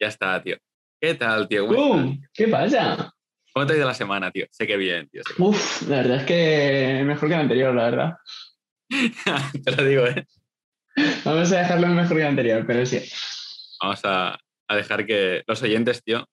Ya 0.00 0.08
está, 0.08 0.42
tío. 0.42 0.56
¿Qué 0.98 1.14
tal, 1.14 1.46
tío? 1.46 1.66
¿Cómo 1.66 2.16
¿Qué 2.32 2.48
pasa? 2.48 3.12
¿Cómo 3.52 3.66
te 3.66 3.74
ha 3.74 3.76
ido 3.76 3.86
la 3.86 3.94
semana, 3.94 4.30
tío? 4.30 4.46
Sé 4.50 4.66
que 4.66 4.78
bien, 4.78 5.08
tío. 5.10 5.22
Uf, 5.38 5.88
la 5.88 5.96
verdad 5.96 6.16
es 6.18 6.24
que 6.24 7.02
mejor 7.04 7.28
que 7.28 7.34
la 7.34 7.40
anterior, 7.40 7.74
la 7.74 7.84
verdad. 7.84 8.16
te 9.64 9.76
lo 9.76 9.84
digo, 9.84 10.06
¿eh? 10.06 10.26
Vamos 11.24 11.52
a 11.52 11.58
dejarlo 11.58 11.88
mejor 11.88 12.16
que 12.16 12.22
la 12.22 12.28
anterior, 12.30 12.64
pero 12.66 12.86
sí. 12.86 13.02
Vamos 13.82 14.00
a, 14.04 14.38
dejar 14.74 15.04
que 15.04 15.42
los 15.46 15.62
oyentes, 15.62 16.02
tío, 16.02 16.26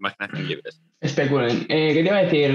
imaginación 0.00 0.48
libres. 0.48 0.82
Especulen. 1.00 1.66
Eh, 1.68 1.92
¿Qué 1.94 2.02
te 2.02 2.08
iba 2.08 2.16
a 2.16 2.22
decir? 2.22 2.50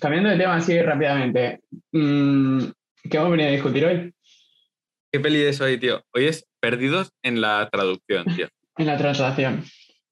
Cambiando 0.00 0.30
de 0.30 0.38
tema 0.38 0.56
así 0.56 0.80
rápidamente. 0.80 1.60
Mm, 1.92 2.64
¿Qué 3.10 3.16
hemos 3.16 3.30
venido 3.30 3.48
a 3.48 3.52
discutir 3.52 3.84
hoy? 3.84 4.14
¿Qué 5.18 5.22
peli 5.24 5.42
es 5.42 5.60
hoy, 5.60 5.80
tío? 5.80 6.00
Hoy 6.14 6.26
es 6.26 6.46
Perdidos 6.60 7.10
en 7.24 7.40
la 7.40 7.68
traducción, 7.72 8.24
tío. 8.36 8.46
en 8.76 8.86
la 8.86 8.96
translación. 8.96 9.64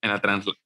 En 0.02 0.10
la 0.10 0.20
translación. 0.20 0.60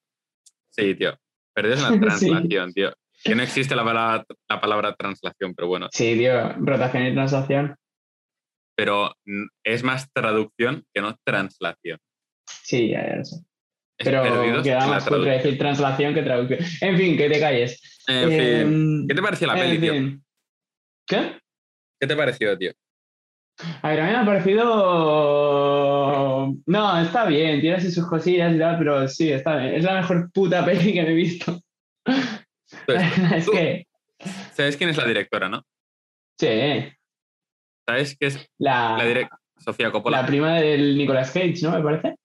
Sí, 0.71 0.95
tío. 0.95 1.15
Perdidos 1.55 1.85
en 1.85 1.93
la 1.93 2.01
translación, 2.07 2.73
tío. 2.73 2.91
Que 3.23 3.35
no 3.35 3.43
existe 3.43 3.77
la 3.77 3.85
palabra, 3.85 4.25
la 4.49 4.59
palabra 4.59 4.95
translación, 4.95 5.55
pero 5.55 5.69
bueno. 5.69 5.89
Sí, 5.93 6.15
tío. 6.15 6.55
Rotación 6.55 7.09
y 7.09 7.13
translación. 7.13 7.77
Pero 8.75 9.15
es 9.63 9.83
más 9.83 10.11
traducción 10.11 10.87
que 10.95 11.03
no 11.03 11.15
translación. 11.23 11.99
Sí, 12.47 12.89
ya, 12.89 13.17
ya 13.17 13.23
sé. 13.23 13.45
Pero 13.99 14.63
queda 14.63 14.87
más 14.87 15.07
cutre 15.07 15.33
decir 15.33 15.59
translación 15.59 16.15
que 16.15 16.23
traducción. 16.23 16.61
En 16.81 16.97
fin, 16.97 17.19
que 17.19 17.29
te 17.29 17.41
calles. 17.41 18.03
En 18.07 18.29
fin. 18.31 18.41
Em, 18.41 19.07
¿Qué 19.07 19.15
te 19.15 19.21
pareció 19.21 19.47
la 19.49 19.55
peli, 19.55 19.79
tío? 19.79 19.93
¿Qué? 21.07 21.39
¿Qué 22.01 22.07
te 22.07 22.17
pareció, 22.17 22.57
tío? 22.57 22.73
A 23.83 23.89
ver, 23.89 24.01
a 24.01 24.07
mí 24.07 24.11
me 24.13 24.17
ha 24.17 24.25
parecido. 24.25 24.67
No, 26.67 27.01
está 27.01 27.27
bien, 27.27 27.61
tiene 27.61 27.77
así 27.77 27.91
sus 27.91 28.07
cosillas 28.07 28.55
y 28.55 28.59
tal, 28.59 28.79
pero 28.79 29.07
sí, 29.09 29.31
está 29.31 29.57
bien. 29.57 29.75
Es 29.75 29.85
la 29.85 30.01
mejor 30.01 30.31
puta 30.33 30.65
peli 30.65 30.93
que 30.93 31.03
me 31.03 31.11
he 31.11 31.15
visto. 31.15 31.61
Pues, 32.05 33.03
es 33.35 33.51
que. 33.51 33.87
¿Sabes 34.53 34.77
quién 34.77 34.91
es 34.91 34.97
la 34.97 35.07
directora, 35.07 35.49
no? 35.49 35.65
Sí. 36.39 36.49
¿Sabes 37.87 38.17
qué 38.19 38.27
es 38.27 38.49
la, 38.59 38.97
la 39.03 39.31
Sofía 39.59 39.91
Coppola? 39.91 40.21
La 40.23 40.27
prima 40.27 40.61
del 40.61 40.97
Nicolas 40.97 41.31
Cage, 41.31 41.57
¿no? 41.63 41.73
Me 41.73 41.83
parece. 41.83 42.17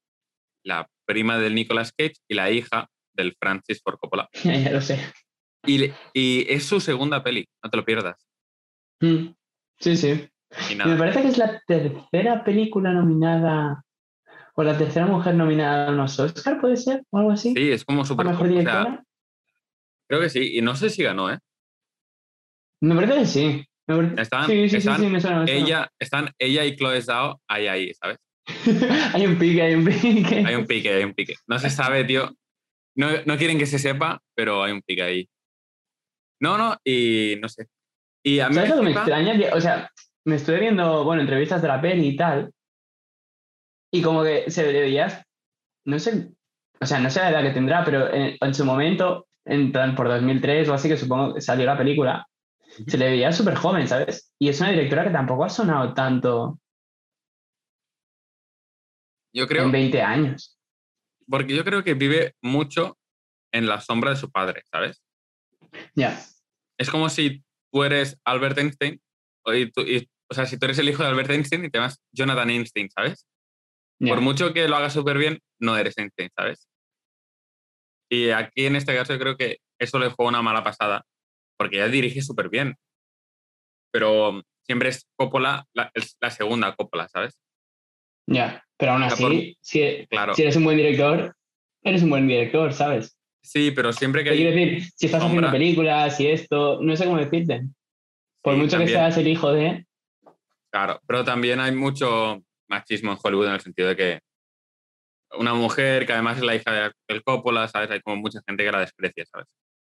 La 0.64 0.88
prima 1.06 1.38
del 1.38 1.56
Nicolas 1.56 1.92
Cage 1.92 2.16
y 2.28 2.36
la 2.36 2.52
hija 2.52 2.90
del 3.14 3.36
Francis 3.40 3.82
Ford 3.82 3.98
Coppola. 4.00 4.30
ya 4.44 4.72
lo 4.72 4.82
sé. 4.82 5.00
Y, 5.66 5.92
y, 6.14 6.46
es 6.48 6.66
su 6.66 6.80
segunda 6.80 7.24
peli, 7.24 7.48
no 7.64 7.70
te 7.70 7.78
lo 7.78 7.86
pierdas. 7.86 8.28
Mm, 9.02 9.34
sí, 9.80 10.30
me 10.86 10.96
parece 10.98 11.22
que 11.22 11.28
es 11.30 11.38
la 11.38 11.62
tercera 11.68 12.44
película 12.44 12.92
nominada 12.92 13.84
o 14.56 14.64
la 14.64 14.78
tercera 14.78 15.06
mujer 15.06 15.36
nominada 15.36 15.88
a 15.88 15.92
unos 15.92 16.20
Oscar, 16.20 16.60
¿puede 16.60 16.78
ser? 16.78 17.04
¿O 17.10 17.18
algo 17.18 17.32
así? 17.32 17.54
Sí, 17.54 17.72
es 17.72 17.84
como 17.84 18.06
súper... 18.06 18.26
mejor 18.26 18.48
directora? 18.48 19.04
creo 20.08 20.22
que 20.22 20.30
sí, 20.30 20.58
y 20.58 20.62
no 20.62 20.76
sé 20.76 20.90
si 20.90 21.04
ganó, 21.04 21.32
¿eh? 21.32 21.40
Me 22.82 22.96
parece 22.96 23.20
que 23.20 23.26
sí. 23.26 23.66
Están, 24.18 24.48
sí, 24.48 24.70
sí, 24.70 24.82
sí, 24.82 24.90
me 24.90 25.22
suena, 25.22 25.46
ella, 25.48 25.92
Están 26.00 26.32
ella 26.40 26.66
y 26.66 26.76
Chloe 26.76 27.02
Zhao 27.02 27.40
ahí, 27.48 27.68
ahí, 27.68 27.94
¿sabes? 27.94 28.18
hay 29.14 29.26
un 29.26 29.38
pique, 29.38 29.62
hay 29.62 29.76
un 29.76 29.86
pique. 29.86 30.44
hay 30.46 30.56
un 30.56 30.66
pique, 30.66 30.90
hay 30.92 31.04
un 31.04 31.14
pique. 31.14 31.36
No 31.48 31.60
se 31.60 31.70
sabe, 31.70 32.04
tío. 32.04 32.32
No, 32.96 33.10
no 33.26 33.38
quieren 33.38 33.60
que 33.60 33.66
se 33.66 33.78
sepa, 33.78 34.20
pero 34.34 34.64
hay 34.64 34.72
un 34.72 34.82
pique 34.82 35.04
ahí. 35.04 35.30
No, 36.40 36.58
no, 36.58 36.78
y 36.84 37.38
no 37.42 37.50
sé. 37.50 37.68
Y 38.24 38.40
a 38.40 38.50
mí 38.50 38.56
¿Sabes 38.56 38.76
me, 38.76 38.82
me 38.82 38.92
extraña? 38.92 39.54
O 39.54 39.62
sea, 39.62 39.92
me 40.26 40.36
estuve 40.36 40.60
viendo, 40.60 41.04
bueno, 41.04 41.22
entrevistas 41.22 41.62
de 41.62 41.68
la 41.68 41.82
peli 41.82 42.08
y 42.08 42.16
tal, 42.16 42.52
y 43.92 44.02
como 44.02 44.24
que 44.24 44.50
se 44.52 44.64
veía, 44.64 45.26
no 45.86 46.00
sé, 46.00 46.32
o 46.82 46.86
sea, 46.86 47.00
no 47.00 47.10
sé 47.10 47.22
la 47.22 47.30
edad 47.30 47.44
que 47.44 47.54
tendrá, 47.54 47.86
pero 47.86 48.10
en, 48.12 48.54
su 48.54 48.66
momento, 48.66 49.28
en 49.46 49.72
por 49.96 50.08
2003 50.08 50.68
o 50.68 50.74
así, 50.74 50.90
que 50.90 50.98
supongo 50.98 51.36
que 51.36 51.42
salió 51.42 51.66
la 51.66 51.78
película, 51.78 52.28
se 52.88 52.98
le 52.98 53.10
veía 53.10 53.32
súper 53.32 53.56
joven, 53.56 53.88
¿sabes? 53.88 54.34
Y 54.38 54.50
es 54.50 54.60
una 54.60 54.72
directora 54.72 55.06
que 55.06 55.12
tampoco 55.12 55.46
ha 55.46 55.50
sonado 55.50 55.94
tanto. 55.94 56.60
Yo 59.34 59.48
creo. 59.48 59.64
En 59.64 59.72
20 59.72 60.02
años. 60.02 60.60
Porque 61.30 61.56
yo 61.56 61.64
creo 61.64 61.84
que 61.84 61.94
vive 61.94 62.36
mucho 62.42 62.98
en 63.54 63.68
la 63.68 63.80
sombra 63.80 64.10
de 64.10 64.18
su 64.18 64.30
padre, 64.30 64.64
¿sabes? 64.70 65.02
Ya. 65.96 66.20
Es 66.78 66.90
como 66.90 67.10
si 67.10 67.44
tú 67.72 67.84
eres 67.84 68.20
Albert 68.26 68.58
Einstein 68.58 69.02
y, 69.46 69.72
tú, 69.72 69.82
y 69.82 70.10
o 70.30 70.34
sea, 70.34 70.46
si 70.46 70.58
tú 70.58 70.66
eres 70.66 70.80
el 70.80 70.90
hijo 70.90 71.04
de 71.04 71.10
Albert 71.10 71.30
Einstein 71.30 71.66
y 71.66 71.70
te 71.70 71.78
llamas 71.78 72.02
Jonathan 72.12 72.50
Einstein, 72.50 72.90
¿sabes? 72.90 73.28
Por 74.00 74.22
mucho 74.22 74.54
que 74.54 74.68
lo 74.68 74.76
hagas 74.76 74.94
súper 74.94 75.18
bien, 75.18 75.40
no 75.60 75.78
eres 75.78 75.98
Einstein, 75.98 76.30
¿sabes? 76.36 76.68
Y 78.10 78.30
aquí 78.32 78.66
en 78.66 78.76
este 78.76 78.94
caso 78.94 79.14
yo 79.14 79.20
creo 79.20 79.38
que 79.38 79.60
eso 79.80 80.00
le 80.00 80.10
juega 80.10 80.30
una 80.30 80.42
mala 80.42 80.64
pasada, 80.64 81.04
porque 81.58 81.78
ella 81.78 81.88
dirige 81.88 82.22
súper 82.22 82.50
bien. 82.50 82.76
Pero 83.92 84.42
siempre 84.66 84.90
es 84.90 85.08
Coppola, 85.16 85.66
la, 85.74 85.92
la 86.20 86.32
segunda 86.32 86.76
Coppola, 86.76 87.08
¿sabes? 87.08 87.40
Ya, 88.28 88.64
pero 88.78 88.94
aún 88.94 89.04
así, 89.04 89.58
si, 89.62 90.06
claro. 90.08 90.34
si 90.34 90.42
eres 90.42 90.56
un 90.56 90.64
buen 90.64 90.78
director, 90.78 91.36
eres 91.84 92.04
un 92.04 92.10
buen 92.10 92.28
director, 92.28 92.74
¿sabes? 92.74 93.18
Sí, 93.44 93.72
pero 93.72 93.94
siempre 93.94 94.24
que... 94.24 94.32
Quiero 94.32 94.56
decir, 94.56 94.84
si 94.96 95.06
estás 95.06 95.24
haciendo 95.24 95.52
películas 95.52 96.20
y 96.20 96.28
esto, 96.28 96.82
no 96.82 96.96
sé 96.96 97.06
cómo 97.06 97.18
decirte. 97.18 97.62
Por 98.42 98.56
mucho 98.56 98.80
que 98.80 98.88
seas 98.88 99.18
el 99.18 99.28
hijo 99.28 99.52
de, 99.54 99.86
Claro, 100.76 101.00
pero 101.08 101.24
también 101.24 101.62
hay 101.62 101.74
mucho 101.74 102.44
machismo 102.68 103.14
en 103.14 103.18
Hollywood 103.24 103.48
en 103.48 103.54
el 103.54 103.62
sentido 103.62 103.88
de 103.88 103.96
que 103.96 104.20
una 105.40 105.54
mujer 105.54 106.06
que 106.06 106.12
además 106.12 106.36
es 106.36 106.44
la 106.44 106.54
hija 106.54 106.92
del 107.08 107.24
Coppola, 107.24 107.66
¿sabes? 107.70 107.92
Hay 107.92 108.02
como 108.02 108.18
mucha 108.18 108.42
gente 108.46 108.66
que 108.66 108.74
la 108.74 108.82
desprecia, 108.82 109.24
¿sabes? 109.26 109.48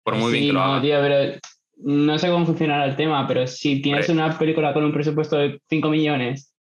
Por 0.03 0.15
muy 0.15 0.33
bien 0.33 0.47
que 0.47 0.53
lo 0.55 0.67
no, 0.67 0.81
tío, 0.81 0.99
pero 1.03 1.39
no 1.83 2.19
sé 2.19 2.31
cómo 2.31 2.47
funcionará 2.47 2.87
el 2.87 2.97
tema, 2.97 3.29
pero 3.29 3.47
si 3.47 3.83
tienes 3.83 4.09
una 4.09 4.39
película 4.39 4.73
con 4.73 4.83
un 4.83 4.91
presupuesto 4.91 5.37
de 5.37 5.61
5 5.69 5.91
millones 5.91 6.55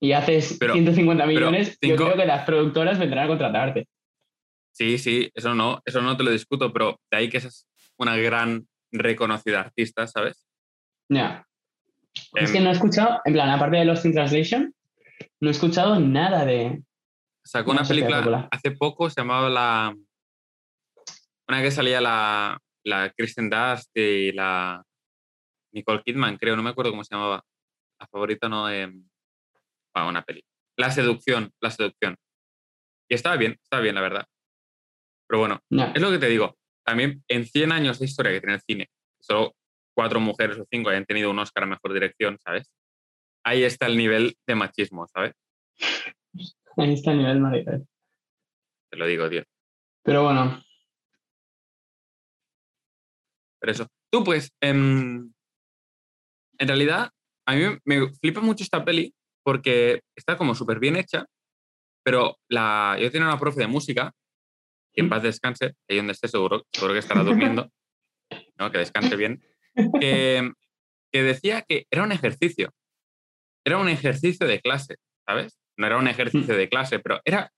y 0.00 0.10
haces 0.10 0.58
150 0.58 1.24
millones, 1.24 1.78
yo 1.80 1.94
creo 1.94 2.16
que 2.16 2.26
las 2.26 2.44
productoras 2.44 2.98
vendrán 2.98 3.26
a 3.26 3.28
contratarte. 3.28 3.86
Sí, 4.72 4.98
sí, 4.98 5.30
eso 5.34 5.54
no, 5.54 5.80
eso 5.84 6.02
no 6.02 6.16
te 6.16 6.24
lo 6.24 6.32
discuto, 6.32 6.72
pero 6.72 6.98
de 7.12 7.16
ahí 7.16 7.28
que 7.28 7.36
es 7.36 7.68
una 7.96 8.16
gran 8.16 8.66
reconocida 8.90 9.60
artista, 9.60 10.08
¿sabes? 10.08 10.48
Ya 11.08 11.46
es 12.34 12.50
que 12.50 12.58
em, 12.58 12.64
no 12.64 12.70
he 12.70 12.72
escuchado, 12.72 13.20
en 13.24 13.32
plan, 13.32 13.50
aparte 13.50 13.76
de 13.76 13.84
Lost 13.84 14.04
in 14.04 14.12
Translation, 14.12 14.74
no 15.40 15.48
he 15.48 15.52
escuchado 15.52 15.98
nada 15.98 16.44
de. 16.44 16.82
Sacó 17.44 17.72
una 17.72 17.84
película 17.84 18.48
hace 18.50 18.70
poco, 18.72 19.10
se 19.10 19.20
llamaba 19.20 19.48
la. 19.48 19.96
Una 21.48 21.62
que 21.62 21.70
salía 21.70 22.00
la, 22.00 22.58
la 22.84 23.10
Kristen 23.10 23.50
Dust 23.50 23.90
y 23.96 24.32
la 24.32 24.82
Nicole 25.72 26.02
Kidman, 26.04 26.36
creo, 26.36 26.56
no 26.56 26.62
me 26.62 26.70
acuerdo 26.70 26.92
cómo 26.92 27.04
se 27.04 27.14
llamaba. 27.14 27.42
La 27.98 28.06
favorita 28.06 28.48
no. 28.48 28.70
Eh, 28.70 28.86
bueno, 29.94 30.08
una 30.08 30.22
peli. 30.22 30.44
La 30.76 30.90
seducción, 30.90 31.50
la 31.60 31.70
seducción. 31.70 32.16
Y 33.08 33.14
estaba 33.14 33.36
bien, 33.36 33.58
estaba 33.62 33.82
bien, 33.82 33.94
la 33.94 34.00
verdad. 34.00 34.26
Pero 35.28 35.40
bueno, 35.40 35.60
es 35.94 36.00
lo 36.00 36.10
que 36.10 36.18
te 36.18 36.28
digo. 36.28 36.56
También 36.84 37.22
en 37.28 37.46
100 37.46 37.72
años 37.72 37.98
de 37.98 38.06
historia 38.06 38.32
que 38.32 38.40
tiene 38.40 38.54
el 38.54 38.60
cine, 38.60 38.90
solo 39.20 39.54
cuatro 39.94 40.20
mujeres 40.20 40.58
o 40.58 40.66
cinco 40.70 40.90
hayan 40.90 41.04
tenido 41.04 41.30
un 41.30 41.38
Oscar 41.38 41.64
a 41.64 41.66
Mejor 41.66 41.92
Dirección, 41.92 42.38
¿sabes? 42.38 42.70
Ahí 43.44 43.64
está 43.64 43.86
el 43.86 43.96
nivel 43.96 44.36
de 44.46 44.54
machismo, 44.54 45.06
¿sabes? 45.08 45.32
Ahí 46.76 46.94
está 46.94 47.12
el 47.12 47.18
nivel, 47.18 47.40
marica. 47.40 47.80
Te 48.90 48.96
lo 48.96 49.06
digo, 49.06 49.28
tío. 49.28 49.42
Pero 50.02 50.24
bueno. 50.24 50.62
Pero 53.60 53.72
eso. 53.72 53.86
Tú, 54.10 54.24
pues, 54.24 54.50
em, 54.60 55.32
en 56.58 56.68
realidad, 56.68 57.10
a 57.46 57.54
mí 57.54 57.62
me 57.84 58.12
flipa 58.20 58.40
mucho 58.40 58.62
esta 58.62 58.84
peli 58.84 59.14
porque 59.44 60.02
está 60.16 60.36
como 60.36 60.54
súper 60.54 60.78
bien 60.78 60.96
hecha, 60.96 61.26
pero 62.04 62.36
la, 62.48 62.96
yo 63.00 63.10
tenía 63.10 63.28
una 63.28 63.38
profe 63.38 63.60
de 63.60 63.66
música, 63.66 64.12
que 64.92 65.00
en 65.00 65.08
paz 65.08 65.22
descanse, 65.22 65.74
ahí 65.88 65.96
donde 65.96 66.12
esté 66.12 66.28
seguro, 66.28 66.64
seguro 66.72 66.92
que 66.92 67.00
estará 67.00 67.22
durmiendo, 67.22 67.70
¿no? 68.58 68.70
que 68.70 68.78
descanse 68.78 69.16
bien, 69.16 69.42
que, 69.74 70.50
decía 71.12 71.62
que 71.62 71.86
era 71.90 72.02
un 72.02 72.12
ejercicio. 72.12 72.72
Era 73.64 73.78
un 73.78 73.88
ejercicio 73.88 74.46
de 74.46 74.60
clase, 74.60 74.96
¿sabes? 75.26 75.58
No 75.78 75.86
era 75.86 75.96
un 75.96 76.08
ejercicio 76.08 76.56
de 76.56 76.68
clase, 76.68 76.98
pero 76.98 77.20
era 77.24 77.50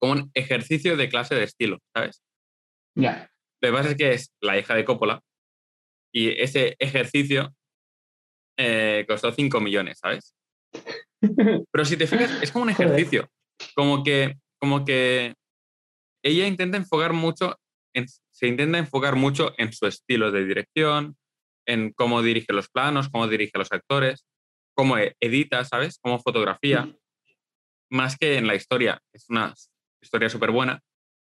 como 0.00 0.12
un 0.12 0.30
ejercicio 0.34 0.96
de 0.96 1.08
clase 1.08 1.34
de 1.34 1.44
estilo, 1.44 1.78
¿sabes? 1.94 2.22
Ya. 2.94 3.30
Lo 3.62 3.70
que 3.70 3.76
pasa 3.76 3.90
es 3.90 3.96
que 3.96 4.12
es 4.12 4.32
la 4.40 4.58
hija 4.58 4.74
de 4.74 4.84
Coppola 4.84 5.22
y 6.12 6.40
ese 6.40 6.76
ejercicio 6.78 7.54
eh, 8.58 9.04
costó 9.08 9.32
5 9.32 9.60
millones, 9.60 9.98
¿sabes? 9.98 10.34
Pero 11.70 11.84
si 11.84 11.96
te 11.96 12.06
fijas, 12.06 12.42
es 12.42 12.50
como 12.52 12.64
un 12.64 12.70
ejercicio. 12.70 13.28
Como 13.74 14.02
que, 14.02 14.34
como 14.58 14.84
que 14.84 15.34
ella 16.22 16.46
intenta 16.46 16.76
enfocar 16.76 17.12
mucho 17.12 17.58
se 18.06 18.46
intenta 18.46 18.78
enfocar 18.78 19.16
mucho 19.16 19.54
en 19.58 19.72
su 19.72 19.86
estilo 19.86 20.30
de 20.30 20.44
dirección, 20.44 21.16
en 21.66 21.92
cómo 21.92 22.22
dirige 22.22 22.52
los 22.52 22.68
planos, 22.68 23.08
cómo 23.08 23.28
dirige 23.28 23.52
a 23.54 23.58
los 23.58 23.72
actores, 23.72 24.26
cómo 24.76 24.98
e-, 24.98 25.16
edita, 25.20 25.64
¿sabes? 25.64 25.98
Cómo 26.00 26.18
fotografía. 26.18 26.94
más 27.90 28.16
que 28.16 28.36
en 28.36 28.46
la 28.46 28.54
historia. 28.54 29.00
Es 29.12 29.28
una 29.30 29.54
historia 30.02 30.28
súper 30.28 30.50
buena, 30.50 30.80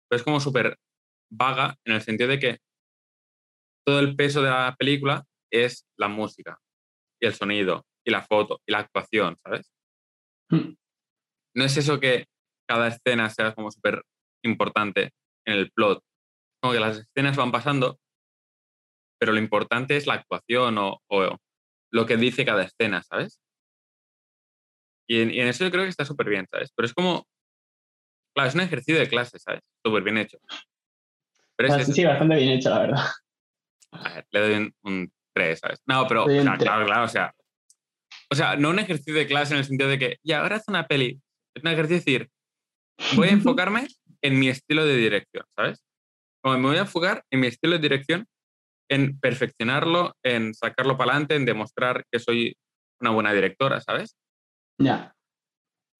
pero 0.09 0.17
es 0.17 0.23
como 0.23 0.39
súper 0.39 0.77
vaga 1.29 1.77
en 1.85 1.93
el 1.93 2.01
sentido 2.01 2.29
de 2.29 2.39
que 2.39 2.57
todo 3.85 3.99
el 3.99 4.15
peso 4.15 4.41
de 4.41 4.49
la 4.49 4.75
película 4.77 5.23
es 5.51 5.85
la 5.97 6.07
música 6.07 6.57
y 7.21 7.27
el 7.27 7.33
sonido 7.33 7.85
y 8.05 8.11
la 8.11 8.21
foto 8.21 8.59
y 8.65 8.71
la 8.71 8.79
actuación, 8.79 9.37
¿sabes? 9.43 9.71
Hmm. 10.49 10.73
No 11.55 11.63
es 11.63 11.77
eso 11.77 11.99
que 11.99 12.25
cada 12.67 12.87
escena 12.87 13.29
sea 13.29 13.53
como 13.53 13.71
súper 13.71 14.03
importante 14.43 15.11
en 15.45 15.57
el 15.57 15.71
plot. 15.71 16.03
Como 16.67 16.73
que 16.73 16.81
las 16.81 16.97
escenas 16.97 17.37
van 17.37 17.49
pasando, 17.49 17.97
pero 19.17 19.31
lo 19.31 19.39
importante 19.39 19.95
es 19.95 20.05
la 20.05 20.15
actuación 20.15 20.77
o, 20.77 21.01
o 21.07 21.37
lo 21.93 22.05
que 22.05 22.17
dice 22.17 22.43
cada 22.43 22.63
escena, 22.63 23.01
¿sabes? 23.03 23.39
Y 25.09 25.21
en, 25.21 25.31
y 25.31 25.39
en 25.39 25.47
eso 25.47 25.63
yo 25.63 25.71
creo 25.71 25.83
que 25.83 25.89
está 25.89 26.03
súper 26.03 26.27
bien, 26.27 26.45
¿sabes? 26.51 26.73
Pero 26.75 26.85
es 26.85 26.93
como, 26.93 27.25
claro, 28.35 28.49
es 28.49 28.55
un 28.55 28.59
ejercicio 28.59 28.99
de 28.99 29.07
clase, 29.07 29.39
¿sabes? 29.39 29.61
Súper 29.81 30.03
bien 30.03 30.17
hecho. 30.17 30.39
Pero 31.55 31.73
es 31.73 31.87
Ah, 31.87 31.93
sí, 31.93 32.03
bastante 32.03 32.35
bien 32.35 32.49
hecho, 32.49 32.69
la 32.69 32.79
verdad. 32.79 33.05
A 33.93 34.13
ver, 34.15 34.27
le 34.31 34.39
doy 34.41 34.53
un, 34.55 34.75
un 34.83 35.11
3, 35.33 35.59
¿sabes? 35.59 35.79
No, 35.85 36.05
pero, 36.05 36.25
o 36.25 36.29
sea, 36.29 36.57
claro, 36.57 36.85
claro, 36.85 37.05
o 37.05 37.07
sea. 37.07 37.33
O 38.29 38.35
sea, 38.35 38.57
no 38.57 38.71
un 38.71 38.79
ejercicio 38.79 39.13
de 39.13 39.25
clase 39.25 39.53
en 39.53 39.59
el 39.59 39.65
sentido 39.65 39.89
de 39.89 39.99
que, 39.99 40.17
ya, 40.21 40.41
ahora 40.41 40.57
haz 40.57 40.67
una 40.67 40.85
peli. 40.85 41.21
Es 41.55 41.63
un 41.63 41.69
ejercicio 41.69 41.95
de 41.95 42.19
decir, 42.19 42.29
voy 43.15 43.29
a 43.29 43.31
enfocarme 43.55 43.87
en 44.21 44.37
mi 44.37 44.49
estilo 44.49 44.85
de 44.85 44.97
dirección, 44.97 45.45
¿sabes? 45.55 45.86
Como 46.43 46.57
me 46.57 46.67
voy 46.69 46.77
a 46.77 46.81
enfocar 46.81 47.23
en 47.31 47.39
mi 47.39 47.47
estilo 47.47 47.73
de 47.73 47.79
dirección, 47.81 48.25
en 48.89 49.19
perfeccionarlo, 49.19 50.15
en 50.23 50.53
sacarlo 50.53 50.97
para 50.97 51.11
adelante, 51.11 51.35
en 51.35 51.45
demostrar 51.45 52.05
que 52.11 52.19
soy 52.19 52.55
una 53.01 53.11
buena 53.11 53.33
directora, 53.33 53.81
¿sabes? 53.81 54.15
Ya. 54.79 55.13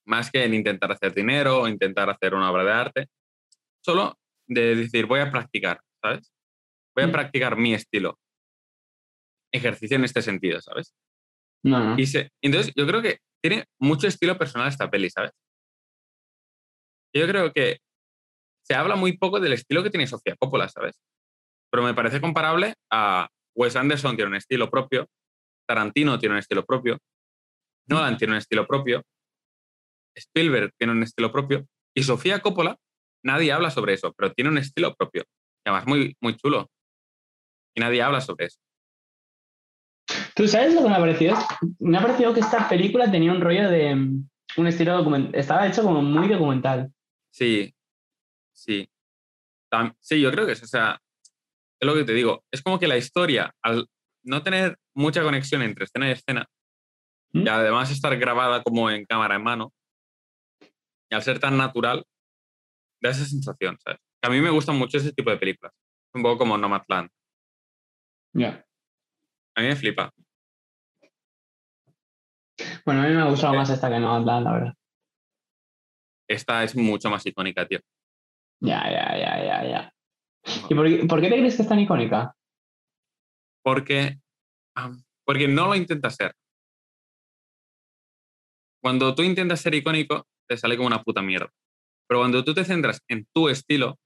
Más 0.06 0.32
que 0.32 0.44
en 0.46 0.54
intentar 0.54 0.92
hacer 0.92 1.14
dinero 1.14 1.62
o 1.62 1.68
intentar 1.68 2.10
hacer 2.10 2.34
una 2.34 2.50
obra 2.50 2.64
de 2.64 2.72
arte. 2.72 3.08
Solo 3.84 4.18
de 4.48 4.76
decir, 4.76 5.06
voy 5.06 5.20
a 5.20 5.30
practicar, 5.32 5.82
¿sabes? 6.02 6.32
Voy 6.96 7.04
a 7.04 7.08
Mm. 7.08 7.12
practicar 7.12 7.58
mi 7.58 7.74
estilo. 7.74 8.18
Ejercicio 9.52 9.98
en 9.98 10.04
este 10.06 10.22
sentido, 10.22 10.62
¿sabes? 10.62 10.94
No, 11.64 11.80
no. 11.84 12.00
Y 12.00 12.06
se- 12.06 12.30
entonces, 12.42 12.72
yo 12.76 12.88
creo 12.88 13.02
que 13.02 13.20
tiene 13.42 13.66
mucho 13.80 14.08
estilo 14.08 14.38
personal 14.38 14.68
esta 14.70 14.90
peli, 14.90 15.10
¿sabes? 15.10 15.32
Yo 17.14 17.28
creo 17.28 17.52
que 17.52 17.80
se 18.68 18.76
habla 18.76 18.98
muy 18.98 19.18
poco 19.18 19.40
del 19.40 19.54
estilo 19.54 19.82
que 19.82 19.90
tiene 19.90 20.08
Sofía 20.08 20.36
Coppola, 20.38 20.68
¿sabes? 20.68 21.00
Pero 21.72 21.84
me 21.84 21.94
parece 21.94 22.20
comparable 22.20 22.74
a 22.92 23.30
Wes 23.56 23.78
Anderson 23.78 24.16
tiene 24.16 24.30
un 24.30 24.36
estilo 24.36 24.70
propio, 24.70 25.08
Tarantino 25.66 26.20
tiene 26.20 26.34
un 26.34 26.40
estilo 26.40 26.66
propio, 26.66 26.98
Nolan 27.88 28.18
tiene 28.18 28.34
un 28.34 28.40
estilo 28.40 28.68
propio, 28.68 29.04
Spielberg 30.16 30.74
tiene 30.78 30.94
un 30.94 31.04
estilo 31.04 31.32
propio, 31.32 31.66
y 31.96 32.04
Sofía 32.04 32.42
Coppola, 32.42 32.78
nadie 33.24 33.54
habla 33.54 33.72
sobre 33.72 33.94
eso, 33.94 34.14
pero 34.14 34.34
tiene 34.34 34.50
un 34.50 34.58
estilo 34.58 34.94
propio, 34.96 35.24
y 35.24 35.70
además 35.70 35.88
muy, 35.88 36.18
muy 36.22 36.36
chulo. 36.36 36.70
Y 37.74 37.80
nadie 37.80 38.02
habla 38.02 38.20
sobre 38.22 38.48
eso. 38.48 38.60
¿Tú 40.36 40.48
sabes 40.48 40.74
lo 40.74 40.84
que 40.84 40.90
me 40.90 40.96
ha 40.96 41.00
parecido? 41.00 41.36
Me 41.80 41.98
ha 41.98 42.02
parecido 42.02 42.34
que 42.34 42.40
esta 42.42 42.68
película 42.68 43.10
tenía 43.10 43.32
un 43.32 43.42
rollo 43.42 43.70
de 43.70 43.96
mm, 43.96 44.30
un 44.58 44.68
estilo 44.68 44.98
documental. 44.98 45.36
Estaba 45.36 45.68
hecho 45.68 45.84
como 45.84 46.02
muy 46.02 46.28
documental. 46.28 46.92
Sí, 47.32 47.74
sí. 48.58 48.90
Tam- 49.72 49.96
sí, 50.00 50.20
yo 50.22 50.32
creo 50.32 50.46
que 50.46 50.54
es, 50.54 50.64
o 50.64 50.68
sea, 50.68 51.00
es 51.80 51.86
lo 51.86 51.94
que 51.94 52.04
te 52.04 52.14
digo, 52.14 52.44
es 52.52 52.62
como 52.62 52.80
que 52.80 52.88
la 52.88 52.98
historia, 52.98 53.54
al 53.62 53.88
no 54.24 54.42
tener 54.44 54.78
mucha 54.96 55.22
conexión 55.22 55.62
entre 55.62 55.86
escena 55.86 56.08
y 56.10 56.12
escena, 56.12 56.46
¿Mm? 57.34 57.46
y 57.46 57.50
además 57.50 57.92
estar 57.92 58.18
grabada 58.18 58.64
como 58.64 58.90
en 58.90 59.06
cámara 59.06 59.36
en 59.36 59.44
mano, 59.44 59.74
y 61.10 61.16
al 61.16 61.22
ser 61.22 61.40
tan 61.40 61.58
natural, 61.58 62.04
da 63.02 63.12
esa 63.12 63.26
sensación, 63.26 63.78
¿sabes? 63.84 64.00
A 64.22 64.30
mí 64.30 64.42
me 64.42 64.50
gustan 64.50 64.78
mucho 64.78 64.98
ese 64.98 65.14
tipo 65.14 65.30
de 65.30 65.38
películas, 65.38 65.74
un 66.14 66.24
poco 66.24 66.40
como 66.40 66.58
Nomadland. 66.58 67.10
Ya. 68.34 68.66
A 69.56 69.62
mí 69.62 69.68
me 69.68 69.76
flipa. 69.76 70.12
Bueno, 72.86 73.02
a 73.02 73.08
mí 73.08 73.14
me 73.14 73.22
ha 73.22 73.30
gustado 73.30 73.54
más 73.54 73.70
esta 73.70 73.90
que 73.90 74.00
no 74.00 74.20
la 74.20 74.52
verdad. 74.52 74.74
Esta 76.28 76.64
es 76.64 76.76
mucho 76.76 77.10
más 77.10 77.26
icónica, 77.26 77.66
tío. 77.66 77.80
Ya, 78.60 78.84
ya, 78.90 79.18
ya, 79.18 79.46
ya, 79.46 79.64
ya. 79.70 79.94
¿Y 80.70 80.74
por, 80.76 80.88
qué- 80.88 81.06
por 81.06 81.22
qué 81.22 81.30
te 81.30 81.38
crees 81.38 81.56
que 81.56 81.62
es 81.62 81.68
tan 81.70 81.80
icónica? 81.80 82.34
Porque, 83.64 84.20
porque 85.26 85.48
no 85.48 85.68
lo 85.68 85.76
intenta 85.76 86.10
ser. 86.10 86.34
Cuando 88.82 89.14
tú 89.16 89.24
intentas 89.24 89.62
ser 89.62 89.76
icónico, 89.76 90.26
te 90.48 90.58
sale 90.58 90.78
como 90.78 90.88
una 90.88 91.04
puta 91.04 91.22
mierda. 91.22 91.50
Pero 92.08 92.22
cuando 92.22 92.44
tú 92.44 92.54
te 92.54 92.64
centras 92.64 93.02
en 93.10 93.28
tu 93.34 93.50
estilo, 93.50 93.98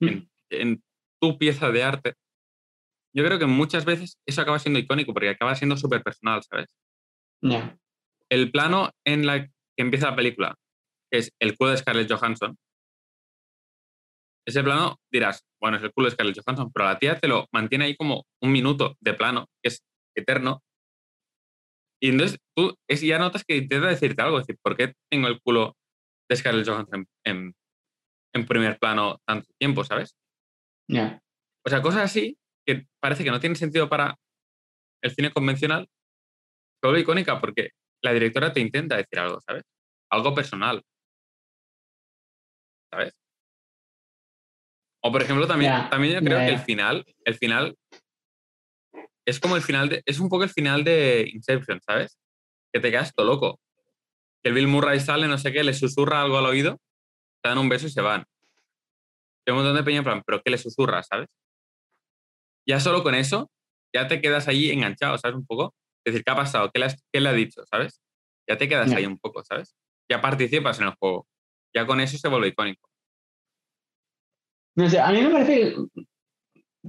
en, 0.00 0.30
en 0.50 0.82
tu 1.20 1.38
pieza 1.38 1.70
de 1.70 1.82
arte, 1.82 2.14
yo 3.14 3.24
creo 3.24 3.38
que 3.38 3.46
muchas 3.46 3.84
veces 3.84 4.18
eso 4.26 4.42
acaba 4.42 4.58
siendo 4.58 4.78
icónico 4.78 5.12
porque 5.14 5.30
acaba 5.30 5.54
siendo 5.54 5.76
súper 5.76 6.02
personal, 6.02 6.42
¿sabes? 6.42 6.66
Ya. 7.42 7.78
El 8.30 8.50
plano 8.50 8.90
en 9.06 9.26
la 9.26 9.46
que 9.46 9.52
empieza 9.76 10.10
la 10.10 10.16
película, 10.16 10.54
que 11.10 11.18
es 11.18 11.32
el 11.40 11.56
culo 11.56 11.70
de 11.70 11.76
Scarlett 11.78 12.10
Johansson, 12.12 12.56
ese 14.46 14.62
plano 14.62 14.98
dirás, 15.12 15.44
bueno, 15.60 15.76
es 15.76 15.82
el 15.82 15.92
culo 15.92 16.06
de 16.06 16.12
Scarlett 16.12 16.40
Johansson, 16.44 16.70
pero 16.72 16.86
la 16.86 16.98
tía 16.98 17.18
te 17.18 17.28
lo 17.28 17.46
mantiene 17.52 17.84
ahí 17.86 17.96
como 17.96 18.24
un 18.42 18.52
minuto 18.52 18.96
de 19.00 19.14
plano, 19.14 19.46
que 19.62 19.68
es 19.68 19.82
eterno. 20.16 20.62
Y 22.00 22.08
entonces 22.08 22.38
tú 22.56 22.74
es, 22.88 23.00
ya 23.00 23.18
notas 23.18 23.44
que 23.44 23.56
intenta 23.56 23.88
decirte 23.88 24.22
algo, 24.22 24.38
es 24.38 24.46
decir, 24.46 24.58
¿por 24.62 24.76
qué 24.76 24.94
tengo 25.10 25.28
el 25.28 25.40
culo 25.40 25.76
de 26.28 26.36
Scarlett 26.36 26.66
Johansson 26.66 27.06
en, 27.24 27.54
en 28.34 28.46
primer 28.46 28.78
plano 28.78 29.20
tanto 29.26 29.48
tiempo, 29.58 29.84
¿sabes? 29.84 30.16
Ya. 30.88 31.20
O 31.64 31.70
sea, 31.70 31.80
cosas 31.80 32.02
así 32.02 32.36
que 32.66 32.86
parece 33.00 33.24
que 33.24 33.30
no 33.30 33.40
tienen 33.40 33.56
sentido 33.56 33.88
para 33.88 34.16
el 35.02 35.14
cine 35.14 35.32
convencional, 35.32 35.88
se 36.80 36.88
vuelve 36.88 37.02
icónica 37.02 37.40
porque 37.40 37.70
la 38.02 38.12
directora 38.12 38.52
te 38.52 38.60
intenta 38.60 38.96
decir 38.96 39.18
algo, 39.18 39.40
¿sabes? 39.40 39.64
Algo 40.10 40.34
personal. 40.34 40.82
¿Sabes? 42.90 43.14
O 45.04 45.10
por 45.12 45.22
ejemplo, 45.22 45.46
también, 45.46 45.72
también 45.90 46.14
yo 46.14 46.20
creo 46.24 46.38
que 46.46 46.52
el 46.52 46.58
final, 46.60 47.04
el 47.24 47.34
final 47.34 47.76
es 49.26 49.40
como 49.40 49.56
el 49.56 49.62
final 49.62 49.88
de, 49.88 50.02
es 50.06 50.20
un 50.20 50.28
poco 50.28 50.44
el 50.44 50.50
final 50.50 50.84
de 50.84 51.28
Inception, 51.32 51.80
¿sabes? 51.80 52.18
Que 52.72 52.80
te 52.80 52.90
quedas 52.90 53.12
todo 53.14 53.26
loco. 53.26 53.60
Que 54.42 54.48
el 54.50 54.54
Bill 54.54 54.68
Murray 54.68 55.00
sale, 55.00 55.28
no 55.28 55.38
sé 55.38 55.52
qué, 55.52 55.62
le 55.64 55.74
susurra 55.74 56.22
algo 56.22 56.38
al 56.38 56.46
oído, 56.46 56.78
te 57.42 57.48
dan 57.48 57.58
un 57.58 57.68
beso 57.68 57.86
y 57.86 57.90
se 57.90 58.00
van. 58.00 58.24
Hay 59.46 59.52
un 59.52 59.56
montón 59.56 59.74
de 59.76 59.82
peña 59.82 59.98
en 59.98 60.04
plan, 60.04 60.22
pero 60.24 60.40
¿qué 60.42 60.50
le 60.50 60.58
susurra, 60.58 61.02
sabes? 61.02 61.28
Ya 62.66 62.78
solo 62.80 63.02
con 63.02 63.14
eso, 63.14 63.50
ya 63.94 64.06
te 64.08 64.20
quedas 64.20 64.46
ahí 64.48 64.70
enganchado, 64.70 65.18
¿sabes? 65.18 65.36
Un 65.36 65.46
poco. 65.46 65.74
Es 66.04 66.12
decir, 66.12 66.24
¿qué 66.24 66.32
ha 66.32 66.36
pasado? 66.36 66.70
¿Qué 66.72 66.78
le, 66.80 66.86
has- 66.86 67.02
qué 67.12 67.20
le 67.20 67.28
ha 67.28 67.32
dicho, 67.32 67.62
sabes? 67.66 68.00
Ya 68.48 68.56
te 68.56 68.68
quedas 68.68 68.90
ahí 68.96 69.06
un 69.06 69.18
poco, 69.18 69.44
¿sabes? 69.44 69.74
Ya 70.10 70.20
participas 70.20 70.78
en 70.80 70.86
el 70.88 70.94
juego. 70.94 71.26
Ya 71.74 71.86
con 71.86 72.00
eso 72.00 72.18
se 72.18 72.28
vuelve 72.28 72.48
icónico. 72.48 72.88
No 74.74 74.88
sé, 74.88 74.98
a 74.98 75.10
mí 75.12 75.20
me 75.22 75.30
parece 75.30 75.54
que 75.54 75.76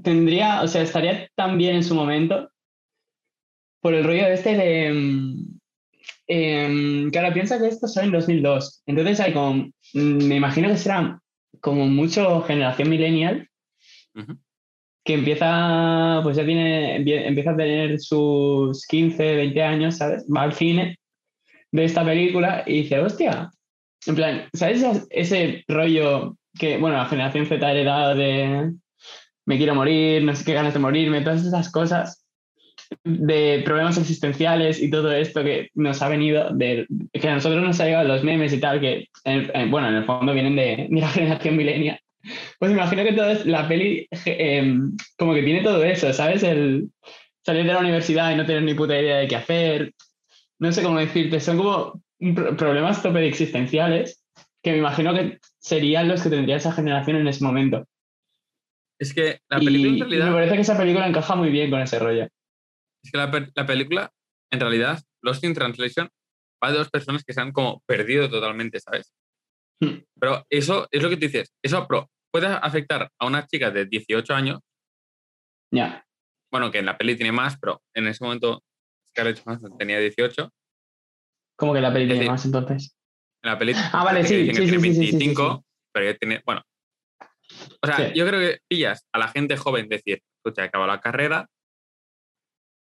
tendría, 0.02 0.62
o 0.62 0.68
sea, 0.68 0.82
estaría 0.82 1.30
tan 1.36 1.58
bien 1.58 1.76
en 1.78 1.84
su 1.84 1.96
momento 1.96 2.50
por 3.82 3.94
el 3.94 4.04
rollo 4.04 4.28
este 4.28 4.56
de... 4.56 4.94
mm, 4.94 5.60
em, 6.28 7.12
claro, 7.12 7.34
piensa 7.34 7.60
que 7.60 7.68
esto 7.68 7.88
sale 7.88 8.08
en 8.08 8.14
2002. 8.14 8.84
Entonces 8.86 9.20
hay 9.20 9.34
como... 9.34 9.54
mm, 9.94 10.28
Me 10.28 10.36
imagino 10.36 10.70
que 10.70 10.78
será 10.78 11.20
como 11.62 11.86
mucho 11.86 12.42
generación 12.42 12.90
millennial 12.90 13.48
que 15.06 15.14
empieza, 15.16 16.20
pues 16.24 16.38
ya 16.38 16.46
tiene, 16.46 16.98
empie- 17.00 17.26
empieza 17.26 17.52
a 17.52 17.58
tener 17.58 18.00
sus 18.00 18.86
15, 18.88 19.36
20 19.36 19.62
años, 19.62 19.98
¿sabes? 19.98 20.26
Va 20.34 20.44
al 20.44 20.54
cine, 20.54 20.98
ve 21.72 21.86
esta 21.86 22.06
película 22.06 22.64
y 22.66 22.84
dice, 22.84 23.00
hostia, 23.00 23.50
en 24.06 24.16
plan, 24.16 24.50
¿sabes 24.54 24.84
ese 25.10 25.64
rollo 25.68 26.38
que, 26.58 26.78
bueno, 26.78 26.98
la 26.98 27.06
generación 27.06 27.46
Z 27.46 27.66
ha 27.66 27.72
heredado 27.72 28.16
de 28.16 28.72
me 29.46 29.58
quiero 29.58 29.76
morir, 29.76 30.24
no 30.24 30.36
sé 30.36 30.46
qué 30.46 30.54
ganas 30.54 30.74
de 30.74 30.80
morirme, 30.80 31.22
todas 31.22 31.46
esas 31.46 31.70
cosas 31.72 32.26
de 33.04 33.62
problemas 33.66 33.98
existenciales 33.98 34.82
y 34.82 34.90
todo 34.90 35.12
esto 35.12 35.44
que 35.44 35.70
nos 35.74 36.02
ha 36.02 36.10
venido, 36.10 36.50
de, 36.54 36.86
que 37.12 37.28
a 37.28 37.34
nosotros 37.36 37.62
nos 37.64 37.80
ha 37.80 37.86
llegado 37.86 38.08
los 38.08 38.24
memes 38.24 38.54
y 38.54 38.60
tal, 38.60 38.80
que, 38.80 39.08
en- 39.26 39.52
en- 39.54 39.72
bueno, 39.72 39.90
en 39.90 39.96
el 39.96 40.06
fondo 40.06 40.34
vienen 40.34 40.56
de, 40.56 40.88
de 40.90 41.02
la 41.02 41.08
generación 41.10 41.58
millennial. 41.58 42.00
Pues 42.58 42.72
imagino 42.72 43.04
que 43.04 43.14
toda 43.14 43.34
la 43.46 43.68
peli 43.68 44.08
eh, 44.26 44.74
como 45.18 45.34
que 45.34 45.44
tiene 45.44 45.62
todo 45.62 45.84
eso, 45.84 46.14
¿sabes? 46.14 46.44
El 46.44 46.90
salir 47.46 47.66
de 47.66 47.74
la 47.74 47.80
universidad 47.80 48.32
y 48.32 48.36
no 48.36 48.46
tener 48.46 48.64
ni 48.64 48.74
puta 48.74 48.98
idea 48.98 49.18
de 49.18 49.28
qué 49.28 49.36
hacer. 49.36 49.94
No 50.60 50.72
sé 50.72 50.82
cómo 50.84 51.00
decirte, 51.00 51.42
son 51.42 51.58
como 51.58 52.02
problemas 52.56 53.04
tope 53.04 53.20
de 53.20 53.28
existenciales 53.28 54.23
que 54.64 54.72
me 54.72 54.78
imagino 54.78 55.14
que 55.14 55.40
serían 55.60 56.08
los 56.08 56.24
que 56.24 56.30
tendría 56.30 56.56
esa 56.56 56.72
generación 56.72 57.18
en 57.18 57.28
ese 57.28 57.44
momento. 57.44 57.86
Es 59.00 59.14
que 59.14 59.42
la 59.50 59.62
Y- 59.62 59.66
película 59.66 59.94
en 59.94 60.00
realidad... 60.00 60.28
me 60.28 60.34
parece 60.34 60.56
que 60.56 60.62
esa 60.62 60.78
película 60.78 61.08
encaja 61.08 61.36
muy 61.36 61.50
bien 61.50 61.70
con 61.70 61.82
ese 61.82 62.00
rollo. 62.00 62.28
Es 63.04 63.12
que 63.12 63.18
la, 63.18 63.30
pe- 63.30 63.52
la 63.54 63.66
película, 63.66 64.12
en 64.52 64.60
realidad, 64.60 65.02
Lost 65.22 65.44
in 65.44 65.54
Translation, 65.54 66.10
va 66.64 66.72
de 66.72 66.78
dos 66.78 66.90
personas 66.90 67.24
que 67.26 67.34
se 67.34 67.42
han 67.42 67.52
como 67.52 67.82
perdido 67.86 68.30
totalmente, 68.30 68.80
¿sabes? 68.80 69.14
Hmm. 69.82 69.98
Pero 70.18 70.46
eso 70.50 70.88
es 70.90 71.04
lo 71.04 71.10
que 71.10 71.18
tú 71.18 71.26
dices. 71.26 71.52
Eso 71.62 71.86
pro- 71.86 72.10
puede 72.32 72.48
afectar 72.48 73.12
a 73.20 73.26
una 73.28 73.46
chica 73.46 73.70
de 73.72 73.86
18 73.86 74.34
años, 74.34 74.62
Ya. 75.72 76.06
bueno, 76.52 76.72
que 76.72 76.80
en 76.80 76.86
la 76.86 76.98
peli 76.98 77.16
tiene 77.18 77.34
más, 77.34 77.58
pero 77.60 77.82
en 77.94 78.08
ese 78.08 78.24
momento 78.24 78.64
Scarlett 79.10 79.44
Johansson 79.44 79.78
tenía 79.78 80.00
18. 80.00 80.50
Como 81.58 81.74
que 81.74 81.82
la 81.82 81.92
peli 81.92 82.06
Es 82.06 82.08
tiene 82.08 82.20
decir, 82.22 82.32
más 82.32 82.46
entonces. 82.46 82.98
En 83.44 83.52
la 83.52 83.60
peli 83.60 83.74
Ah, 83.76 84.04
vale, 84.04 84.24
sí, 84.24 84.48
que 84.48 84.56
sí, 84.56 84.68
sí, 84.68 84.70
sí, 84.70 84.80
sí, 84.80 84.94
sí, 84.94 84.94
sí, 84.94 85.12
25, 85.12 85.66
pero 85.92 86.06
ya 86.12 86.18
tiene, 86.18 86.42
bueno. 86.46 86.62
O 87.82 87.88
sea, 87.88 88.14
yo 88.14 88.26
creo 88.26 88.40
que 88.40 88.60
pillas 88.68 89.06
a 89.12 89.20
la 89.20 89.28
gente 89.28 89.58
joven 89.58 89.90
decir, 89.90 90.24
escucha, 90.38 90.64
he 90.64 90.68
acabado 90.68 90.92
la 90.92 91.02
carrera 91.02 91.50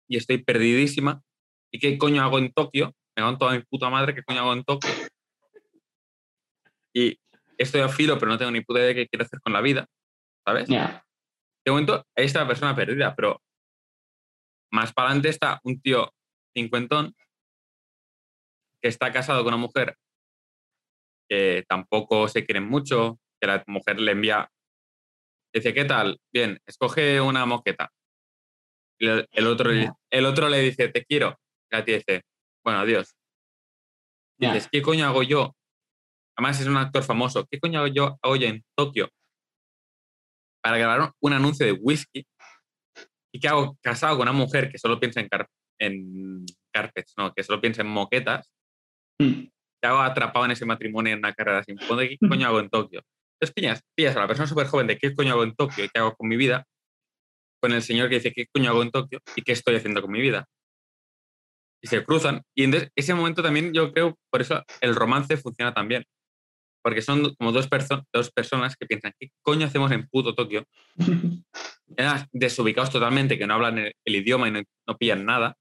y 0.09 0.17
estoy 0.17 0.39
perdidísima. 0.43 1.21
¿Y 1.73 1.79
qué 1.79 1.97
coño 1.97 2.21
hago 2.21 2.37
en 2.37 2.51
Tokio? 2.51 2.93
Me 3.15 3.27
en 3.27 3.37
toda 3.37 3.53
mi 3.53 3.63
puta 3.63 3.89
madre, 3.89 4.13
¿qué 4.13 4.23
coño 4.23 4.41
hago 4.41 4.53
en 4.53 4.63
Tokio? 4.63 4.89
Y 6.93 7.17
estoy 7.57 7.81
a 7.81 7.87
filo, 7.87 8.19
pero 8.19 8.31
no 8.31 8.37
tengo 8.37 8.51
ni 8.51 8.61
puta 8.61 8.79
idea 8.79 8.89
de 8.89 8.95
qué 8.95 9.07
quiero 9.07 9.23
hacer 9.23 9.39
con 9.39 9.53
la 9.53 9.61
vida, 9.61 9.87
¿sabes? 10.45 10.67
Ya. 10.67 11.05
De 11.65 11.71
momento, 11.71 12.05
ahí 12.17 12.25
está 12.25 12.41
la 12.41 12.47
persona 12.47 12.75
perdida, 12.75 13.15
pero 13.15 13.41
más 14.71 14.91
para 14.91 15.09
adelante 15.09 15.29
está 15.29 15.61
un 15.63 15.79
tío 15.81 16.13
cincuentón 16.53 17.15
que 18.81 18.89
está 18.89 19.11
casado 19.13 19.43
con 19.43 19.53
una 19.53 19.61
mujer 19.61 19.95
que 21.31 21.63
tampoco 21.65 22.27
se 22.27 22.45
quieren 22.45 22.67
mucho, 22.67 23.17
que 23.39 23.47
la 23.47 23.63
mujer 23.67 24.01
le 24.01 24.11
envía, 24.11 24.51
dice, 25.53 25.73
¿qué 25.73 25.85
tal? 25.85 26.19
Bien, 26.33 26.59
escoge 26.65 27.21
una 27.21 27.45
moqueta. 27.45 27.89
El, 28.99 29.25
el 29.31 29.47
otro, 29.47 29.71
el 30.09 30.25
otro 30.25 30.49
le 30.49 30.59
dice, 30.59 30.89
te 30.89 31.05
quiero. 31.05 31.39
Y 31.71 31.75
la 31.77 31.85
tía 31.85 31.95
dice, 31.99 32.23
bueno, 32.65 32.81
adiós. 32.81 33.15
Y 34.37 34.45
Ya. 34.45 34.53
dices, 34.53 34.67
¿qué 34.69 34.81
coño 34.81 35.05
hago 35.05 35.23
yo? 35.23 35.55
Además 36.37 36.59
es 36.59 36.67
un 36.67 36.75
actor 36.75 37.01
famoso. 37.03 37.45
¿Qué 37.49 37.61
coño 37.61 37.79
hago 37.79 37.87
yo, 37.87 38.19
hago 38.21 38.35
yo 38.35 38.47
en 38.47 38.61
Tokio 38.77 39.07
para 40.61 40.77
grabar 40.77 41.13
un 41.21 41.31
anuncio 41.33 41.65
de 41.65 41.71
whisky? 41.71 42.27
¿Y 43.33 43.39
qué 43.39 43.47
hago 43.47 43.77
casado 43.81 44.17
con 44.17 44.27
una 44.27 44.37
mujer 44.37 44.69
que 44.69 44.77
solo 44.77 44.99
piensa 44.99 45.21
en, 45.21 45.29
car- 45.29 45.47
en 45.79 46.45
carpets, 46.73 47.13
no, 47.17 47.33
que 47.33 47.41
solo 47.43 47.61
piensa 47.61 47.83
en 47.83 47.87
moquetas? 47.87 48.53
Mm. 49.19 49.47
¿Qué 49.81 49.87
hago 49.87 49.99
atrapado 50.01 50.45
en 50.45 50.51
ese 50.51 50.65
matrimonio 50.65 51.13
en 51.13 51.19
una 51.19 51.33
carrera 51.33 51.63
sin 51.63 51.77
fondo? 51.79 52.03
¿Qué 52.03 52.17
coño 52.27 52.47
hago 52.47 52.59
en 52.59 52.69
Tokio? 52.69 53.01
Entonces 53.39 53.53
pillas, 53.55 53.81
pillas 53.95 54.15
a 54.15 54.19
la 54.19 54.27
persona 54.27 54.47
súper 54.47 54.67
joven 54.67 54.87
de 54.87 54.97
qué 54.97 55.13
coño 55.15 55.31
hago 55.33 55.43
en 55.43 55.55
Tokio 55.55 55.83
y 55.85 55.89
qué 55.89 55.99
hago 55.99 56.15
con 56.15 56.27
mi 56.29 56.37
vida, 56.37 56.65
con 57.59 57.71
el 57.73 57.81
señor 57.81 58.07
que 58.09 58.15
dice 58.15 58.31
qué 58.31 58.45
coño 58.53 58.69
hago 58.69 58.83
en 58.83 58.91
Tokio 58.91 59.19
y 59.35 59.41
qué 59.41 59.53
estoy 59.53 59.75
haciendo 59.75 60.01
con 60.01 60.11
mi 60.11 60.21
vida. 60.21 60.45
Y 61.83 61.87
se 61.87 62.03
cruzan. 62.03 62.43
Y 62.55 62.63
entonces 62.65 62.91
ese 62.95 63.15
momento 63.15 63.41
también 63.41 63.73
yo 63.73 63.91
creo, 63.91 64.15
por 64.29 64.41
eso 64.41 64.63
el 64.81 64.95
romance 64.95 65.35
funciona 65.37 65.73
también. 65.73 66.05
Porque 66.83 67.01
son 67.01 67.35
como 67.35 67.51
dos, 67.51 67.69
perso- 67.69 68.03
dos 68.13 68.31
personas 68.31 68.75
que 68.75 68.87
piensan, 68.87 69.13
¿qué 69.19 69.29
coño 69.43 69.67
hacemos 69.67 69.91
en 69.91 70.07
puto 70.07 70.33
Tokio? 70.35 70.65
Además, 71.97 72.27
desubicados 72.31 72.89
totalmente, 72.91 73.37
que 73.37 73.45
no 73.47 73.53
hablan 73.55 73.77
el, 73.79 73.93
el 74.05 74.15
idioma 74.15 74.47
y 74.47 74.51
no, 74.51 74.61
no 74.87 74.97
pillan 74.97 75.25
nada. 75.25 75.55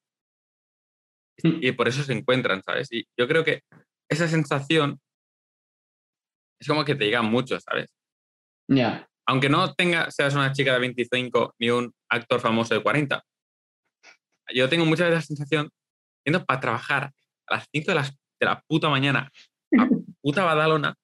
Y 1.43 1.73
por 1.73 1.89
eso 1.89 2.03
se 2.03 2.13
encuentran, 2.13 2.63
¿sabes? 2.63 2.89
Y 2.93 3.05
yo 3.19 3.27
creo 3.27 3.45
que 3.45 3.63
esa 4.11 4.29
sensación 4.29 5.01
es 6.61 6.69
como 6.69 6.85
que 6.85 6.95
te 6.95 7.05
llega 7.07 7.23
mucho, 7.23 7.59
¿sabes? 7.61 7.95
Ya. 8.69 9.09
Aunque 9.27 9.49
no 9.49 9.73
tenga, 9.75 10.11
seas 10.11 10.35
una 10.35 10.53
chica 10.53 10.75
de 10.75 10.81
25 10.81 11.55
ni 11.59 11.71
un 11.71 11.95
actor 12.11 12.41
famoso 12.41 12.75
de 12.75 12.83
40. 12.83 13.25
Yo 14.53 14.69
tengo 14.69 14.85
muchas 14.85 15.09
veces 15.09 15.15
la 15.15 15.27
sensación, 15.27 15.71
yendo 16.25 16.45
para 16.45 16.61
trabajar 16.61 17.13
a 17.47 17.57
las 17.57 17.67
5 17.73 17.93
de, 17.93 17.95
las, 17.95 18.11
de 18.13 18.47
la 18.47 18.61
puta 18.67 18.89
mañana 18.89 19.31
a 19.79 19.89
puta 20.23 20.45
Badalona, 20.45 20.95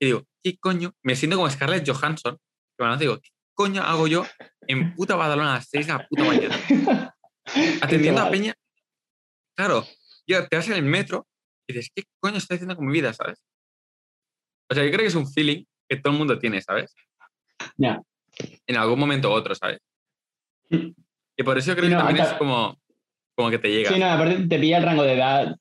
y 0.00 0.06
digo, 0.06 0.24
¿qué 0.42 0.56
coño? 0.58 0.92
Me 1.02 1.16
siento 1.16 1.36
como 1.36 1.50
Scarlett 1.50 1.86
Johansson, 1.86 2.38
que 2.78 2.86
me 2.86 2.96
digo, 2.96 3.18
¿qué 3.20 3.30
coño 3.54 3.82
hago 3.82 4.06
yo 4.06 4.24
en 4.66 4.94
puta 4.94 5.16
Badalona 5.16 5.52
a 5.52 5.54
las 5.56 5.68
6 5.68 5.86
de 5.88 5.92
la 5.92 6.06
puta 6.06 6.24
mañana? 6.24 6.56
Atendiendo 7.82 8.22
a. 8.22 8.30
Peña. 8.30 8.54
Claro, 9.56 9.84
yo 10.26 10.48
te 10.48 10.56
vas 10.56 10.68
en 10.68 10.74
el 10.74 10.84
metro 10.84 11.26
y 11.70 11.72
dices, 11.72 11.90
¿qué 11.94 12.04
coño 12.20 12.36
estoy 12.36 12.56
haciendo 12.56 12.76
con 12.76 12.86
mi 12.86 12.92
vida, 12.92 13.12
sabes? 13.12 13.42
O 14.68 14.74
sea, 14.74 14.84
yo 14.84 14.90
creo 14.90 15.00
que 15.00 15.06
es 15.06 15.14
un 15.14 15.30
feeling 15.30 15.64
que 15.88 15.96
todo 15.96 16.12
el 16.12 16.18
mundo 16.18 16.38
tiene, 16.38 16.60
¿sabes? 16.62 16.94
Ya. 17.76 18.00
En 18.66 18.76
algún 18.76 18.98
momento 18.98 19.28
u 19.30 19.32
otro, 19.32 19.54
¿sabes? 19.54 19.78
Mm. 20.68 20.90
Y 21.36 21.42
por 21.42 21.58
eso 21.58 21.72
creo 21.74 21.86
Sí, 21.86 21.90
que 21.90 21.96
también 21.96 22.24
es 22.26 22.32
como, 22.34 22.78
como 23.34 23.50
que 23.50 23.58
te 23.58 23.68
llega. 23.70 23.90
Sí, 23.90 23.98
no, 23.98 24.06
aparte 24.06 24.46
te 24.46 24.58
pilla 24.58 24.78
el 24.78 24.84
rango 24.84 25.02
de 25.02 25.14
edad. 25.14 25.56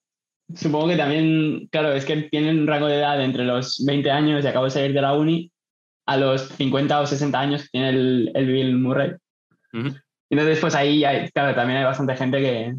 Supongo 0.56 0.88
que 0.90 0.98
también, 0.98 1.68
claro, 1.72 1.94
es 1.94 2.06
que 2.06 2.24
tienen 2.24 2.60
un 2.60 2.68
rango 2.68 2.88
de 2.88 2.98
edad 2.98 3.22
entre 3.24 3.44
los 3.44 3.84
20 3.86 4.12
años 4.12 4.44
y 4.44 4.48
acabo 4.48 4.66
de 4.66 4.72
salir 4.72 4.94
de 4.94 5.02
la 5.02 5.14
uni 5.14 5.52
a 6.08 6.18
los 6.18 6.48
50 6.50 7.02
o 7.02 7.06
60 7.06 7.40
años 7.40 7.62
que 7.64 7.70
tiene 7.72 7.90
el, 7.90 8.32
el 8.34 8.48
Bill 8.48 8.78
Murray. 8.78 9.12
Entonces, 10.32 10.60
pues 10.60 10.76
ahí, 10.76 11.04
hay, 11.04 11.30
claro, 11.30 11.56
también 11.56 11.80
hay 11.80 11.86
bastante 11.86 12.16
gente 12.16 12.40
que, 12.40 12.76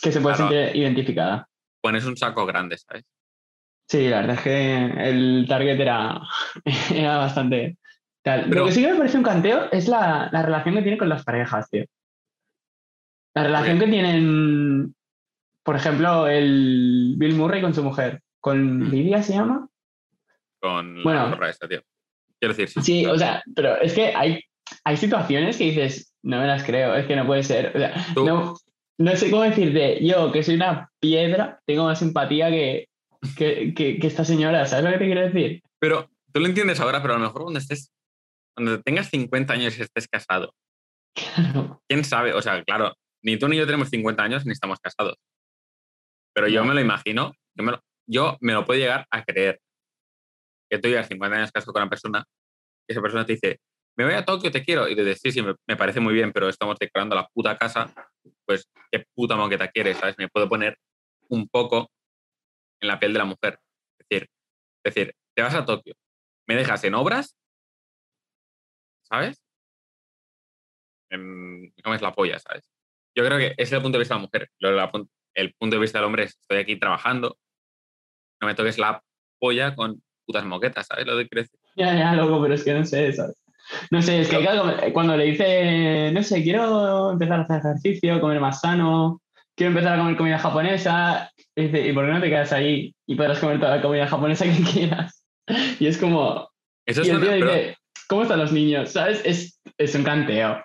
que 0.00 0.12
se 0.12 0.20
puede 0.20 0.36
Claro. 0.36 0.50
sentir 0.52 0.76
identificada. 0.76 1.48
Pones 1.84 2.06
un 2.06 2.16
saco 2.16 2.46
grande, 2.46 2.78
¿sabes? 2.78 3.04
Sí, 3.90 4.08
la 4.08 4.22
verdad 4.22 4.36
es 4.36 4.40
que 4.40 4.84
el 5.10 5.44
target 5.46 5.78
era, 5.78 6.18
era 6.94 7.18
bastante 7.18 7.76
tal. 8.22 8.46
Pero- 8.48 8.60
Lo 8.62 8.66
que 8.68 8.72
sí 8.72 8.80
que 8.82 8.90
me 8.92 8.96
parece 8.96 9.18
un 9.18 9.22
canteo 9.22 9.70
es 9.70 9.86
la, 9.86 10.30
la 10.32 10.40
relación 10.42 10.76
que 10.76 10.80
tiene 10.80 10.96
con 10.96 11.10
las 11.10 11.24
parejas, 11.24 11.68
tío. 11.68 11.84
La 13.34 13.42
relación 13.44 13.78
que 13.78 13.86
tienen, 13.88 14.94
por 15.62 15.76
ejemplo, 15.76 16.26
el 16.26 17.16
Bill 17.18 17.34
Murray 17.34 17.60
con 17.60 17.74
su 17.74 17.82
mujer. 17.84 18.22
¿Con 18.40 18.78
Mm. 18.78 18.90
Lidia 18.90 19.22
se 19.22 19.34
llama? 19.34 19.68
Con 20.60 21.02
Bueno. 21.02 21.36
la 21.38 21.50
esta, 21.50 21.68
tío. 21.68 21.82
Quiero 22.40 22.54
decir, 22.54 22.68
sí. 22.70 22.80
Sí, 22.80 23.04
o 23.06 23.18
sea, 23.18 23.42
pero 23.54 23.76
es 23.82 23.92
que 23.92 24.14
hay, 24.14 24.40
hay 24.84 24.96
situaciones 24.96 25.58
que 25.58 25.64
dices, 25.64 26.14
no 26.22 26.40
me 26.40 26.46
las 26.46 26.64
creo, 26.64 26.94
es 26.94 27.04
que 27.04 27.14
no 27.16 27.26
puede 27.26 27.42
ser. 27.42 27.76
O 27.76 27.78
sea, 27.78 27.92
Tú- 28.14 28.24
no, 28.24 28.54
no 28.98 29.16
sé 29.16 29.30
cómo 29.30 29.42
decirte, 29.42 30.04
yo 30.04 30.30
que 30.32 30.42
soy 30.42 30.54
una 30.56 30.90
piedra, 31.00 31.60
tengo 31.66 31.84
más 31.84 31.98
simpatía 31.98 32.50
que, 32.50 32.86
que, 33.36 33.74
que- 33.74 33.98
que 33.98 34.06
esta 34.06 34.24
señora, 34.24 34.66
¿sabes 34.66 34.84
lo 34.84 34.90
que 34.92 34.98
te 34.98 35.06
quiero 35.06 35.20
decir? 35.22 35.62
Pero 35.80 36.08
tú 36.32 36.40
lo 36.40 36.46
entiendes 36.46 36.80
ahora, 36.80 37.02
pero 37.02 37.14
a 37.14 37.18
lo 37.18 37.24
mejor 37.24 37.42
cuando 37.42 37.58
estés, 37.58 37.90
cuando 38.56 38.80
tengas 38.82 39.08
50 39.10 39.52
años 39.52 39.78
y 39.78 39.82
estés 39.82 40.06
casado, 40.08 40.52
Claro. 41.14 41.80
quién 41.88 42.04
sabe, 42.04 42.32
o 42.34 42.42
sea, 42.42 42.62
claro, 42.64 42.94
ni 43.22 43.36
tú 43.38 43.48
ni 43.48 43.56
yo 43.56 43.66
tenemos 43.66 43.88
50 43.88 44.22
años 44.22 44.44
ni 44.46 44.52
estamos 44.52 44.78
casados. 44.80 45.16
Pero 46.34 46.48
yo 46.48 46.64
me 46.64 46.74
lo 46.74 46.80
imagino, 46.80 47.32
yo 47.56 47.64
me 47.64 47.72
lo, 47.72 47.80
yo 48.08 48.36
me 48.40 48.52
lo 48.52 48.64
puedo 48.64 48.80
llegar 48.80 49.06
a 49.10 49.24
creer. 49.24 49.60
Que 50.70 50.78
tú 50.78 50.88
llegas 50.88 51.06
50 51.08 51.36
años 51.36 51.52
casado 51.52 51.72
con 51.72 51.82
una 51.82 51.90
persona 51.90 52.24
y 52.88 52.92
esa 52.92 53.00
persona 53.00 53.24
te 53.24 53.34
dice, 53.34 53.58
me 53.96 54.04
voy 54.04 54.14
a 54.14 54.24
Tokio, 54.24 54.50
te 54.50 54.64
quiero. 54.64 54.88
Y 54.88 54.96
tú 54.96 55.04
dices, 55.04 55.20
sí, 55.22 55.32
sí, 55.32 55.42
me, 55.42 55.76
parece 55.76 56.00
muy 56.00 56.14
bien, 56.14 56.32
pero 56.32 56.48
estamos 56.48 56.78
decorando 56.78 57.14
la 57.14 57.28
puta 57.28 57.56
casa, 57.56 57.92
pues 58.44 58.68
qué 58.90 59.04
puta 59.14 59.36
moqueta 59.36 59.68
quieres, 59.68 59.98
¿sabes? 59.98 60.16
Me 60.18 60.28
puedo 60.28 60.48
poner 60.48 60.78
un 61.28 61.48
poco 61.48 61.90
en 62.80 62.88
la 62.88 62.98
piel 62.98 63.12
de 63.12 63.18
la 63.18 63.24
mujer. 63.24 63.60
Es 63.98 64.06
decir, 64.08 64.28
es 64.84 64.94
decir, 64.94 65.14
te 65.34 65.42
vas 65.42 65.54
a 65.54 65.64
Tokio, 65.64 65.94
me 66.46 66.56
dejas 66.56 66.82
en 66.84 66.94
obras, 66.94 67.36
¿sabes? 69.02 69.40
En, 71.10 71.62
me 71.62 71.82
comes 71.82 72.02
la 72.02 72.12
polla, 72.12 72.38
¿sabes? 72.38 72.68
Yo 73.16 73.24
creo 73.24 73.38
que 73.38 73.46
ese 73.52 73.62
es 73.62 73.72
el 73.72 73.82
punto 73.82 73.98
de 73.98 74.02
vista 74.02 74.14
de 74.14 74.20
la 74.20 74.26
mujer. 74.26 75.08
El 75.34 75.54
punto 75.54 75.76
de 75.76 75.80
vista 75.80 75.98
del 75.98 76.06
hombre 76.06 76.24
es, 76.24 76.36
estoy 76.40 76.58
aquí 76.58 76.76
trabajando, 76.76 77.38
no 78.40 78.46
me 78.46 78.54
toques 78.54 78.78
la 78.78 79.02
polla 79.38 79.74
con 79.74 80.02
putas 80.26 80.44
moquetas, 80.44 80.86
¿sabes 80.86 81.06
lo 81.06 81.16
que 81.16 81.28
quiero? 81.28 81.48
Ya, 81.76 81.96
ya, 81.96 82.14
loco, 82.14 82.40
pero 82.42 82.54
es 82.54 82.64
que 82.64 82.74
no 82.74 82.84
sé, 82.84 83.12
¿sabes? 83.12 83.43
No 83.90 84.02
sé, 84.02 84.20
es 84.20 84.28
que 84.28 84.38
claro, 84.38 84.74
cuando 84.92 85.16
le 85.16 85.24
dice, 85.24 86.10
no 86.12 86.22
sé, 86.22 86.42
quiero 86.42 87.12
empezar 87.12 87.40
a 87.40 87.42
hacer 87.42 87.58
ejercicio, 87.58 88.20
comer 88.20 88.40
más 88.40 88.60
sano, 88.60 89.20
quiero 89.56 89.70
empezar 89.72 89.94
a 89.94 89.98
comer 90.02 90.16
comida 90.16 90.38
japonesa, 90.38 91.30
y 91.56 91.62
dice, 91.66 91.88
¿y 91.88 91.92
por 91.92 92.04
qué 92.06 92.12
no 92.12 92.20
te 92.20 92.28
quedas 92.28 92.52
ahí 92.52 92.94
y 93.06 93.14
podrás 93.14 93.38
comer 93.38 93.58
toda 93.60 93.76
la 93.76 93.82
comida 93.82 94.06
japonesa 94.06 94.44
que 94.44 94.62
quieras? 94.72 95.24
Y 95.80 95.86
es 95.86 95.98
como, 95.98 96.48
Eso 96.86 97.02
y 97.04 97.10
el 97.10 97.20
pero, 97.20 97.52
¿cómo 98.08 98.22
están 98.22 98.38
los 98.38 98.52
niños? 98.52 98.90
¿Sabes? 98.92 99.22
Es, 99.24 99.60
es 99.78 99.94
un 99.94 100.04
canteo. 100.04 100.62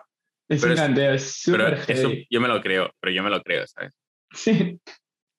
Es 0.50 0.62
Pero 0.62 0.74
un 0.74 0.80
es- 0.80 0.86
canteo, 0.86 1.14
es 1.14 1.42
súper 1.42 2.28
yo 2.30 2.42
me 2.42 2.48
lo 2.48 2.62
creo, 2.62 2.90
pero 3.00 3.14
yo 3.14 3.24
me 3.24 3.30
lo 3.30 3.42
creo, 3.44 3.66
¿sabes? 3.68 3.94
Sí. 4.34 4.80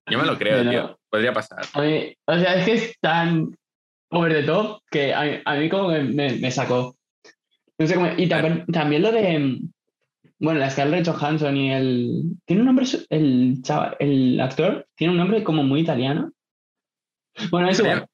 Yo 0.09 0.19
me 0.19 0.25
lo 0.26 0.38
creo, 0.38 0.57
Bueno. 0.57 0.71
tío. 0.71 0.99
Podría 1.11 1.33
pasar. 1.33 1.61
A 1.75 1.81
mí, 1.83 2.14
o 2.26 2.38
sea, 2.38 2.55
es 2.55 2.64
que 2.64 2.73
es 2.75 2.95
tan 3.00 3.55
over 4.12 4.33
the 4.33 4.43
top 4.45 4.81
que 4.90 5.12
a, 5.14 5.23
mí- 5.23 5.40
a 5.45 5.55
mí 5.57 5.69
como 5.69 5.90
que 5.90 6.00
me, 6.00 6.33
me 6.37 6.50
sacó. 6.50 6.97
No 7.81 7.87
sé 7.87 7.95
cómo- 7.95 8.13
y 8.17 8.29
también, 8.29 8.67
también 8.67 9.03
lo 9.03 9.11
de, 9.11 9.39
mm, 9.39 9.73
bueno, 10.41 10.61
la 10.61 10.71
Scarlett 10.71 11.09
Johansson 11.09 11.57
y 11.57 11.73
el... 11.73 12.23
¿Tiene 12.45 12.61
un 12.63 12.67
nombre, 12.67 12.85
el 13.09 13.63
chaval, 13.63 13.97
el 13.99 14.39
actor? 14.41 14.87
¿Tiene 14.95 15.13
un 15.13 15.19
nombre 15.19 15.43
como 15.43 15.63
muy 15.65 15.81
italiano? 15.81 16.31
Bueno, 17.51 17.71
es 17.71 17.79
igual. 17.79 18.07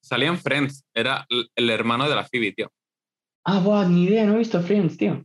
Salía 0.00 0.28
en 0.28 0.38
Friends, 0.38 0.84
era 0.94 1.26
el, 1.28 1.48
el 1.56 1.70
hermano 1.70 2.08
de 2.08 2.14
la 2.14 2.24
Phoebe, 2.24 2.52
tío. 2.52 2.70
Ah, 3.44 3.58
buah, 3.58 3.84
ni 3.88 4.04
idea, 4.04 4.24
no 4.26 4.34
he 4.34 4.38
visto 4.38 4.60
Friends, 4.62 4.96
tío. 4.96 5.24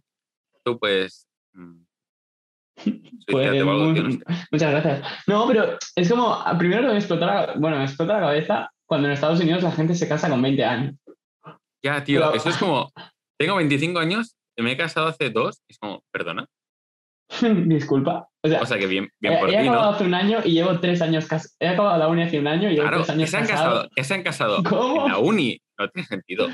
Tú, 0.63 0.79
pues. 0.79 1.27
mm, 1.53 1.83
Pues, 3.27 3.49
algo, 3.49 3.73
muy- 3.75 3.93
tío, 3.93 4.03
no 4.03 4.11
sé. 4.11 4.19
muchas 4.51 4.71
gracias. 4.71 5.07
No, 5.27 5.47
pero 5.47 5.77
es 5.95 6.09
como, 6.09 6.43
primero 6.57 6.81
que 6.83 6.87
me 6.93 6.97
explotó 6.97 7.25
la, 7.27 7.53
bueno, 7.57 7.77
me 7.77 7.83
explota 7.83 8.13
la 8.15 8.19
cabeza 8.27 8.71
cuando 8.87 9.07
en 9.07 9.13
Estados 9.13 9.39
Unidos 9.39 9.61
la 9.63 9.71
gente 9.71 9.93
se 9.95 10.07
casa 10.07 10.27
con 10.29 10.41
20 10.41 10.63
años. 10.65 10.95
Ya, 11.83 12.03
tío, 12.03 12.19
Pero- 12.21 12.33
eso 12.35 12.49
es 12.49 12.57
como, 12.57 12.91
tengo 13.43 13.57
25 13.57 13.99
años 13.99 14.35
me 14.57 14.71
he 14.73 14.77
casado 14.77 15.07
hace 15.07 15.29
dos, 15.29 15.61
y 15.67 15.73
es 15.73 15.79
como, 15.79 16.03
perdona. 16.11 16.45
Disculpa. 17.67 18.27
O 18.43 18.47
sea, 18.47 18.61
O 18.61 18.65
sea, 18.65 18.77
que 18.77 18.85
bien, 18.87 19.09
bien 19.19 19.33
he, 19.33 19.39
por 19.39 19.49
he 19.49 19.53
ti, 19.53 19.57
acabado 19.57 19.83
¿no? 19.83 19.89
hace 19.95 20.03
un 20.05 20.13
año 20.13 20.39
y 20.43 20.51
llevo 20.51 20.79
tres 20.79 21.01
años 21.01 21.25
casado. 21.25 21.53
He 21.59 21.67
acabado 21.69 21.97
la 21.97 22.07
uni 22.07 22.23
hace 22.23 22.39
un 22.39 22.47
año 22.47 22.69
y 22.69 22.73
llevo 22.75 22.83
Claro, 22.83 22.97
tres 22.97 23.07
que 23.07 23.11
años 23.13 23.29
se 23.29 23.37
han 23.37 23.47
casado. 23.47 23.69
casado, 23.71 23.89
que 23.95 24.03
se 24.03 24.13
han 24.13 24.23
casado 24.23 24.63
¿Cómo? 24.69 25.05
en 25.05 25.11
la 25.11 25.17
uni, 25.17 25.59
no 25.79 25.89
tiene 25.89 26.07
sentido. 26.07 26.47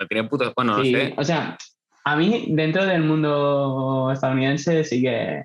No 0.00 0.06
tiene 0.08 0.28
puto, 0.28 0.52
bueno, 0.56 0.78
no 0.78 0.84
sé, 0.84 1.14
o 1.16 1.22
sea, 1.24 1.56
a 2.04 2.16
mí 2.16 2.46
dentro 2.48 2.84
del 2.84 3.02
mundo 3.04 4.10
estadounidense 4.12 4.82
sí 4.84 5.00
que, 5.02 5.44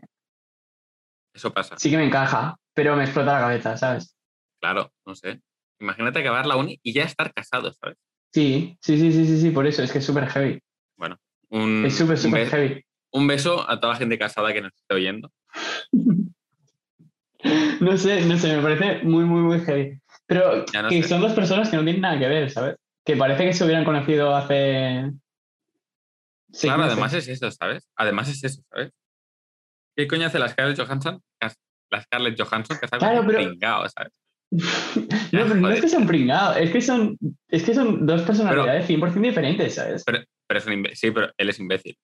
eso 1.36 1.54
pasa. 1.54 1.76
sí 1.78 1.92
que 1.92 1.98
me 1.98 2.06
encaja, 2.06 2.56
pero 2.74 2.96
me 2.96 3.04
explota 3.04 3.34
la 3.34 3.40
cabeza, 3.42 3.78
¿sabes? 3.78 4.16
Claro, 4.60 4.92
no 5.06 5.14
sé. 5.14 5.42
Imagínate 5.80 6.20
acabar 6.20 6.48
la 6.48 6.56
uni 6.56 6.80
y 6.82 6.94
ya 6.94 7.04
estar 7.04 7.32
casado, 7.34 7.72
¿sabes? 7.74 7.98
Sí, 8.34 8.78
sí, 8.82 8.98
sí, 8.98 9.12
sí, 9.12 9.26
sí, 9.28 9.42
sí, 9.42 9.50
por 9.52 9.68
eso, 9.68 9.84
es 9.84 9.92
que 9.92 10.00
es 10.00 10.06
súper 10.06 10.28
heavy. 10.28 10.60
Un, 11.50 11.86
Es 11.86 11.96
súper, 11.98 12.18
un 12.26 12.34
heavy. 12.50 12.84
un 13.12 13.26
beso 13.28 13.70
a 13.70 13.80
toda 13.80 13.94
la 13.94 14.00
gente 14.00 14.18
casada 14.20 14.52
que 14.52 14.62
nos 14.62 14.74
esté 14.76 14.94
oyendo. 14.96 15.32
No 17.80 17.96
sé, 17.98 18.26
no 18.26 18.38
sé, 18.38 18.58
me 18.58 18.64
parece 18.64 19.04
muy, 19.04 19.24
muy, 19.24 19.42
muy 19.42 19.60
heavy. 19.62 20.02
Pero 20.26 20.66
no 20.74 20.90
que 20.90 21.04
sé. 21.04 21.08
son 21.10 21.22
dos 21.22 21.34
personas 21.34 21.70
que 21.70 21.78
no 21.78 21.84
tienen 21.84 22.02
nada 22.02 22.18
que 22.20 22.28
ver, 22.28 22.50
¿sabes? 22.50 22.76
Que 23.06 23.16
parece 23.16 23.46
que 23.46 23.54
se 23.54 23.64
hubieran 23.64 23.86
conocido 23.86 24.36
hace. 24.36 25.12
claro, 26.60 26.84
además 26.84 27.14
es 27.14 27.28
eso, 27.28 27.50
¿sabes? 27.52 27.88
Además 27.96 28.28
es 28.30 28.44
eso, 28.44 28.62
¿sabes? 28.70 28.92
¿Qué 29.96 30.08
coño 30.08 30.26
hace 30.28 30.40
la 30.40 30.50
Scarlett 30.50 30.80
Johansson? 30.80 31.22
La 31.90 32.02
Scarlett 32.02 32.42
Johansson 32.42 32.78
Claro, 32.78 33.18
con 33.18 33.18
un 33.20 33.28
pero- 33.28 33.38
pringao, 33.50 33.88
¿sabes? 33.90 34.12
no, 35.32 35.40
pero 35.44 35.56
no 35.56 35.70
es 35.70 35.82
que 35.82 35.90
sean 35.90 36.08
pringados, 36.08 36.58
es 36.58 36.72
que 36.72 36.82
son, 36.82 37.18
es 37.50 37.64
que 37.64 37.74
son 37.74 38.06
dos 38.06 38.22
personalidades 38.22 38.88
100% 38.88 39.28
diferentes, 39.28 39.76
¿sabes? 39.76 40.04
Pero 40.06 40.20
es 40.50 40.66
un 40.66 40.88
sí, 40.94 41.12
pero 41.12 41.30
él 41.38 41.50
es 41.50 41.60
imbécil. 41.60 41.98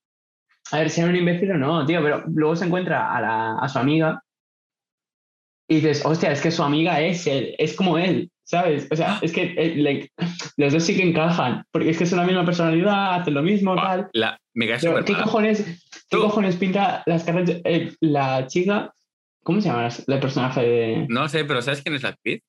A 0.72 0.80
ver, 0.80 0.90
sea 0.90 1.06
un 1.06 1.16
imbécil 1.16 1.52
o 1.52 1.58
no, 1.58 1.86
tío, 1.86 2.02
pero 2.02 2.24
luego 2.28 2.56
se 2.56 2.66
encuentra 2.66 3.16
a, 3.16 3.22
la- 3.22 3.58
a 3.60 3.70
su 3.70 3.80
amiga 3.80 4.22
y 5.70 5.76
dices, 5.76 6.06
hostia, 6.06 6.32
es 6.32 6.42
que 6.42 6.52
su 6.52 6.64
amiga 6.64 7.00
es 7.02 7.26
él, 7.28 7.56
es 7.58 7.74
como 7.76 7.98
él, 7.98 8.30
¿sabes? 8.44 8.88
O 8.92 8.96
sea, 8.96 9.20
es 9.22 9.32
que 9.32 9.54
eh, 9.58 9.76
like, 9.78 10.10
los 10.58 10.74
dos 10.74 10.84
sí 10.84 10.96
que 10.96 11.04
encajan, 11.04 11.64
porque 11.72 11.90
es 11.92 11.98
que 11.98 12.06
son 12.06 12.20
la 12.20 12.26
misma 12.26 12.46
personalidad, 12.46 13.16
hacen 13.22 13.34
lo 13.34 13.42
mismo, 13.42 13.74
Buah, 13.74 13.84
tal. 13.84 14.10
la- 14.14 14.38
me 14.54 14.68
cae 14.68 14.78
Pero, 14.82 15.04
¿qué 15.06 15.14
cojones, 15.14 15.66
¿Qué 16.10 16.18
cojones 16.18 16.58
pinta 16.58 17.02
la 17.08 17.18
Scarlett- 17.18 17.62
eh, 17.66 17.94
la 18.02 18.46
chica? 18.48 18.94
¿Cómo 19.44 19.62
se 19.62 19.68
llama 19.70 19.84
la- 19.84 20.16
el 20.16 20.20
personaje 20.20 20.62
de. 20.62 21.06
No 21.10 21.28
sé, 21.28 21.44
pero 21.46 21.62
¿sabes 21.62 21.82
quién 21.82 21.96
es 21.96 22.04
la 22.04 22.10
actriz? 22.10 22.42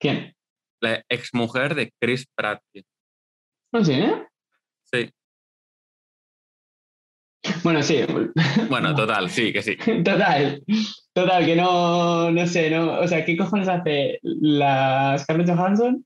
¿Quién? 0.00 0.34
La 0.80 1.02
exmujer 1.08 1.74
de 1.74 1.90
Chris 2.00 2.26
Pratt. 2.34 2.60
No 3.72 3.84
sé, 3.84 4.00
¿eh? 4.00 4.26
Sí. 4.92 5.10
Bueno, 7.62 7.82
sí. 7.82 8.00
Bueno, 8.68 8.94
total, 8.94 9.30
sí, 9.30 9.52
que 9.52 9.62
sí. 9.62 9.76
Total. 10.04 10.62
Total, 11.12 11.46
que 11.46 11.56
no, 11.56 12.30
no 12.30 12.46
sé, 12.46 12.70
no. 12.70 12.98
O 13.00 13.06
sea, 13.08 13.24
¿qué 13.24 13.36
cojones 13.36 13.68
hace 13.68 14.18
la 14.22 15.16
Scarlett 15.18 15.48
Johansson? 15.48 16.04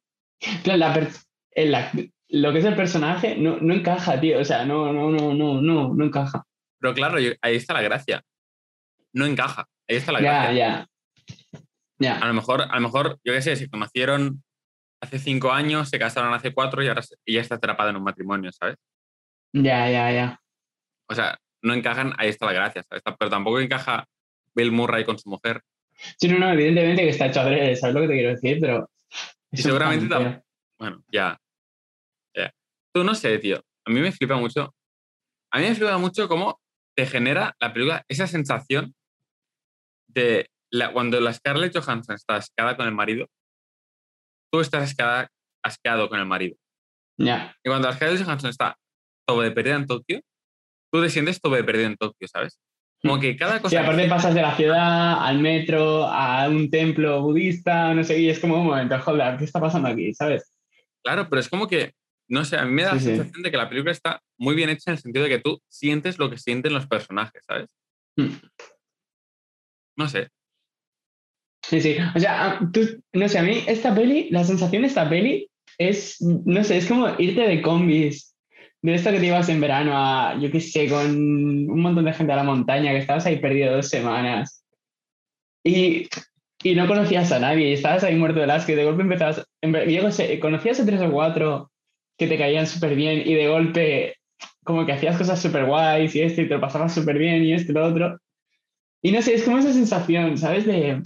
Claro, 0.62 0.78
la 0.78 0.94
per- 0.94 1.08
el 1.52 1.74
act- 1.74 2.12
lo 2.28 2.52
que 2.52 2.58
es 2.58 2.64
el 2.64 2.76
personaje 2.76 3.36
no, 3.36 3.58
no 3.60 3.74
encaja, 3.74 4.20
tío. 4.20 4.38
O 4.38 4.44
sea, 4.44 4.64
no, 4.64 4.92
no, 4.92 5.10
no, 5.10 5.34
no, 5.34 5.60
no, 5.62 5.94
no 5.94 6.04
encaja. 6.04 6.44
Pero 6.78 6.94
claro, 6.94 7.16
ahí 7.42 7.56
está 7.56 7.74
la 7.74 7.82
gracia. 7.82 8.22
No 9.12 9.26
encaja. 9.26 9.66
Ahí 9.90 9.96
está 9.96 10.12
la 10.12 10.20
Ya, 10.20 10.32
gracia. 10.32 10.54
ya. 10.54 10.86
Ya. 11.98 12.18
A 12.18 12.26
lo 12.28 12.34
mejor, 12.34 12.62
a 12.62 12.74
lo 12.76 12.80
mejor, 12.80 13.18
yo 13.24 13.32
qué 13.34 13.42
sé, 13.42 13.56
se 13.56 13.68
conocieron 13.68 14.42
hace 15.02 15.18
cinco 15.18 15.52
años, 15.52 15.88
se 15.90 15.98
casaron 15.98 16.32
hace 16.32 16.52
cuatro 16.54 16.82
y 16.82 16.88
ahora 16.88 17.02
ya 17.26 17.40
está 17.40 17.56
atrapada 17.56 17.90
en 17.90 17.96
un 17.96 18.04
matrimonio, 18.04 18.50
¿sabes? 18.52 18.76
Ya, 19.52 19.90
ya, 19.90 20.10
ya. 20.12 20.40
O 21.08 21.14
sea, 21.14 21.36
no 21.62 21.74
encajan, 21.74 22.14
ahí 22.18 22.28
está 22.28 22.46
la 22.46 22.52
gracia, 22.52 22.82
¿sabes? 22.88 23.02
Pero 23.18 23.30
tampoco 23.30 23.60
encaja 23.60 24.06
Bill 24.54 24.72
Murray 24.72 25.04
con 25.04 25.18
su 25.18 25.28
mujer. 25.28 25.60
Sí, 26.18 26.28
no, 26.28 26.38
no, 26.38 26.50
evidentemente 26.52 27.02
que 27.02 27.10
está 27.10 27.26
hecho 27.26 27.40
adrede, 27.40 27.76
¿sabes 27.76 27.94
lo 27.94 28.00
que 28.02 28.08
te 28.08 28.14
quiero 28.14 28.30
decir? 28.30 28.58
Pero. 28.60 28.90
Y 29.52 29.56
seguramente 29.58 30.06
fan, 30.08 30.22
tam- 30.24 30.32
tío. 30.34 30.44
Bueno, 30.78 31.04
ya. 31.12 31.38
Ya. 32.34 32.52
Tú 32.94 33.04
no 33.04 33.14
sé, 33.14 33.38
tío. 33.38 33.62
A 33.84 33.90
mí 33.90 34.00
me 34.00 34.12
flipa 34.12 34.36
mucho. 34.36 34.74
A 35.52 35.58
mí 35.58 35.64
me 35.68 35.74
flipa 35.74 35.98
mucho 35.98 36.28
cómo 36.28 36.60
te 36.96 37.04
genera 37.06 37.54
la 37.60 37.72
película 37.72 38.04
esa 38.08 38.26
sensación 38.26 38.94
de 40.14 40.48
la- 40.72 40.92
cuando 40.92 41.20
la 41.20 41.32
Scarlett 41.32 41.76
Johansson 41.76 42.14
está 42.14 42.36
asqueada 42.36 42.76
con 42.76 42.86
el 42.86 42.94
marido, 42.94 43.26
tú 44.52 44.60
estás 44.60 44.82
asqueada- 44.84 45.28
asqueado 45.64 46.08
con 46.08 46.18
el 46.20 46.26
marido. 46.26 46.56
Ya. 47.18 47.54
Y 47.64 47.68
cuando 47.68 47.88
la 47.88 47.94
Scarlett 47.96 48.24
Johansson 48.24 48.50
está 48.50 48.76
todo 49.26 49.42
de 49.42 49.50
perdida 49.50 49.76
en 49.76 49.86
Tokio, 49.86 50.20
tú 50.92 51.02
te 51.02 51.10
sientes 51.10 51.40
todo 51.40 51.54
de 51.54 51.64
perdida 51.64 51.86
en 51.86 51.96
Tokio, 51.96 52.26
¿sabes? 52.28 52.58
Como 53.02 53.18
que 53.18 53.36
cada 53.36 53.56
Sí, 53.56 53.62
cosa... 53.62 53.76
que 53.76 53.82
aparte 53.82 54.08
pasas 54.08 54.34
de 54.34 54.42
la 54.42 54.56
ciudad 54.56 55.24
al 55.24 55.38
metro, 55.38 56.04
a 56.06 56.48
un 56.48 56.70
templo 56.70 57.22
budista, 57.22 57.94
no 57.94 58.04
sé, 58.04 58.18
y 58.20 58.28
es 58.28 58.38
como 58.40 58.60
un 58.60 58.66
momento, 58.66 58.98
joder, 59.00 59.38
¿qué 59.38 59.44
está 59.44 59.60
pasando 59.60 59.88
aquí? 59.88 60.12
¿Sabes? 60.12 60.56
Claro, 61.02 61.26
pero 61.30 61.40
es 61.40 61.48
como 61.48 61.66
que, 61.66 61.92
no 62.28 62.44
sé, 62.44 62.58
a 62.58 62.64
mí 62.66 62.72
me 62.72 62.82
da 62.82 62.90
Sí, 62.90 62.94
la 62.96 63.00
sí. 63.00 63.06
sensación 63.16 63.42
de 63.42 63.50
que 63.50 63.56
la 63.56 63.68
película 63.70 63.92
está 63.92 64.20
muy 64.38 64.54
bien 64.54 64.68
hecha 64.68 64.90
en 64.90 64.96
el 64.96 64.98
sentido 65.02 65.22
de 65.24 65.30
que 65.30 65.38
tú 65.38 65.62
sientes 65.68 66.18
lo 66.18 66.28
que 66.28 66.36
sienten 66.36 66.74
los 66.74 66.86
personajes, 66.86 67.42
¿sabes? 67.46 67.74
Mm. 68.16 68.34
No 70.00 70.08
sé. 70.08 70.28
Sí, 71.62 71.78
sí. 71.82 71.96
O 72.16 72.18
sea, 72.18 72.46
ah, 72.46 72.70
tú, 72.72 72.80
no 73.12 73.28
sé, 73.28 73.38
a 73.38 73.42
mí 73.42 73.62
esta 73.66 73.94
peli, 73.94 74.28
la 74.30 74.44
sensación 74.44 74.80
de 74.80 74.88
esta 74.88 75.08
peli 75.10 75.46
es, 75.76 76.16
no 76.22 76.64
sé, 76.64 76.78
es 76.78 76.86
como 76.86 77.06
irte 77.18 77.42
de 77.42 77.60
combis. 77.60 78.34
De 78.80 78.94
esto 78.94 79.10
que 79.10 79.20
te 79.20 79.26
ibas 79.26 79.50
en 79.50 79.60
verano 79.60 79.92
a, 79.94 80.38
yo 80.40 80.50
qué 80.50 80.58
sé, 80.58 80.88
con 80.88 81.06
un 81.06 81.80
montón 81.80 82.06
de 82.06 82.14
gente 82.14 82.32
a 82.32 82.36
la 82.36 82.44
montaña, 82.44 82.92
que 82.92 82.98
estabas 82.98 83.26
ahí 83.26 83.40
perdido 83.40 83.76
dos 83.76 83.90
semanas. 83.90 84.64
Y, 85.62 86.08
y 86.64 86.74
no 86.74 86.86
conocías 86.86 87.30
a 87.32 87.38
nadie, 87.38 87.68
y 87.68 87.72
estabas 87.74 88.02
ahí 88.02 88.16
muerto 88.16 88.40
de 88.40 88.50
asco, 88.50 88.72
y 88.72 88.76
de 88.76 88.86
golpe 88.86 89.02
empezabas, 89.02 89.44
yo 89.86 90.10
sé, 90.10 90.40
conocías 90.40 90.80
a 90.80 90.86
tres 90.86 91.02
o 91.02 91.12
cuatro 91.12 91.70
que 92.16 92.26
te 92.26 92.38
caían 92.38 92.66
súper 92.66 92.94
bien, 92.94 93.22
y 93.26 93.34
de 93.34 93.48
golpe 93.48 94.16
como 94.64 94.86
que 94.86 94.92
hacías 94.92 95.18
cosas 95.18 95.42
súper 95.42 95.66
guays 95.66 96.14
y 96.14 96.22
esto, 96.22 96.40
y 96.40 96.48
te 96.48 96.54
lo 96.54 96.60
pasabas 96.62 96.94
súper 96.94 97.18
bien, 97.18 97.44
y 97.44 97.52
esto 97.52 97.72
y 97.72 97.74
lo 97.74 97.86
otro. 97.86 98.18
Y 99.02 99.12
no 99.12 99.22
sé, 99.22 99.34
es 99.34 99.44
como 99.44 99.58
esa 99.58 99.72
sensación, 99.72 100.36
¿sabes? 100.36 100.66
De... 100.66 101.02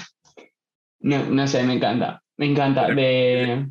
No, 1.01 1.25
no 1.27 1.47
sé, 1.47 1.63
me 1.65 1.75
encanta, 1.75 2.23
me 2.37 2.47
encanta. 2.47 2.89
De... 2.89 3.67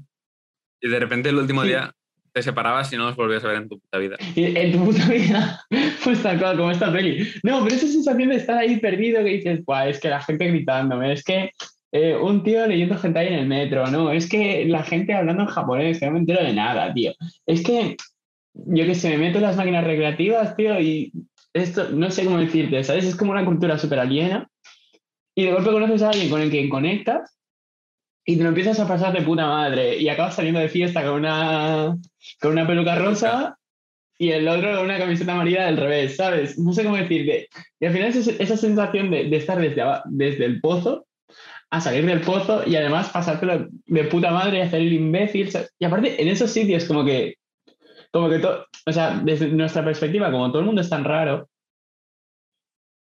Y 0.81 0.87
de 0.89 0.99
repente 0.99 1.29
el 1.29 1.37
último 1.37 1.61
Sí. 1.63 1.69
día 1.69 1.93
te 2.31 2.41
separabas 2.41 2.91
y 2.91 2.97
no 2.97 3.05
los 3.05 3.15
volvías 3.15 3.43
a 3.43 3.47
ver 3.47 3.57
en 3.57 3.69
tu 3.69 3.79
puta 3.79 3.97
vida. 3.99 4.17
En 4.35 4.71
tu 4.71 4.85
puta 4.85 5.07
vida, 5.07 5.61
pues 6.03 6.23
tal 6.23 6.39
cual, 6.39 6.57
como 6.57 6.71
esta 6.71 6.91
peli. 6.91 7.27
No, 7.43 7.63
pero 7.63 7.75
esa 7.75 7.87
sensación 7.87 8.29
de 8.29 8.37
estar 8.37 8.57
ahí 8.57 8.77
perdido 8.77 9.23
que 9.23 9.29
dices, 9.29 9.63
Buah, 9.65 9.89
es 9.89 9.99
que 9.99 10.09
la 10.09 10.21
gente 10.21 10.47
gritándome, 10.47 11.13
es 11.13 11.23
que 11.23 11.51
eh, 11.91 12.15
un 12.15 12.43
tío 12.43 12.65
leyendo 12.65 12.97
gente 12.97 13.19
ahí 13.19 13.27
en 13.27 13.33
el 13.35 13.45
metro, 13.45 13.85
no, 13.87 14.11
es 14.11 14.27
que 14.27 14.65
la 14.65 14.81
gente 14.83 15.13
hablando 15.13 15.43
en 15.43 15.49
japonés, 15.49 15.99
que 15.99 16.07
no 16.07 16.13
me 16.13 16.19
entero 16.19 16.43
de 16.43 16.53
nada, 16.53 16.91
tío. 16.91 17.13
Es 17.45 17.61
que, 17.63 17.97
yo 18.55 18.85
que 18.85 18.95
sé, 18.95 19.09
me 19.11 19.17
meto 19.17 19.37
en 19.37 19.43
las 19.43 19.57
máquinas 19.57 19.83
recreativas, 19.83 20.55
tío, 20.55 20.79
y 20.79 21.13
esto, 21.53 21.89
no 21.89 22.09
sé 22.11 22.25
cómo 22.25 22.39
decirte, 22.39 22.83
¿sabes? 22.83 23.05
Es 23.05 23.15
como 23.15 23.31
una 23.31 23.45
cultura 23.45 23.77
súper 23.77 23.99
aliena. 23.99 24.47
Y 25.35 25.45
de 25.45 25.53
golpe 25.53 25.71
conoces 25.71 26.01
a 26.01 26.09
alguien 26.09 26.29
con 26.29 26.41
el 26.41 26.51
que 26.51 26.69
conectas 26.69 27.37
y 28.25 28.37
te 28.37 28.43
lo 28.43 28.49
empiezas 28.49 28.79
a 28.79 28.87
pasar 28.87 29.13
de 29.13 29.21
puta 29.21 29.47
madre 29.47 29.97
y 29.97 30.07
acabas 30.07 30.35
saliendo 30.35 30.59
de 30.59 30.69
fiesta 30.69 31.03
con 31.03 31.15
una, 31.15 31.97
con 32.39 32.51
una 32.51 32.67
peluca 32.67 32.95
rosa 32.95 33.57
y 34.17 34.29
el 34.29 34.47
otro 34.47 34.75
con 34.75 34.85
una 34.85 34.99
camiseta 34.99 35.33
amarilla 35.33 35.65
del 35.65 35.77
revés, 35.77 36.15
¿sabes? 36.15 36.57
No 36.57 36.71
sé 36.71 36.83
cómo 36.83 36.97
decirte. 36.97 37.49
Y 37.79 37.85
al 37.85 37.93
final 37.93 38.09
es 38.09 38.27
esa 38.27 38.57
sensación 38.57 39.11
de, 39.11 39.35
estar 39.35 39.59
desde, 39.59 39.83
desde 40.05 40.45
el 40.45 40.61
pozo 40.61 41.05
a 41.71 41.81
salir 41.81 42.05
del 42.05 42.21
pozo 42.21 42.63
y 42.67 42.75
además 42.75 43.09
pasártelo 43.09 43.67
de 43.87 44.03
puta 44.03 44.31
madre 44.31 44.59
y 44.59 44.61
hacer 44.61 44.81
el 44.81 44.93
imbécil. 44.93 45.49
Y 45.79 45.85
aparte, 45.85 46.21
en 46.21 46.27
esos 46.27 46.51
sitios 46.51 46.85
como 46.85 47.03
que, 47.03 47.35
como 48.13 48.29
que 48.29 48.37
todo, 48.39 48.67
o 48.85 48.93
sea, 48.93 49.19
desde 49.23 49.47
nuestra 49.47 49.83
perspectiva, 49.83 50.31
como 50.31 50.49
todo 50.51 50.59
el 50.59 50.67
mundo 50.67 50.81
es 50.81 50.89
tan 50.89 51.03
raro, 51.03 51.49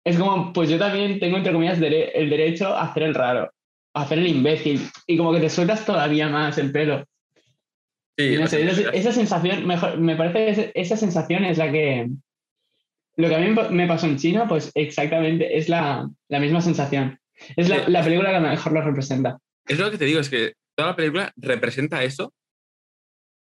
es 0.05 0.17
como, 0.17 0.53
pues 0.53 0.69
yo 0.69 0.77
también 0.77 1.19
tengo, 1.19 1.37
entre 1.37 1.53
comillas, 1.53 1.79
dere- 1.79 2.11
el 2.13 2.29
derecho 2.29 2.67
a 2.67 2.83
hacer 2.83 3.03
el 3.03 3.15
raro, 3.15 3.51
a 3.95 4.01
hacer 4.01 4.19
el 4.19 4.27
imbécil. 4.27 4.81
Y 5.07 5.17
como 5.17 5.33
que 5.33 5.39
te 5.39 5.49
sueltas 5.49 5.85
todavía 5.85 6.29
más 6.29 6.57
el 6.59 6.71
pelo. 6.71 7.03
Sí, 8.17 8.35
No 8.35 8.41
lo 8.41 8.47
sé, 8.47 8.73
sé, 8.73 8.81
esa, 8.81 8.89
esa 8.91 9.11
sensación, 9.11 9.65
mejor, 9.65 9.97
me 9.97 10.15
parece 10.15 10.71
que 10.71 10.81
esa, 10.81 10.97
sensación 10.97 11.45
es 11.45 11.57
la 11.57 11.71
que. 11.71 12.09
Lo 13.17 13.27
que 13.27 13.35
a 13.35 13.39
mí 13.39 13.55
me 13.71 13.87
pasó 13.87 14.07
en 14.07 14.17
China, 14.17 14.47
pues 14.47 14.71
exactamente 14.73 15.57
es 15.57 15.67
la, 15.67 16.09
la 16.29 16.39
misma 16.39 16.61
sensación. 16.61 17.19
Es 17.55 17.69
la, 17.69 17.87
la 17.89 18.03
película 18.03 18.31
que 18.31 18.39
mejor 18.39 18.71
lo 18.71 18.81
representa. 18.81 19.37
Es 19.67 19.79
lo 19.79 19.91
que 19.91 19.97
te 19.97 20.05
digo, 20.05 20.19
es 20.19 20.29
que 20.29 20.53
toda 20.75 20.91
la 20.91 20.95
película 20.95 21.31
representa 21.35 22.03
eso 22.03 22.33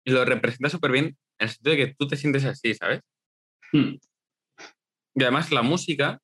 y 0.04 0.10
lo 0.10 0.24
representa 0.24 0.68
súper 0.68 0.90
bien 0.92 1.16
en 1.40 1.48
el 1.48 1.50
sentido 1.50 1.76
de 1.76 1.86
que 1.86 1.94
tú 1.94 2.06
te 2.06 2.16
sientes 2.16 2.44
así, 2.44 2.74
¿sabes? 2.74 3.00
Mm. 3.72 3.96
Y 5.14 5.22
además 5.22 5.50
la 5.50 5.62
música 5.62 6.18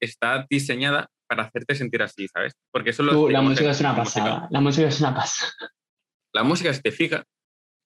está 0.00 0.46
diseñada 0.48 1.08
para 1.28 1.44
hacerte 1.44 1.74
sentir 1.74 2.02
así, 2.02 2.26
¿sabes? 2.28 2.54
Porque 2.72 2.90
eso 2.90 3.02
lo 3.02 3.28
la 3.28 3.42
música 3.42 3.70
es 3.70 3.80
una 3.80 3.92
música. 3.92 4.22
pasada. 4.24 4.48
La 4.50 4.60
música 4.60 4.88
es 4.88 5.00
una 5.00 5.14
pasada. 5.14 5.52
La 6.34 6.42
música, 6.44 6.72
si 6.72 6.80
te 6.80 6.90
fijas, 6.92 7.24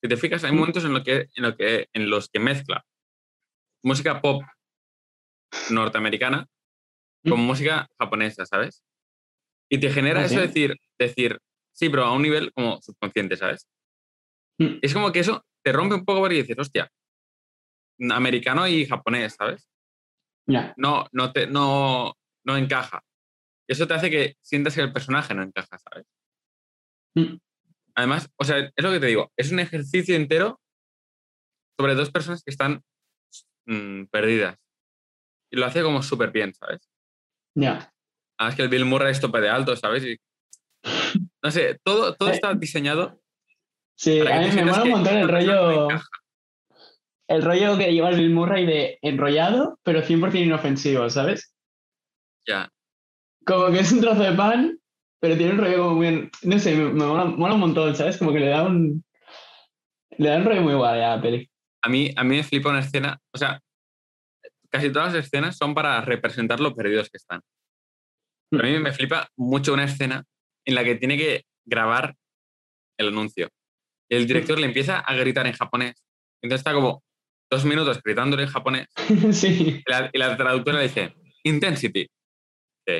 si 0.00 0.08
te 0.08 0.16
fijas, 0.16 0.44
hay 0.44 0.52
Mm. 0.52 0.56
momentos 0.56 0.84
en, 0.84 0.92
lo 0.92 1.02
que, 1.02 1.26
en, 1.34 1.42
lo 1.42 1.56
que, 1.56 1.88
en 1.92 2.08
los 2.08 2.28
que 2.28 2.38
mezcla 2.38 2.84
música 3.82 4.20
pop 4.20 4.42
norteamericana 5.70 6.46
con 7.28 7.40
Mm. 7.40 7.44
música 7.46 7.88
japonesa, 7.98 8.46
¿sabes? 8.46 8.84
Y 9.68 9.78
te 9.80 9.90
genera 9.90 10.20
¿Ah, 10.20 10.24
eso 10.26 10.34
sí? 10.36 10.40
decir, 10.40 10.76
decir, 10.98 11.38
sí, 11.72 11.88
pero 11.88 12.04
a 12.04 12.12
un 12.12 12.22
nivel 12.22 12.52
como 12.52 12.80
subconsciente, 12.82 13.36
¿sabes? 13.36 13.66
Mm. 14.58 14.78
Es 14.82 14.94
como 14.94 15.10
que 15.10 15.20
eso 15.20 15.44
te 15.66 15.72
rompe 15.72 15.96
un 15.96 16.04
poco 16.04 16.20
porque 16.20 16.36
dices, 16.36 16.56
hostia, 16.56 16.88
americano 18.12 18.68
y 18.68 18.86
japonés, 18.86 19.34
¿sabes? 19.34 19.68
No, 20.76 21.08
no, 21.10 21.32
te, 21.32 21.48
no, 21.48 22.14
no 22.44 22.56
encaja. 22.56 23.02
Y 23.68 23.72
eso 23.72 23.88
te 23.88 23.94
hace 23.94 24.08
que 24.08 24.36
sientas 24.40 24.76
que 24.76 24.82
el 24.82 24.92
personaje 24.92 25.34
no 25.34 25.42
encaja, 25.42 25.76
¿sabes? 25.76 26.06
Mm. 27.16 27.38
Además, 27.96 28.30
o 28.36 28.44
sea, 28.44 28.58
es 28.58 28.84
lo 28.84 28.92
que 28.92 29.00
te 29.00 29.06
digo, 29.06 29.32
es 29.36 29.50
un 29.50 29.58
ejercicio 29.58 30.14
entero 30.14 30.60
sobre 31.76 31.96
dos 31.96 32.12
personas 32.12 32.44
que 32.44 32.52
están 32.52 32.84
mm, 33.66 34.04
perdidas. 34.04 34.56
Y 35.50 35.56
lo 35.56 35.66
hace 35.66 35.82
como 35.82 36.00
súper 36.00 36.30
bien, 36.30 36.54
¿sabes? 36.54 36.88
Ya. 37.56 37.92
Además 38.38 38.54
que 38.54 38.62
el 38.62 38.68
Bill 38.68 38.84
Murray 38.84 39.10
es 39.10 39.20
tope 39.20 39.40
de 39.40 39.48
alto, 39.48 39.74
¿sabes? 39.74 40.04
Y, 40.04 40.16
no 41.42 41.50
sé, 41.50 41.80
todo, 41.82 42.14
todo 42.14 42.28
Eh, 42.28 42.34
está 42.34 42.54
diseñado 42.54 43.20
Sí, 43.96 44.20
a 44.20 44.40
mí 44.40 44.50
me 44.54 44.64
mola 44.64 44.82
un 44.82 44.90
montón 44.90 45.16
el 45.16 45.28
rollo, 45.28 45.88
el 47.28 47.42
rollo 47.42 47.78
que 47.78 47.92
lleva 47.92 48.10
el 48.10 48.16
Bill 48.16 48.34
Murray 48.34 48.66
de 48.66 48.98
enrollado, 49.02 49.78
pero 49.82 50.02
100% 50.02 50.44
inofensivo, 50.44 51.08
¿sabes? 51.08 51.54
Ya. 52.46 52.68
Como 53.44 53.72
que 53.72 53.80
es 53.80 53.90
un 53.92 54.00
trozo 54.00 54.22
de 54.22 54.32
pan, 54.32 54.78
pero 55.18 55.36
tiene 55.36 55.52
un 55.52 55.58
rollo 55.58 55.78
como 55.78 55.94
muy... 55.96 56.30
No 56.42 56.58
sé, 56.58 56.76
me, 56.76 56.84
me 56.92 57.06
mola, 57.06 57.24
mola 57.24 57.54
un 57.54 57.60
montón, 57.60 57.96
¿sabes? 57.96 58.18
Como 58.18 58.32
que 58.32 58.40
le 58.40 58.48
da 58.48 58.64
un... 58.64 59.02
Le 60.18 60.28
da 60.28 60.36
un 60.36 60.44
rollo 60.44 60.62
muy 60.62 60.74
guay 60.74 61.00
a 61.00 61.16
la 61.16 61.22
peli. 61.22 61.50
A 61.82 61.88
mí, 61.88 62.12
a 62.16 62.24
mí 62.24 62.36
me 62.36 62.44
flipa 62.44 62.70
una 62.70 62.80
escena, 62.80 63.18
o 63.32 63.38
sea, 63.38 63.60
casi 64.70 64.90
todas 64.90 65.14
las 65.14 65.24
escenas 65.24 65.56
son 65.56 65.74
para 65.74 66.00
representar 66.00 66.60
lo 66.60 66.74
perdidos 66.74 67.08
que 67.08 67.16
están. 67.16 67.40
Pero 68.50 68.62
a 68.62 68.66
mí 68.66 68.78
me 68.78 68.92
flipa 68.92 69.28
mucho 69.36 69.72
una 69.72 69.84
escena 69.84 70.24
en 70.64 70.74
la 70.74 70.84
que 70.84 70.96
tiene 70.96 71.16
que 71.16 71.44
grabar 71.64 72.14
el 72.98 73.08
anuncio. 73.08 73.48
Y 74.08 74.16
el 74.16 74.26
director 74.26 74.58
le 74.58 74.66
empieza 74.66 74.98
a 75.00 75.14
gritar 75.14 75.46
en 75.46 75.52
japonés. 75.54 75.94
Entonces 76.42 76.60
está 76.60 76.72
como 76.72 77.02
dos 77.50 77.64
minutos 77.64 78.00
gritándole 78.02 78.42
en 78.44 78.48
japonés 78.48 78.86
sí. 79.32 79.82
y 79.86 79.90
la, 79.90 80.10
y 80.12 80.18
la 80.18 80.36
traductora 80.36 80.78
le 80.78 80.84
dice, 80.84 81.14
intensity. 81.44 82.06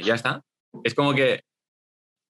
Ya 0.04 0.14
está. 0.14 0.42
Es 0.84 0.94
como 0.94 1.14
que 1.14 1.42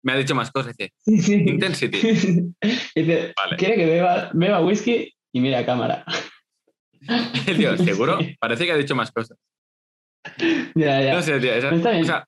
me 0.04 0.12
ha 0.12 0.16
dicho 0.16 0.34
más 0.34 0.50
cosas. 0.50 0.76
Dice, 0.76 0.92
sí, 0.98 1.18
sí. 1.20 1.34
intensity. 1.34 1.98
Dice, 2.94 3.32
Vale. 3.36 3.56
quiere 3.56 3.76
que 3.76 3.86
beba, 3.86 4.30
beba 4.34 4.60
whisky 4.60 5.12
y 5.32 5.40
mira 5.40 5.60
a 5.60 5.66
cámara. 5.66 6.04
El 7.46 7.56
tío, 7.56 7.76
¿seguro? 7.78 8.18
Sí. 8.20 8.36
Parece 8.38 8.66
que 8.66 8.72
ha 8.72 8.76
dicho 8.76 8.94
más 8.94 9.10
cosas. 9.12 9.38
Ya, 10.74 11.00
ya. 11.00 11.14
No 11.14 11.22
sé, 11.22 11.38
tío. 11.40 11.52
esa- 11.54 11.74
Está 11.74 11.90
bien. 11.90 12.02
o 12.02 12.06
sea, 12.06 12.24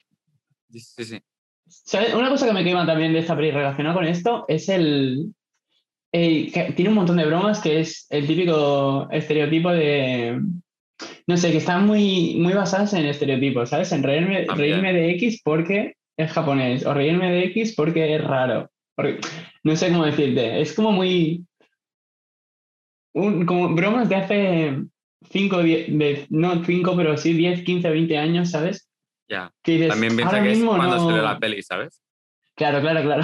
sí, 0.70 1.04
sí. 1.04 1.20
¿Sabes? 1.66 2.14
Una 2.14 2.28
cosa 2.30 2.46
que 2.46 2.52
me 2.52 2.64
quema 2.64 2.86
también 2.86 3.12
de 3.12 3.18
esta 3.20 3.36
peli 3.36 3.50
relacionada 3.50 3.94
con 3.94 4.06
esto 4.06 4.44
es 4.48 4.68
el, 4.68 5.34
el 6.12 6.52
que 6.52 6.72
tiene 6.72 6.88
un 6.90 6.96
montón 6.96 7.16
de 7.16 7.26
bromas 7.26 7.60
que 7.60 7.80
es 7.80 8.06
el 8.10 8.26
típico 8.26 9.08
estereotipo 9.10 9.70
de 9.70 10.40
no 11.26 11.36
sé, 11.36 11.50
que 11.52 11.58
están 11.58 11.86
muy, 11.86 12.34
muy 12.38 12.52
basadas 12.52 12.92
en 12.92 13.06
estereotipos, 13.06 13.70
¿sabes? 13.70 13.90
En 13.92 14.02
reírme, 14.02 14.44
reírme 14.54 14.92
de 14.92 15.10
X 15.12 15.40
porque 15.42 15.94
es 16.18 16.30
japonés, 16.32 16.84
o 16.84 16.92
reírme 16.92 17.30
de 17.30 17.44
X 17.44 17.74
porque 17.74 18.14
es 18.16 18.22
raro. 18.24 18.68
Porque- 18.96 19.20
no 19.62 19.76
sé 19.76 19.90
cómo 19.90 20.04
decirte, 20.04 20.60
es 20.60 20.72
como 20.74 20.92
muy. 20.92 21.44
un- 23.14 23.44
como 23.46 23.74
bromas 23.74 24.08
de 24.08 24.16
hace 24.16 24.76
5, 25.30 25.58
de, 25.62 26.26
no 26.30 26.64
5, 26.64 26.94
pero 26.96 27.16
sí 27.16 27.32
10, 27.32 27.62
15, 27.64 27.90
20 27.90 28.16
años, 28.18 28.50
¿sabes? 28.50 28.88
Ya. 29.28 29.50
Dices, 29.64 29.88
También 29.88 30.16
piensa 30.16 30.42
que 30.42 30.52
es 30.52 30.64
cuando 30.64 30.96
no- 30.96 31.06
salió 31.08 31.22
la 31.22 31.38
peli, 31.38 31.62
¿sabes? 31.62 32.00
Claro, 32.56 32.80
claro, 32.80 33.02
claro. 33.02 33.22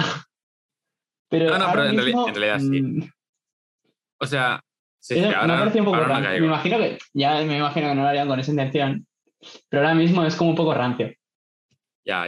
Pero, 1.29 1.49
No, 1.49 1.57
no, 1.59 1.71
pero 1.71 1.85
en 1.85 1.95
mismo, 1.95 2.27
en 2.27 2.35
realidad 2.35 2.59
sí. 2.59 2.81
mm, 2.81 3.11
O 4.21 4.25
sea, 4.25 4.61
sí, 4.99 5.15
que 5.15 5.21
me 5.21 5.27
un 5.79 5.85
poco 5.85 5.99
rancio. 5.99 6.29
Me 6.41 6.45
imagino 6.47 6.77
que, 6.77 6.97
ya 7.13 7.41
me 7.43 7.57
imagino 7.57 7.89
que 7.89 7.95
no 7.95 8.01
lo 8.03 8.07
harían 8.07 8.27
con 8.27 8.39
esa 8.39 8.51
intención, 8.51 9.05
pero 9.69 9.83
ahora 9.83 9.95
mismo 9.95 10.23
es 10.25 10.35
como 10.35 10.51
un 10.51 10.55
poco 10.55 10.73
rancio. 10.73 11.13
Ya. 12.05 12.25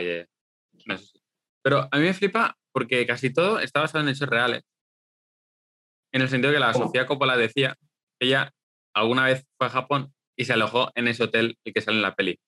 No, 0.85 0.97
sí. 0.97 1.19
Pero 1.61 1.87
a 1.91 1.97
mí 1.97 2.03
me 2.03 2.13
flipa 2.13 2.57
porque 2.71 3.05
casi 3.05 3.31
todo 3.33 3.59
está 3.59 3.81
basado 3.81 4.03
en 4.03 4.09
hechos 4.09 4.29
reales. 4.29 4.63
En 6.11 6.21
el 6.21 6.29
sentido 6.29 6.53
que 6.53 6.59
la 6.59 6.71
¿Cómo? 6.73 6.85
Sofía 6.85 7.05
Coppola 7.05 7.37
decía 7.37 7.75
que 8.19 8.27
ella 8.27 8.51
alguna 8.95 9.25
vez 9.25 9.45
fue 9.57 9.67
a 9.67 9.69
Japón 9.69 10.13
y 10.37 10.45
se 10.45 10.53
alojó 10.53 10.91
en 10.95 11.07
ese 11.07 11.23
hotel 11.23 11.57
el 11.63 11.73
que 11.73 11.81
sale 11.81 11.97
en 11.97 12.01
la 12.03 12.15
peli. 12.15 12.39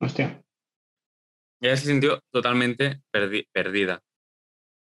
Hostia. 0.00 0.42
Y 1.60 1.66
ella 1.66 1.76
se 1.76 1.86
sintió 1.86 2.20
totalmente 2.32 3.00
perdi- 3.12 3.46
perdida. 3.52 4.00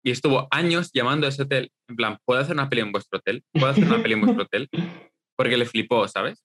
Y 0.06 0.12
estuvo 0.12 0.48
años 0.52 0.92
llamando 0.94 1.26
a 1.26 1.30
ese 1.30 1.44
hotel, 1.44 1.72
en 1.88 1.96
plan, 1.96 2.18
¿puedo 2.26 2.42
hacer 2.42 2.56
una 2.56 2.70
peli 2.70 2.82
en 2.82 2.92
vuestro 2.92 3.20
hotel? 3.20 3.44
¿Puedo 3.54 3.68
hacer 3.68 3.86
una 3.86 4.02
peli 4.02 4.13
en 4.16 4.22
vuestro 4.22 4.44
hotel? 4.44 4.70
Porque 5.38 5.58
le 5.58 5.66
flipó, 5.66 6.08
¿sabes? 6.08 6.44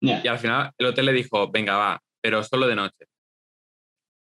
Y 0.00 0.28
al 0.28 0.38
final 0.38 0.70
el 0.78 0.86
hotel 0.86 1.06
le 1.06 1.12
dijo, 1.12 1.50
venga, 1.50 1.76
va, 1.76 2.00
pero 2.22 2.42
solo 2.42 2.66
de 2.66 2.76
noche. 2.76 3.06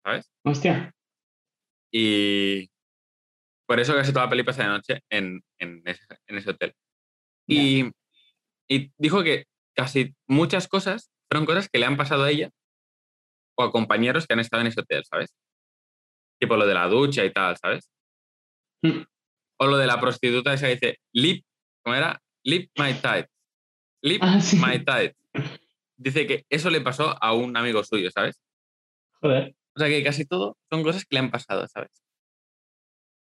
¿Sabes? 0.04 0.30
hostia. 0.44 0.92
Y 1.92 2.70
por 3.66 3.80
eso 3.80 3.94
casi 3.94 4.12
toda 4.12 4.26
la 4.26 4.30
peli 4.30 4.42
pasa 4.42 4.62
de 4.62 4.68
noche 4.68 5.00
en, 5.10 5.42
en 5.58 5.82
ese, 5.84 6.02
en 6.26 6.38
ese 6.38 6.50
hotel. 6.50 6.74
Y, 7.48 7.90
y 8.68 8.92
dijo 8.98 9.22
que 9.22 9.46
casi 9.74 10.14
muchas 10.28 10.68
cosas 10.68 11.10
fueron 11.30 11.46
cosas 11.46 11.68
que 11.68 11.78
le 11.78 11.86
han 11.86 11.96
pasado 11.96 12.24
a 12.24 12.30
ella 12.30 12.50
o 13.58 13.64
a 13.64 13.72
compañeros 13.72 14.26
que 14.26 14.34
han 14.34 14.40
estado 14.40 14.60
en 14.62 14.68
ese 14.68 14.80
hotel, 14.80 15.04
¿sabes? 15.04 15.34
Tipo 16.40 16.56
lo 16.56 16.66
de 16.66 16.74
la 16.74 16.88
ducha 16.88 17.24
y 17.24 17.32
tal, 17.32 17.56
¿sabes? 17.56 17.90
O 19.58 19.66
lo 19.66 19.76
de 19.76 19.86
la 19.86 20.00
prostituta 20.00 20.54
esa 20.54 20.66
que 20.66 20.74
dice, 20.74 20.98
lip, 21.12 21.44
¿cómo 21.82 21.94
era? 21.96 22.20
Lip 22.44 22.70
my 22.78 22.94
tight. 22.94 23.26
Lip 24.02 24.22
Ah, 24.24 24.40
sí. 24.40 24.56
my 24.56 24.82
tight. 24.84 25.14
Dice 25.96 26.26
que 26.26 26.44
eso 26.48 26.70
le 26.70 26.80
pasó 26.80 27.14
a 27.22 27.34
un 27.34 27.56
amigo 27.56 27.84
suyo, 27.84 28.10
¿sabes? 28.10 28.40
Joder. 29.20 29.54
O 29.76 29.78
sea 29.78 29.88
que 29.88 30.02
casi 30.02 30.24
todo 30.24 30.56
son 30.70 30.82
cosas 30.82 31.04
que 31.04 31.14
le 31.14 31.20
han 31.20 31.30
pasado, 31.30 31.66
¿sabes? 31.68 31.90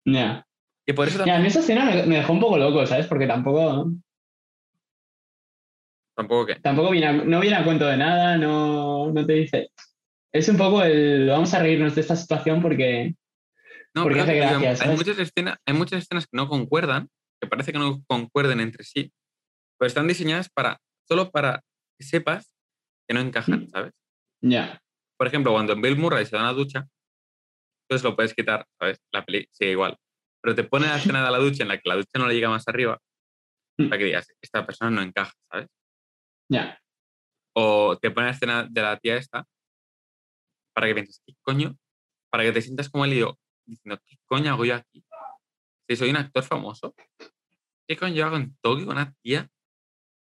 Ya. 0.04 0.44
Y 0.86 0.92
por 0.92 1.06
eso 1.08 1.18
Ya, 1.18 1.22
a 1.22 1.26
también, 1.26 1.42
mí 1.42 1.48
esa 1.48 1.60
escena 1.60 1.84
me, 1.84 2.02
me 2.04 2.16
dejó 2.16 2.32
un 2.32 2.40
poco 2.40 2.58
loco, 2.58 2.84
¿sabes? 2.86 3.06
Porque 3.06 3.26
tampoco, 3.26 3.90
tampoco 6.16 6.46
que... 6.46 6.56
tampoco 6.56 6.90
viene 6.90 7.06
a- 7.06 7.12
no 7.12 7.40
viene 7.40 7.56
a 7.56 7.64
cuento 7.64 7.86
de 7.86 7.96
nada, 7.96 8.36
no, 8.36 9.10
no 9.12 9.26
te 9.26 9.32
dice. 9.34 9.70
Es 10.32 10.48
un 10.48 10.56
poco 10.56 10.82
el 10.82 11.28
vamos 11.28 11.54
a 11.54 11.60
reírnos 11.60 11.94
de 11.94 12.00
esta 12.00 12.16
situación 12.16 12.60
porque. 12.60 13.14
No, 13.96 14.02
Porque 14.02 14.20
hace 14.20 14.34
gracia, 14.34 14.70
hay, 14.70 14.76
¿sabes? 14.76 14.96
muchas 14.96 15.18
escenas, 15.18 15.58
hay 15.66 15.74
muchas 15.74 16.02
escenas 16.02 16.26
que 16.26 16.36
no 16.36 16.48
concuerdan, 16.48 17.08
que 17.40 17.48
parece 17.48 17.72
que 17.72 17.78
no 17.78 18.02
concuerden 18.08 18.60
entre 18.60 18.82
sí, 18.84 19.12
pero 19.78 19.86
están 19.86 20.08
diseñadas 20.08 20.48
para 20.50 20.78
solo 21.08 21.30
para 21.30 21.62
que 21.98 22.04
sepas 22.04 22.54
que 23.08 23.14
no 23.14 23.20
encajan, 23.20 23.64
Mm. 23.64 23.68
¿sabes? 23.68 23.92
Ya. 24.42 24.80
Por 25.16 25.28
ejemplo, 25.28 25.52
cuando 25.52 25.74
en 25.74 25.82
Bill 25.82 25.96
Murray 25.96 26.26
se 26.26 26.34
da 26.36 26.42
una 26.42 26.52
ducha, 26.52 26.88
entonces 27.86 28.02
lo 28.04 28.16
puedes 28.16 28.34
quitar, 28.34 28.66
¿sabes? 28.80 28.98
La 29.12 29.24
peli 29.24 29.46
sigue 29.52 29.72
igual. 29.72 29.96
Pero 30.42 30.54
te 30.56 30.64
pone 30.64 30.86
la 30.86 30.96
escena 30.96 31.24
de 31.24 31.30
la 31.30 31.38
ducha 31.38 31.62
en 31.62 31.68
la 31.68 31.76
que 31.78 31.88
la 31.88 31.94
ducha 31.96 32.18
no 32.18 32.26
le 32.26 32.34
llega 32.34 32.48
más 32.48 32.66
arriba, 32.68 32.98
Mm. 33.78 33.88
para 33.88 33.98
que 33.98 34.04
digas, 34.06 34.26
esta 34.42 34.64
persona 34.66 34.90
no 34.90 35.02
encaja, 35.02 35.32
¿sabes? 35.50 35.68
Ya. 36.50 36.80
O 37.56 37.96
te 37.98 38.10
pone 38.10 38.26
la 38.26 38.32
escena 38.32 38.66
de 38.68 38.82
la 38.82 38.96
tía 38.98 39.16
esta, 39.16 39.46
para 40.74 40.86
que 40.88 40.94
pienses, 40.94 41.22
¿qué 41.26 41.34
coño? 41.42 41.76
Para 42.30 42.42
que 42.44 42.52
te 42.52 42.62
sientas 42.62 42.88
como 42.88 43.04
el 43.04 43.10
lío, 43.12 43.38
diciendo, 43.66 44.00
¿qué 44.04 44.16
coño 44.24 44.52
hago 44.52 44.64
yo 44.64 44.74
aquí? 44.74 45.04
Si 45.88 45.96
soy 45.96 46.10
un 46.10 46.16
actor 46.16 46.42
famoso, 46.42 46.94
¿qué 47.86 47.96
coño 47.96 48.14
yo 48.14 48.26
hago 48.26 48.36
en 48.36 48.56
Tokio 48.60 48.86
con 48.86 48.96
una 48.96 49.12
tía? 49.22 49.48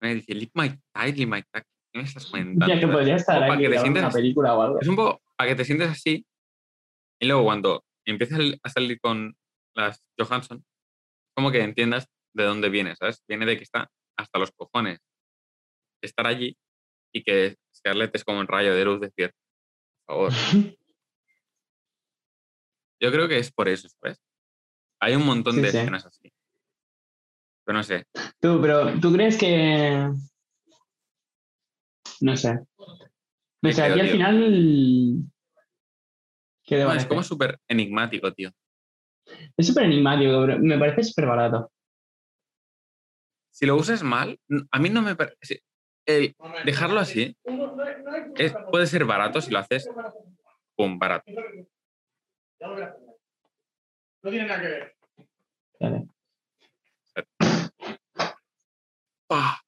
Me 0.02 0.16
dice, 0.16 0.34
lick 0.34 0.52
my 0.56 0.70
lick 1.06 1.28
my 1.28 1.44
tight. 1.52 1.66
¿Qué 1.92 2.00
me 2.00 2.04
estás 2.04 2.26
comentando? 2.26 2.74
Ya 2.74 2.80
que 2.80 2.88
podría 2.88 3.16
estar 3.16 3.44
aquí 3.44 3.64
que 3.64 3.70
te 3.70 3.80
sientas 3.80 4.04
una 4.04 4.12
película 4.12 4.56
o 4.56 4.62
algo. 4.62 4.80
Es 4.80 4.88
un 4.88 4.96
poco 4.96 5.22
para 5.36 5.50
que 5.50 5.56
te 5.56 5.66
sientes 5.66 5.90
así 5.90 6.26
y 7.20 7.28
luego 7.28 7.44
cuando 7.44 7.84
empiezas 8.06 8.40
a 8.64 8.70
salir 8.70 9.00
con 9.00 9.36
las 9.76 10.04
Johansson, 10.18 10.66
como 11.36 11.52
que 11.52 11.62
entiendas 11.62 12.08
de 12.34 12.44
dónde 12.46 12.70
viene, 12.70 12.96
¿sabes? 12.96 13.24
Viene 13.28 13.46
de 13.46 13.58
que 13.58 13.64
está 13.64 13.90
hasta 14.18 14.40
los 14.40 14.52
cojones 14.52 15.00
estar 16.02 16.26
allí 16.26 16.58
y 17.14 17.24
que 17.24 17.58
Scarlett 17.76 18.16
es 18.16 18.24
como 18.24 18.40
un 18.40 18.48
rayo 18.48 18.74
de 18.74 18.86
luz 18.86 19.02
decir, 19.02 19.32
por 20.08 20.32
favor. 20.32 20.32
Yo 23.02 23.12
creo 23.12 23.28
que 23.28 23.40
es 23.40 23.52
por 23.52 23.68
eso, 23.68 23.90
¿sabes? 23.90 24.22
Hay 25.02 25.16
un 25.16 25.26
montón 25.26 25.56
Sí, 25.56 25.62
de 25.62 25.70
sí. 25.72 25.78
escenas 25.78 26.06
así. 26.06 26.32
Pero 27.66 27.78
no 27.78 27.84
sé. 27.84 28.06
Tú, 28.40 28.60
pero 28.62 29.00
¿tú 29.00 29.12
crees 29.12 29.38
que.? 29.38 30.10
No 32.22 32.38
sé. 32.38 32.54
No 32.54 33.70
Qué 33.70 33.74
sé, 33.74 33.84
aquí 33.84 34.00
al 34.00 34.10
final. 34.10 35.24
¿Qué 36.64 36.76
te 36.78 36.84
No, 36.84 36.94
es 36.94 37.06
como 37.06 37.24
súper 37.24 37.60
enigmático, 37.68 38.32
tío. 38.34 38.52
Es 39.58 39.68
súper 39.68 39.86
enigmático, 39.86 40.42
pero 40.46 40.60
me 40.60 40.78
parece 40.78 41.04
súper 41.04 41.26
barato. 41.26 41.72
Si 43.52 43.66
lo 43.66 43.76
usas 43.76 44.04
mal, 44.04 44.40
a 44.72 44.80
mí 44.80 44.90
no 44.90 45.02
me 45.02 45.16
parece. 45.16 45.64
el 46.08 46.36
dejarlo 46.66 47.00
así 47.00 47.38
es- 48.36 48.54
puede 48.72 48.88
ser 48.88 49.06
barato 49.06 49.40
si 49.40 49.52
lo 49.52 49.60
haces, 49.60 49.88
pum, 50.76 50.98
barato. 50.98 51.32
No 52.62 54.30
tiene 54.30 54.45
nada 54.45 54.62
que 54.62 54.67
ver. 54.67 54.95
Vale. 55.80 56.08
¡Pah! 59.28 59.62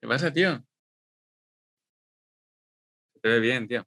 ¿Qué 0.00 0.08
pasa, 0.08 0.32
tío? 0.32 0.64
Se 3.14 3.20
te 3.20 3.28
ve 3.28 3.40
bien, 3.40 3.68
tío. 3.68 3.86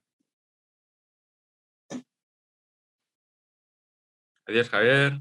Adiós, 4.46 4.68
Javier. 4.70 5.20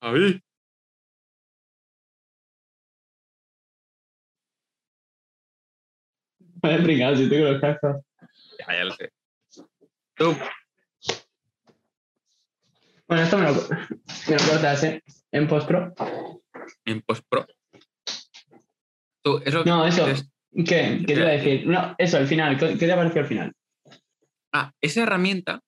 Javi. 0.00 0.40
Me 6.64 6.74
he 6.76 6.82
pringado 6.82 7.14
si 7.14 7.28
tengo 7.28 7.50
los 7.50 7.60
cascos. 7.60 7.96
Ya, 8.58 8.74
ya 8.74 8.84
lo 8.84 8.92
sé. 8.94 9.12
Tú, 10.16 10.34
Bueno, 13.06 13.22
esto 13.22 13.36
me 13.36 13.44
lo, 13.44 13.52
me 13.52 14.36
lo 14.36 14.48
cortas, 14.50 14.82
¿eh? 14.84 15.02
En 15.30 15.46
postpro. 15.46 15.92
en 16.86 17.02
postpro. 17.02 17.46
Tú, 19.22 19.42
eso 19.44 19.62
No, 19.66 19.86
eso. 19.86 20.06
es- 20.08 20.26
¿Qué? 20.54 21.00
¿Qué 21.00 21.04
te 21.06 21.12
iba 21.20 21.26
a 21.28 21.32
decir? 21.32 21.66
No, 21.66 21.94
eso, 21.98 22.16
al 22.16 22.26
final. 22.26 22.56
¿Qué, 22.58 22.76
te 22.76 22.94
pareció 22.94 23.20
al 23.20 23.26
final? 23.26 23.52
Ah, 24.54 24.72
esa 24.80 25.02
herramienta 25.02 25.60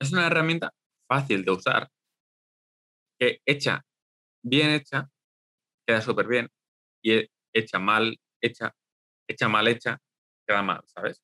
es 0.00 0.12
una 0.12 0.26
herramienta 0.28 0.72
fácil 1.08 1.44
de 1.44 1.50
usar, 1.50 1.88
que 3.18 3.40
hecha 3.44 3.82
bien 4.44 4.70
hecha, 4.70 5.08
queda 5.86 6.00
súper 6.02 6.28
bien, 6.28 6.48
y 7.02 7.14
he- 7.14 7.30
hecha 7.52 7.78
mal 7.80 8.16
hecha, 8.40 8.72
hecha 9.28 9.48
mal 9.48 9.66
hecha, 9.66 9.98
queda 10.50 10.62
mal, 10.62 10.82
¿sabes? 10.86 11.22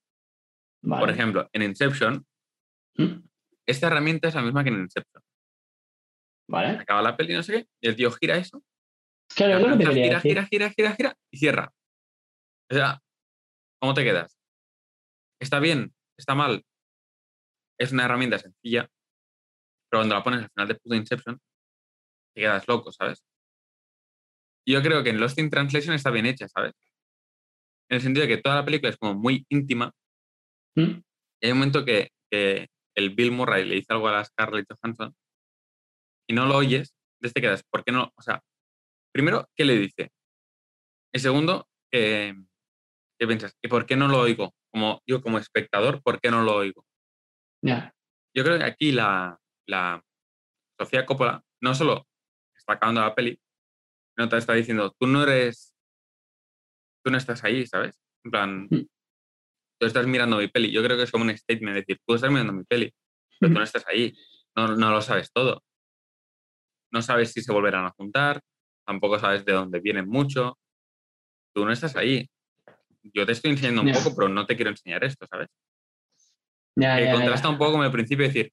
Vale. 0.82 1.00
Por 1.00 1.10
ejemplo, 1.10 1.48
en 1.52 1.62
Inception, 1.62 2.26
¿Mm? 2.96 3.26
esta 3.66 3.86
herramienta 3.88 4.28
es 4.28 4.34
la 4.34 4.42
misma 4.42 4.62
que 4.62 4.70
en 4.70 4.80
Inception. 4.80 5.22
Vale. 6.48 6.78
Acaba 6.78 7.02
la 7.02 7.16
peli, 7.16 7.34
no 7.34 7.42
sé 7.42 7.52
qué, 7.52 7.68
y 7.80 7.88
el 7.88 7.96
tío 7.96 8.10
gira 8.12 8.36
eso, 8.36 8.62
Claro, 9.34 9.58
lo 9.58 9.76
que 9.76 9.84
te 9.84 9.92
gira, 9.92 9.92
gira, 9.92 10.14
decir. 10.14 10.30
gira, 10.32 10.46
gira, 10.46 10.70
gira, 10.70 10.94
gira, 10.94 11.16
y 11.32 11.38
cierra. 11.38 11.72
O 12.70 12.74
sea, 12.74 13.00
¿cómo 13.80 13.92
te 13.94 14.04
quedas? 14.04 14.38
¿Está 15.40 15.58
bien? 15.58 15.92
¿Está 16.16 16.34
mal? 16.34 16.64
Es 17.78 17.92
una 17.92 18.04
herramienta 18.04 18.38
sencilla, 18.38 18.88
pero 19.90 20.00
cuando 20.00 20.14
la 20.14 20.22
pones 20.22 20.42
al 20.42 20.50
final 20.50 20.68
de 20.68 20.74
puto 20.76 20.94
Inception, 20.94 21.40
te 22.34 22.42
quedas 22.42 22.66
loco, 22.68 22.92
¿sabes? 22.92 23.24
Yo 24.68 24.80
creo 24.82 25.02
que 25.02 25.10
en 25.10 25.20
Lost 25.20 25.38
in 25.38 25.50
Translation 25.50 25.94
está 25.94 26.10
bien 26.10 26.26
hecha, 26.26 26.48
¿sabes? 26.48 26.72
En 27.88 27.96
el 27.96 28.00
sentido 28.00 28.26
de 28.26 28.36
que 28.36 28.42
toda 28.42 28.56
la 28.56 28.64
película 28.64 28.90
es 28.90 28.96
como 28.96 29.14
muy 29.14 29.46
íntima, 29.48 29.92
¿Mm? 30.74 31.00
y 31.40 31.46
hay 31.46 31.52
un 31.52 31.58
momento 31.58 31.84
que, 31.84 32.10
que 32.30 32.68
el 32.96 33.10
Bill 33.10 33.32
Murray 33.32 33.64
le 33.64 33.76
dice 33.76 33.92
algo 33.92 34.08
a 34.08 34.12
la 34.12 34.24
Scarlett 34.24 34.66
Johansson 34.68 35.14
y 36.28 36.34
no 36.34 36.46
lo 36.46 36.56
oyes, 36.56 36.94
entonces 37.16 37.34
te 37.34 37.40
quedas, 37.40 37.62
¿por 37.70 37.84
qué 37.84 37.92
no? 37.92 38.12
O 38.16 38.22
sea, 38.22 38.42
primero, 39.12 39.48
¿qué 39.54 39.64
le 39.64 39.76
dice? 39.76 40.10
Y 41.14 41.18
segundo, 41.18 41.68
eh, 41.92 42.34
¿qué 43.18 43.26
piensas? 43.26 43.56
¿Y 43.62 43.68
por 43.68 43.86
qué 43.86 43.96
no 43.96 44.08
lo 44.08 44.20
oigo? 44.20 44.54
Como 44.72 45.02
yo 45.06 45.22
como 45.22 45.38
espectador, 45.38 46.02
¿por 46.02 46.20
qué 46.20 46.30
no 46.30 46.42
lo 46.42 46.56
oigo? 46.56 46.84
Ya. 47.62 47.94
Yo 48.34 48.44
creo 48.44 48.58
que 48.58 48.64
aquí 48.64 48.92
la, 48.92 49.38
la 49.66 50.04
Sofía 50.78 51.06
Coppola 51.06 51.42
no 51.62 51.74
solo 51.74 52.06
está 52.54 52.74
acabando 52.74 53.00
la 53.00 53.14
peli, 53.14 53.40
sino 54.14 54.28
te 54.28 54.36
está 54.36 54.54
diciendo, 54.54 54.94
tú 54.98 55.06
no 55.06 55.22
eres, 55.22 55.74
tú 57.06 57.12
no 57.12 57.18
estás 57.18 57.44
ahí, 57.44 57.64
¿sabes? 57.68 57.96
En 58.24 58.30
plan, 58.32 58.62
Mm. 58.68 58.84
tú 59.78 59.86
estás 59.86 60.08
mirando 60.08 60.38
mi 60.38 60.48
peli. 60.48 60.72
Yo 60.72 60.82
creo 60.82 60.96
que 60.96 61.04
es 61.04 61.12
como 61.12 61.22
un 61.24 61.36
statement, 61.38 61.76
decir, 61.76 62.00
tú 62.04 62.14
estás 62.16 62.30
mirando 62.32 62.52
mi 62.52 62.64
peli, 62.64 62.92
pero 63.38 63.52
tú 63.52 63.58
no 63.60 63.64
estás 63.64 63.86
ahí, 63.86 64.12
no, 64.56 64.74
no 64.74 64.90
lo 64.90 65.00
sabes 65.00 65.30
todo. 65.32 65.62
No 66.92 67.02
sabes 67.02 67.32
si 67.32 67.42
se 67.42 67.52
volverán 67.52 67.84
a 67.86 67.90
juntar, 67.90 68.40
tampoco 68.84 69.20
sabes 69.20 69.44
de 69.44 69.52
dónde 69.52 69.78
vienen 69.78 70.08
mucho, 70.08 70.58
tú 71.54 71.64
no 71.64 71.70
estás 71.70 71.94
ahí. 71.94 72.28
Yo 73.14 73.24
te 73.24 73.32
estoy 73.32 73.52
enseñando 73.52 73.82
un 73.82 73.92
poco, 73.92 74.16
pero 74.16 74.28
no 74.28 74.44
te 74.46 74.56
quiero 74.56 74.72
enseñar 74.72 75.04
esto, 75.04 75.26
¿sabes? 75.30 75.46
Que 76.74 76.82
ya. 76.82 77.12
contrasta 77.12 77.48
un 77.48 77.56
poco 77.58 77.72
con 77.74 77.84
el 77.84 77.92
principio 77.92 78.24
de 78.26 78.32
decir, 78.32 78.52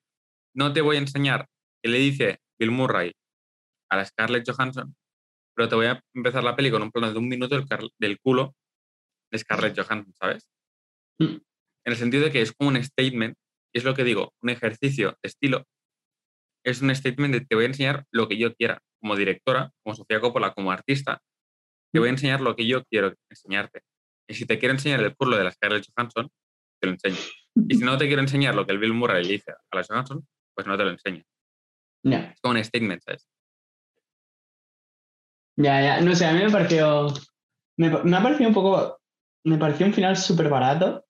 no 0.56 0.72
te 0.74 0.82
voy 0.82 0.98
a 0.98 1.00
enseñar 1.00 1.48
qué 1.82 1.90
le 1.90 1.98
dice 1.98 2.40
Bill 2.60 2.70
Murray 2.70 3.12
a 3.90 3.98
la 3.98 4.06
Scarlett 4.06 4.48
Johansson, 4.48 4.96
pero 5.56 5.70
te 5.70 5.76
voy 5.76 5.86
a 5.88 6.02
empezar 6.14 6.44
la 6.44 6.56
peli 6.56 6.72
con 6.72 6.82
un 6.82 6.92
plano 6.92 7.12
de 7.12 7.20
un 7.20 7.28
minuto 7.28 7.56
del, 7.56 7.66
del 8.00 8.20
culo 8.20 8.56
de 9.32 9.40
Scarlett 9.40 9.78
Johansson, 9.78 10.14
¿sabes? 10.14 10.48
Mm. 11.20 11.38
En 11.86 11.92
el 11.92 11.96
sentido 11.96 12.24
de 12.26 12.32
que 12.32 12.42
es 12.42 12.54
como 12.54 12.70
un 12.70 12.84
statement, 12.84 13.36
y 13.74 13.78
es 13.78 13.84
lo 13.84 13.94
que 13.94 14.04
digo, 14.04 14.34
un 14.42 14.50
ejercicio 14.50 15.18
de 15.22 15.28
estilo, 15.28 15.66
es 16.66 16.82
un 16.82 16.96
statement 16.96 17.34
de 17.34 17.42
te 17.42 17.56
voy 17.56 17.66
a 17.66 17.68
enseñar 17.68 18.06
lo 18.12 18.28
que 18.28 18.38
yo 18.38 18.56
quiera, 18.56 18.82
como 19.02 19.16
directora, 19.16 19.72
como 19.84 19.96
Sofía 19.96 20.22
Coppola, 20.22 20.54
como 20.54 20.72
artista, 20.72 21.22
te 21.92 22.00
voy 22.00 22.08
a 22.08 22.12
enseñar 22.12 22.42
lo 22.42 22.56
que 22.56 22.66
yo 22.66 22.84
quiero 22.86 23.14
enseñarte. 23.30 23.82
Y 24.28 24.36
si 24.36 24.46
te 24.46 24.58
quiero 24.58 24.74
enseñar 24.74 25.02
el 25.02 25.16
culo 25.16 25.38
de 25.38 25.44
la 25.44 25.52
Scarlett 25.52 25.86
Johansson, 25.94 26.30
te 26.80 26.88
lo 26.88 26.94
enseño. 26.94 27.18
Y 27.68 27.76
si 27.76 27.84
no 27.84 27.98
te 27.98 28.08
quiero 28.08 28.22
enseñar 28.22 28.56
lo 28.56 28.66
que 28.66 28.72
el 28.72 28.80
Bill 28.80 28.94
Murray 28.94 29.24
le 29.24 29.34
dice 29.34 29.52
a 29.52 29.76
la 29.76 29.84
Johansson, 29.84 30.26
pues 30.56 30.66
no 30.66 30.78
te 30.78 30.86
lo 30.86 30.92
enseño. 30.92 31.24
Ya. 32.04 32.32
Es 32.32 32.40
como 32.42 32.58
un 32.58 32.64
statement, 32.64 33.02
¿sabes? 33.02 33.28
Ya, 35.56 35.82
ya. 35.82 36.02
No 36.02 36.16
sé, 36.16 36.26
a 36.26 36.34
mí 36.34 36.44
me 36.44 36.50
pareció. 36.52 37.08
Me, 37.78 37.90
me 37.90 38.18
ha 38.18 38.24
parecido 38.24 38.50
un 38.50 38.54
poco. 38.56 39.00
Me 39.46 39.58
pareció 39.58 39.86
un 39.86 39.94
final 39.94 40.16
súper 40.18 40.50
barato. 40.50 41.06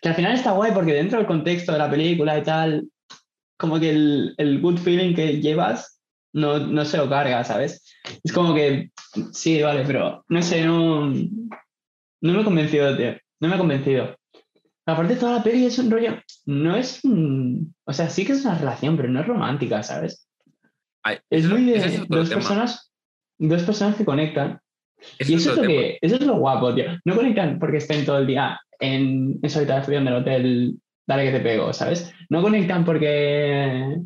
Que 0.00 0.08
al 0.10 0.14
final 0.14 0.34
está 0.34 0.52
guay 0.52 0.72
porque 0.72 0.92
dentro 0.94 1.18
del 1.18 1.26
contexto 1.26 1.72
de 1.72 1.78
la 1.78 1.90
película 1.90 2.38
y 2.38 2.42
tal, 2.42 2.88
como 3.58 3.80
que 3.80 3.90
el, 3.90 4.34
el 4.38 4.60
good 4.60 4.78
feeling 4.78 5.14
que 5.14 5.40
llevas 5.40 6.00
no, 6.32 6.58
no 6.58 6.84
se 6.84 6.98
lo 6.98 7.08
carga, 7.08 7.42
¿sabes? 7.44 7.82
Es 8.22 8.32
como 8.32 8.54
que. 8.54 8.90
Sí, 9.32 9.60
vale, 9.62 9.84
pero 9.86 10.24
no 10.28 10.42
sé, 10.42 10.64
no. 10.64 11.06
No 12.20 12.32
me 12.32 12.40
he 12.40 12.44
convencido, 12.44 12.96
tío. 12.96 13.16
No 13.40 13.48
me 13.48 13.54
ha 13.54 13.58
convencido. 13.58 14.16
Aparte, 14.86 15.16
toda 15.16 15.38
la 15.38 15.42
peli 15.42 15.66
es 15.66 15.78
un 15.78 15.90
rollo. 15.90 16.16
No 16.46 16.76
es 16.76 17.02
un. 17.04 17.74
O 17.84 17.92
sea, 17.92 18.08
sí 18.08 18.24
que 18.24 18.32
es 18.32 18.44
una 18.44 18.56
relación, 18.56 18.96
pero 18.96 19.08
no 19.08 19.20
es 19.20 19.26
romántica, 19.26 19.82
¿sabes? 19.82 20.28
Ay, 21.02 21.18
Es 21.28 21.46
muy 21.48 21.64
de 21.64 21.76
es 21.78 22.08
dos 22.08 22.28
tema. 22.28 22.40
personas, 22.40 22.92
dos 23.38 23.62
personas 23.62 23.96
que 23.96 24.04
conectan. 24.04 24.60
Ese 25.18 25.32
y 25.32 25.34
es 25.36 25.42
eso 25.42 25.52
es, 25.52 25.56
lo 25.58 25.62
que, 25.66 25.98
eso 26.00 26.14
es 26.16 26.26
lo 26.26 26.36
guapo, 26.38 26.74
tío. 26.74 26.84
No 27.04 27.14
conectan 27.16 27.58
porque 27.58 27.76
estén 27.78 28.04
todo 28.06 28.18
el 28.18 28.26
día 28.26 28.58
en, 28.80 29.38
en 29.42 29.50
su 29.50 29.58
habitación 29.58 30.04
del 30.04 30.14
hotel, 30.14 30.74
dale 31.06 31.24
que 31.24 31.38
te 31.38 31.40
pego, 31.44 31.72
¿sabes? 31.72 32.12
No 32.30 32.40
conectan 32.42 32.84
porque 32.84 33.96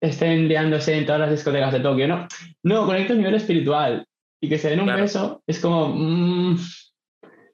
estén 0.00 0.48
liándose 0.48 0.96
en 0.98 1.06
todas 1.06 1.20
las 1.20 1.30
discotecas 1.30 1.72
de 1.72 1.80
Tokio, 1.80 2.08
no. 2.08 2.26
No, 2.62 2.84
conectan 2.86 3.16
a 3.16 3.20
nivel 3.20 3.34
espiritual. 3.36 4.06
Y 4.40 4.48
que 4.48 4.58
se 4.58 4.68
den 4.70 4.80
un 4.80 4.86
Claro. 4.86 5.02
beso 5.02 5.42
es 5.46 5.58
como. 5.60 5.88
mm, 5.88 6.56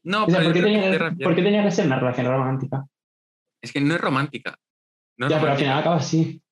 No, 0.05 0.25
o 0.25 0.31
sea, 0.31 0.43
¿por 0.43 0.53
qué, 0.55 0.59
que 0.61 0.65
tenía, 0.65 0.91
te 0.91 0.99
que- 1.19 1.25
por 1.25 1.35
qué 1.37 1.43
tenía 1.43 1.63
que 1.63 1.71
ser 1.71 1.87
una 1.87 2.01
relación 2.01 2.27
romántica? 2.27 2.85
Es 3.63 3.73
que 3.73 3.81
no 3.81 3.95
es 3.95 4.01
romántica. 4.01 4.57
No 5.19 5.27
es 5.27 5.31
ya, 5.31 5.39
pero 5.39 5.53
al 5.53 5.59
romántica. 5.59 5.59
final 5.69 5.79
acaba 5.79 5.97
así. 5.97 6.43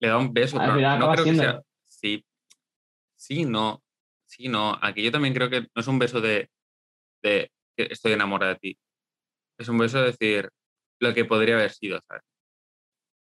Le 0.00 0.08
da 0.08 0.16
un 0.18 0.32
beso, 0.32 0.60
al 0.60 0.74
final 0.76 0.82
no 0.82 1.04
acaba 1.04 1.12
creo 1.14 1.24
que 1.24 1.30
siendo. 1.34 1.52
sea. 1.52 1.62
Sí, 1.84 2.24
sí, 3.16 3.44
no. 3.44 3.82
Sí, 4.28 4.48
no. 4.48 4.78
Aquí 4.82 5.02
yo 5.02 5.12
también 5.12 5.34
creo 5.34 5.48
que 5.48 5.60
no 5.60 5.68
es 5.80 5.86
un 5.86 5.98
beso 5.98 6.20
de, 6.20 6.50
de 7.22 7.50
que 7.76 7.88
estoy 7.90 8.12
enamorada 8.12 8.54
de 8.54 8.60
ti. 8.60 8.78
Es 9.58 9.68
un 9.68 9.78
beso 9.78 10.00
de 10.00 10.06
decir 10.06 10.50
lo 11.00 11.14
que 11.14 11.24
podría 11.24 11.54
haber 11.54 11.72
sido, 11.72 12.00
¿sabes? 12.08 12.22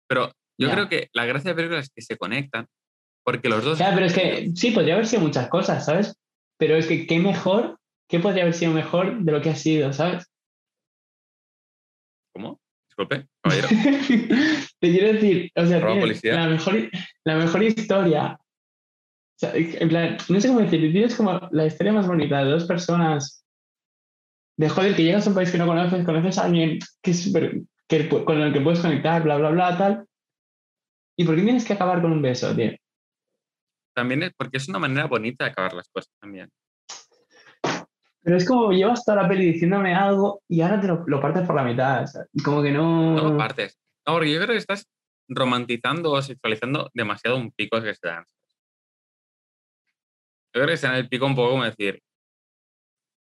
Pero 0.08 0.32
yo 0.58 0.70
creo 0.70 0.90
que 0.90 1.10
la 1.14 1.26
gracia 1.26 1.50
de 1.50 1.52
la 1.52 1.56
película 1.56 1.80
es 1.80 1.90
que 1.90 2.02
se 2.02 2.18
conectan 2.18 2.68
porque 3.24 3.50
los 3.50 3.64
dos. 3.64 3.78
Claro, 3.78 3.96
pero 3.96 4.06
es 4.08 4.14
que 4.14 4.52
sí, 4.56 4.72
podría 4.72 4.96
haber 4.96 5.08
sido 5.08 5.22
muchas 5.22 5.48
cosas, 5.50 5.86
¿sabes? 5.86 6.16
Pero 6.58 6.76
es 6.76 6.88
que 6.88 7.08
qué 7.08 7.20
mejor, 7.20 7.80
qué 8.10 8.20
podría 8.20 8.44
haber 8.44 8.54
sido 8.54 8.72
mejor 8.72 9.20
de 9.20 9.32
lo 9.32 9.42
que 9.42 9.52
ha 9.52 9.56
sido, 9.56 9.94
¿sabes? 9.94 10.26
¿Cómo? 12.34 12.60
Disculpe, 12.88 13.28
caballero. 13.42 13.68
Te 14.80 14.92
quiero 14.92 15.14
decir, 15.14 15.52
o 15.56 15.66
sea, 15.66 15.80
la 15.80 16.48
mejor, 16.48 16.92
la 17.24 17.38
mejor 17.38 17.64
historia. 17.64 18.41
Sea, 19.42 19.54
en 19.56 19.90
plan, 19.90 20.18
no 20.30 20.40
sé 20.40 20.48
cómo 20.48 20.60
decir, 20.60 20.92
tienes 20.92 21.16
como 21.16 21.50
la 21.52 21.66
historia 21.66 21.94
más 21.94 22.08
bonita 22.08 22.44
de 22.44 22.52
dos 22.52 22.66
personas. 22.66 23.44
De 24.56 24.70
joder, 24.70 24.96
que 24.96 25.04
llegas 25.04 25.26
a 25.26 25.30
un 25.30 25.36
país 25.36 25.52
que 25.52 25.58
no 25.58 25.66
conoces, 25.66 26.06
conoces 26.06 26.38
a 26.38 26.46
alguien 26.46 26.78
que 27.02 27.12
es 27.12 27.34
con 28.24 28.42
el 28.42 28.54
que 28.54 28.62
puedes 28.62 28.82
conectar, 28.82 29.24
bla, 29.24 29.38
bla, 29.38 29.50
bla, 29.50 29.78
tal. 29.78 30.06
¿Y 31.18 31.26
por 31.26 31.36
qué 31.36 31.42
tienes 31.42 31.66
que 31.66 31.74
acabar 31.74 32.02
con 32.02 32.12
un 32.12 32.22
beso, 32.22 32.56
tío? 32.56 32.72
también 33.96 34.24
es 34.24 34.34
porque 34.38 34.58
es 34.58 34.70
una 34.70 34.80
manera 34.80 35.08
bonita 35.08 35.44
de 35.44 35.52
acabar 35.52 35.74
las 35.74 35.90
cosas 35.90 36.14
también. 36.22 36.50
Pero 38.24 38.38
es 38.38 38.48
como 38.48 38.72
llevas 38.72 39.04
toda 39.04 39.24
la 39.24 39.28
peli 39.28 39.54
diciéndome 39.54 39.96
algo 39.96 40.44
y 40.48 40.62
ahora 40.62 40.80
te 40.80 40.88
lo, 40.88 41.04
lo 41.08 41.20
partes 41.20 41.46
por 41.48 41.56
la 41.56 41.64
mitad. 41.64 42.04
o 42.04 42.08
sea, 42.08 42.26
y 42.32 42.44
como 42.44 42.62
que 42.62 42.72
no. 42.72 43.16
No 43.16 43.38
partes. 43.38 43.78
No, 44.06 44.14
porque 44.14 44.32
yo 44.32 44.40
creo 44.40 44.54
que 44.54 44.58
estás 44.58 44.88
romantizando 45.28 46.12
o 46.12 46.22
sexualizando 46.22 46.90
demasiado 46.94 47.38
un 47.38 47.52
pico 47.52 47.82
que 47.82 47.96
se 47.96 48.08
dan. 48.08 48.24
Yo 50.54 50.62
creo 50.62 50.76
que 50.78 50.86
en 50.86 50.94
el 50.94 51.08
pico 51.10 51.26
un 51.26 51.36
poco 51.36 51.52
como 51.52 51.64
decir, 51.64 52.02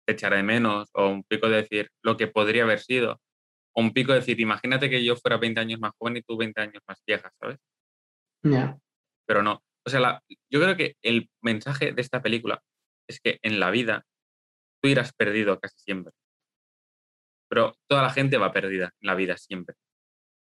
te 0.07 0.15
echaré 0.15 0.37
de 0.39 0.43
menos, 0.43 0.89
o 0.95 1.09
un 1.09 1.23
pico 1.25 1.49
de 1.49 1.57
decir 1.57 1.89
lo 2.03 2.17
que 2.17 2.27
podría 2.27 2.65
haber 2.65 2.81
sido, 2.81 3.21
o 3.75 3.81
un 3.81 3.93
pico 3.93 4.13
de 4.13 4.21
decir, 4.21 4.41
imagínate 4.41 4.91
que 4.91 5.05
yo 5.05 5.17
fuera 5.17 5.37
20 5.37 5.61
años 5.61 5.81
más 5.81 5.93
joven 5.99 6.17
y 6.17 6.23
tú 6.23 6.37
20 6.37 6.61
años 6.61 6.83
más 6.89 7.03
vieja, 7.07 7.31
¿sabes? 7.41 7.59
Ya. 8.45 8.79
Pero 9.27 9.43
no. 9.43 9.63
O 9.87 9.91
sea, 9.91 10.01
la- 10.01 10.23
yo 10.51 10.61
creo 10.61 10.77
que 10.77 10.97
el 11.03 11.29
mensaje 11.43 11.93
de 11.93 12.03
esta 12.03 12.23
película 12.23 12.61
es 13.09 13.21
que 13.21 13.39
en 13.43 13.61
la 13.61 13.71
vida 13.71 14.05
tú 14.83 14.89
irás 14.89 15.13
perdido 15.13 15.59
casi 15.61 15.79
siempre. 15.79 16.13
Pero 17.49 17.75
toda 17.89 18.03
la 18.03 18.11
gente 18.11 18.39
va 18.39 18.53
perdida 18.53 18.93
en 19.01 19.07
la 19.07 19.15
vida 19.15 19.37
siempre. 19.37 19.77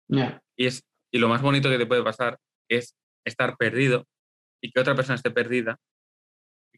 Ya. 0.09 0.41
Y, 0.57 0.65
es, 0.65 0.83
y 1.13 1.19
lo 1.19 1.29
más 1.29 1.41
bonito 1.41 1.69
que 1.69 1.77
te 1.77 1.85
puede 1.85 2.03
pasar 2.03 2.37
es 2.69 2.95
estar 3.25 3.57
perdido 3.57 4.05
y 4.61 4.71
que 4.71 4.79
otra 4.79 4.95
persona 4.95 5.15
esté 5.15 5.31
perdida 5.31 5.77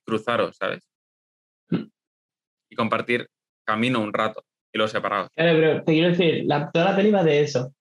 cruzaros, 0.10 0.58
¿sabes? 0.58 0.84
Mm. 1.70 1.86
Y 2.72 2.76
compartir 2.76 3.30
camino 3.66 4.00
un 4.00 4.12
rato 4.12 4.44
y 4.74 4.78
luego 4.78 4.90
separados. 4.90 5.30
Claro, 5.36 5.60
pero 5.60 5.84
te 5.84 5.94
quiero 5.94 6.10
decir, 6.10 6.44
la, 6.46 6.72
toda 6.72 6.92
la 6.92 6.96
peli 6.96 7.12
va 7.12 7.24
de 7.24 7.42
eso. 7.42 7.74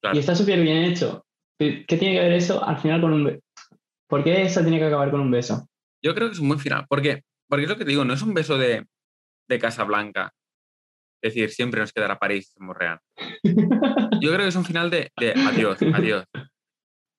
Claro. 0.00 0.16
Y 0.16 0.20
está 0.20 0.34
súper 0.34 0.60
bien 0.60 0.84
hecho. 0.84 1.24
¿Qué 1.58 1.84
tiene 1.86 2.14
que 2.14 2.20
ver 2.20 2.32
eso 2.32 2.64
al 2.64 2.78
final 2.78 3.00
con 3.00 3.12
un 3.12 3.24
beso? 3.24 3.40
¿Por 4.08 4.24
qué 4.24 4.42
eso 4.42 4.62
tiene 4.62 4.78
que 4.78 4.86
acabar 4.86 5.10
con 5.10 5.20
un 5.20 5.30
beso? 5.30 5.68
Yo 6.02 6.14
creo 6.14 6.28
que 6.28 6.34
es 6.34 6.40
un 6.40 6.48
buen 6.48 6.60
final. 6.60 6.86
¿Por 6.88 7.00
qué? 7.00 7.22
Porque 7.48 7.64
es 7.64 7.70
lo 7.70 7.76
que 7.76 7.84
te 7.84 7.90
digo, 7.90 8.04
no 8.04 8.14
es 8.14 8.22
un 8.22 8.34
beso 8.34 8.58
de, 8.58 8.86
de 9.48 9.58
Casa 9.58 9.84
Blanca. 9.84 10.32
Es 11.22 11.34
decir, 11.34 11.50
siempre 11.50 11.80
nos 11.80 11.92
quedará 11.92 12.18
París, 12.18 12.52
somos 12.56 12.76
real. 12.76 12.98
Yo 14.20 14.30
creo 14.30 14.38
que 14.38 14.48
es 14.48 14.56
un 14.56 14.64
final 14.64 14.90
de, 14.90 15.10
de 15.18 15.32
adiós, 15.32 15.78
adiós. 15.94 16.24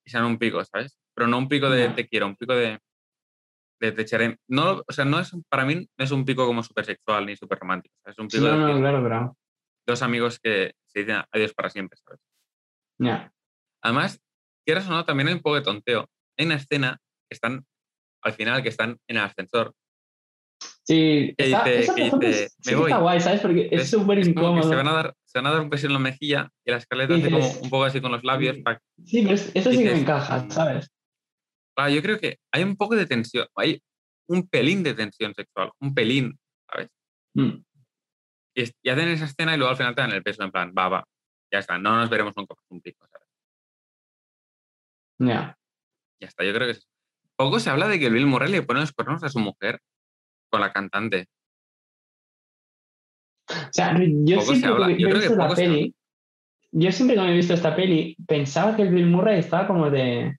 Y 0.04 0.10
sean 0.10 0.24
un 0.24 0.38
pico, 0.38 0.64
¿sabes? 0.64 0.96
Pero 1.14 1.26
no 1.26 1.38
un 1.38 1.48
pico 1.48 1.68
de 1.70 1.88
te 1.88 2.06
quiero, 2.06 2.26
un 2.26 2.36
pico 2.36 2.54
de, 2.54 2.78
de 3.80 3.92
te 3.92 4.02
echaré. 4.02 4.38
No, 4.48 4.82
o 4.86 4.92
sea, 4.92 5.04
no 5.04 5.18
es, 5.20 5.32
para 5.48 5.64
mí 5.64 5.74
no 5.74 6.04
es 6.04 6.10
un 6.10 6.24
pico 6.24 6.46
como 6.46 6.62
súper 6.62 6.84
sexual 6.86 7.26
ni 7.26 7.36
súper 7.36 7.58
romántico. 7.58 7.94
Es 8.06 8.18
un 8.18 8.28
pico 8.28 8.44
no, 8.46 8.66
de 8.66 8.72
no, 8.74 8.80
claro, 8.80 9.02
pero. 9.02 9.36
dos 9.86 10.02
amigos 10.02 10.38
que 10.40 10.72
se 10.86 11.00
dicen 11.00 11.22
adiós 11.30 11.52
para 11.54 11.70
siempre, 11.70 11.98
¿sabes? 12.04 12.20
Ya. 12.98 13.32
Además, 13.82 14.18
quieras 14.66 14.86
o 14.88 14.90
no, 14.90 15.04
también 15.04 15.28
hay 15.28 15.34
un 15.34 15.40
poco 15.40 15.56
de 15.56 15.62
tonteo. 15.62 16.08
Hay 16.38 16.46
una 16.46 16.54
escena 16.56 16.98
que 17.28 17.34
están, 17.34 17.64
al 18.22 18.32
final, 18.32 18.62
que 18.62 18.68
están 18.70 18.98
en 19.08 19.16
el 19.18 19.22
ascensor. 19.24 19.72
Sí, 20.84 21.34
Que 21.36 21.44
está, 21.50 21.64
dice- 21.64 21.94
que 21.94 22.04
dice, 22.04 22.44
es- 22.44 22.56
"Me 22.64 22.70
sí 22.72 22.74
voy". 22.74 22.90
está 22.90 22.98
guay, 23.02 23.20
¿sabes? 23.20 23.40
Porque 23.40 23.68
es 23.70 23.90
súper 23.90 24.18
incómodo. 24.26 24.62
se 24.68 24.74
van, 24.74 24.88
a 24.88 24.92
dar, 24.92 25.14
se 25.24 25.38
van 25.38 25.46
a 25.48 25.50
dar 25.50 25.60
un 25.60 25.68
beso 25.70 25.86
en 25.86 25.92
la 25.92 25.98
mejilla 25.98 26.48
y 26.64 26.70
la 26.70 26.76
escaleta 26.78 27.14
hace 27.14 27.24
como 27.30 27.38
Dices- 27.38 27.60
un 27.62 27.70
poco 27.70 27.84
así 27.84 28.00
con 28.00 28.12
los 28.12 28.24
labios. 28.24 28.56
Sí, 29.04 29.22
pero 29.22 29.34
es- 29.34 29.50
eso 29.54 29.70
sí 29.70 29.78
que 29.78 29.84
me 29.84 29.90
dices, 29.90 30.00
encaja, 30.02 30.48
¿sabes? 30.50 30.90
Claro, 31.76 31.90
yo 31.92 32.02
creo 32.02 32.18
que 32.18 32.38
hay 32.52 32.62
un 32.62 32.76
poco 32.76 32.96
de 32.96 33.06
tensión, 33.06 33.46
hay 33.54 33.82
un 34.28 34.48
pelín 34.48 34.82
de 34.82 34.94
tensión 34.94 35.34
sexual, 35.34 35.70
un 35.80 35.94
pelín, 35.94 36.38
¿sabes? 36.70 36.88
Mm. 37.34 37.62
Y, 38.54 38.62
es- 38.62 38.72
y 38.82 38.88
hacen 38.88 39.08
esa 39.08 39.26
escena 39.26 39.54
y 39.54 39.58
luego 39.58 39.70
al 39.70 39.76
final 39.76 39.94
te 39.94 40.00
dan 40.00 40.12
el 40.12 40.22
beso 40.22 40.42
en 40.42 40.50
plan, 40.50 40.72
va, 40.76 40.88
va, 40.88 41.04
ya 41.52 41.58
está, 41.58 41.78
no 41.78 41.96
nos 41.96 42.08
veremos 42.10 42.34
nunca 42.36 42.54
más 42.54 42.64
un 42.70 42.80
pico, 42.80 43.06
¿sabes? 43.06 43.28
Ya. 45.18 45.58
Ya 46.20 46.28
está, 46.28 46.44
yo 46.44 46.52
creo 46.54 46.66
que 46.66 46.72
es. 46.72 46.88
Poco 47.36 47.60
se 47.60 47.68
habla 47.68 47.88
de 47.88 47.98
que 47.98 48.08
Bill 48.08 48.26
Murray 48.26 48.50
le 48.50 48.62
pone 48.62 48.80
los 48.80 48.92
cuernos 48.92 49.22
a 49.22 49.28
su 49.28 49.38
mujer 49.38 49.78
con 50.50 50.62
la 50.62 50.72
cantante. 50.72 51.26
O 53.50 53.54
sea, 53.72 53.94
yo 54.00 54.38
Poco 54.38 54.54
siempre 54.54 54.96
que 54.96 55.02
Yo 55.02 55.08
creo 55.10 55.20
que 55.20 55.28
se 55.28 55.54
peli, 55.54 55.94
yo 56.72 56.92
siempre 56.92 57.16
cuando 57.16 57.32
he 57.32 57.36
visto 57.36 57.54
esta 57.54 57.76
peli, 57.76 58.16
pensaba 58.26 58.74
que 58.74 58.82
el 58.82 58.94
Bill 58.94 59.06
Murray 59.06 59.38
estaba 59.38 59.66
como 59.66 59.90
de. 59.90 60.36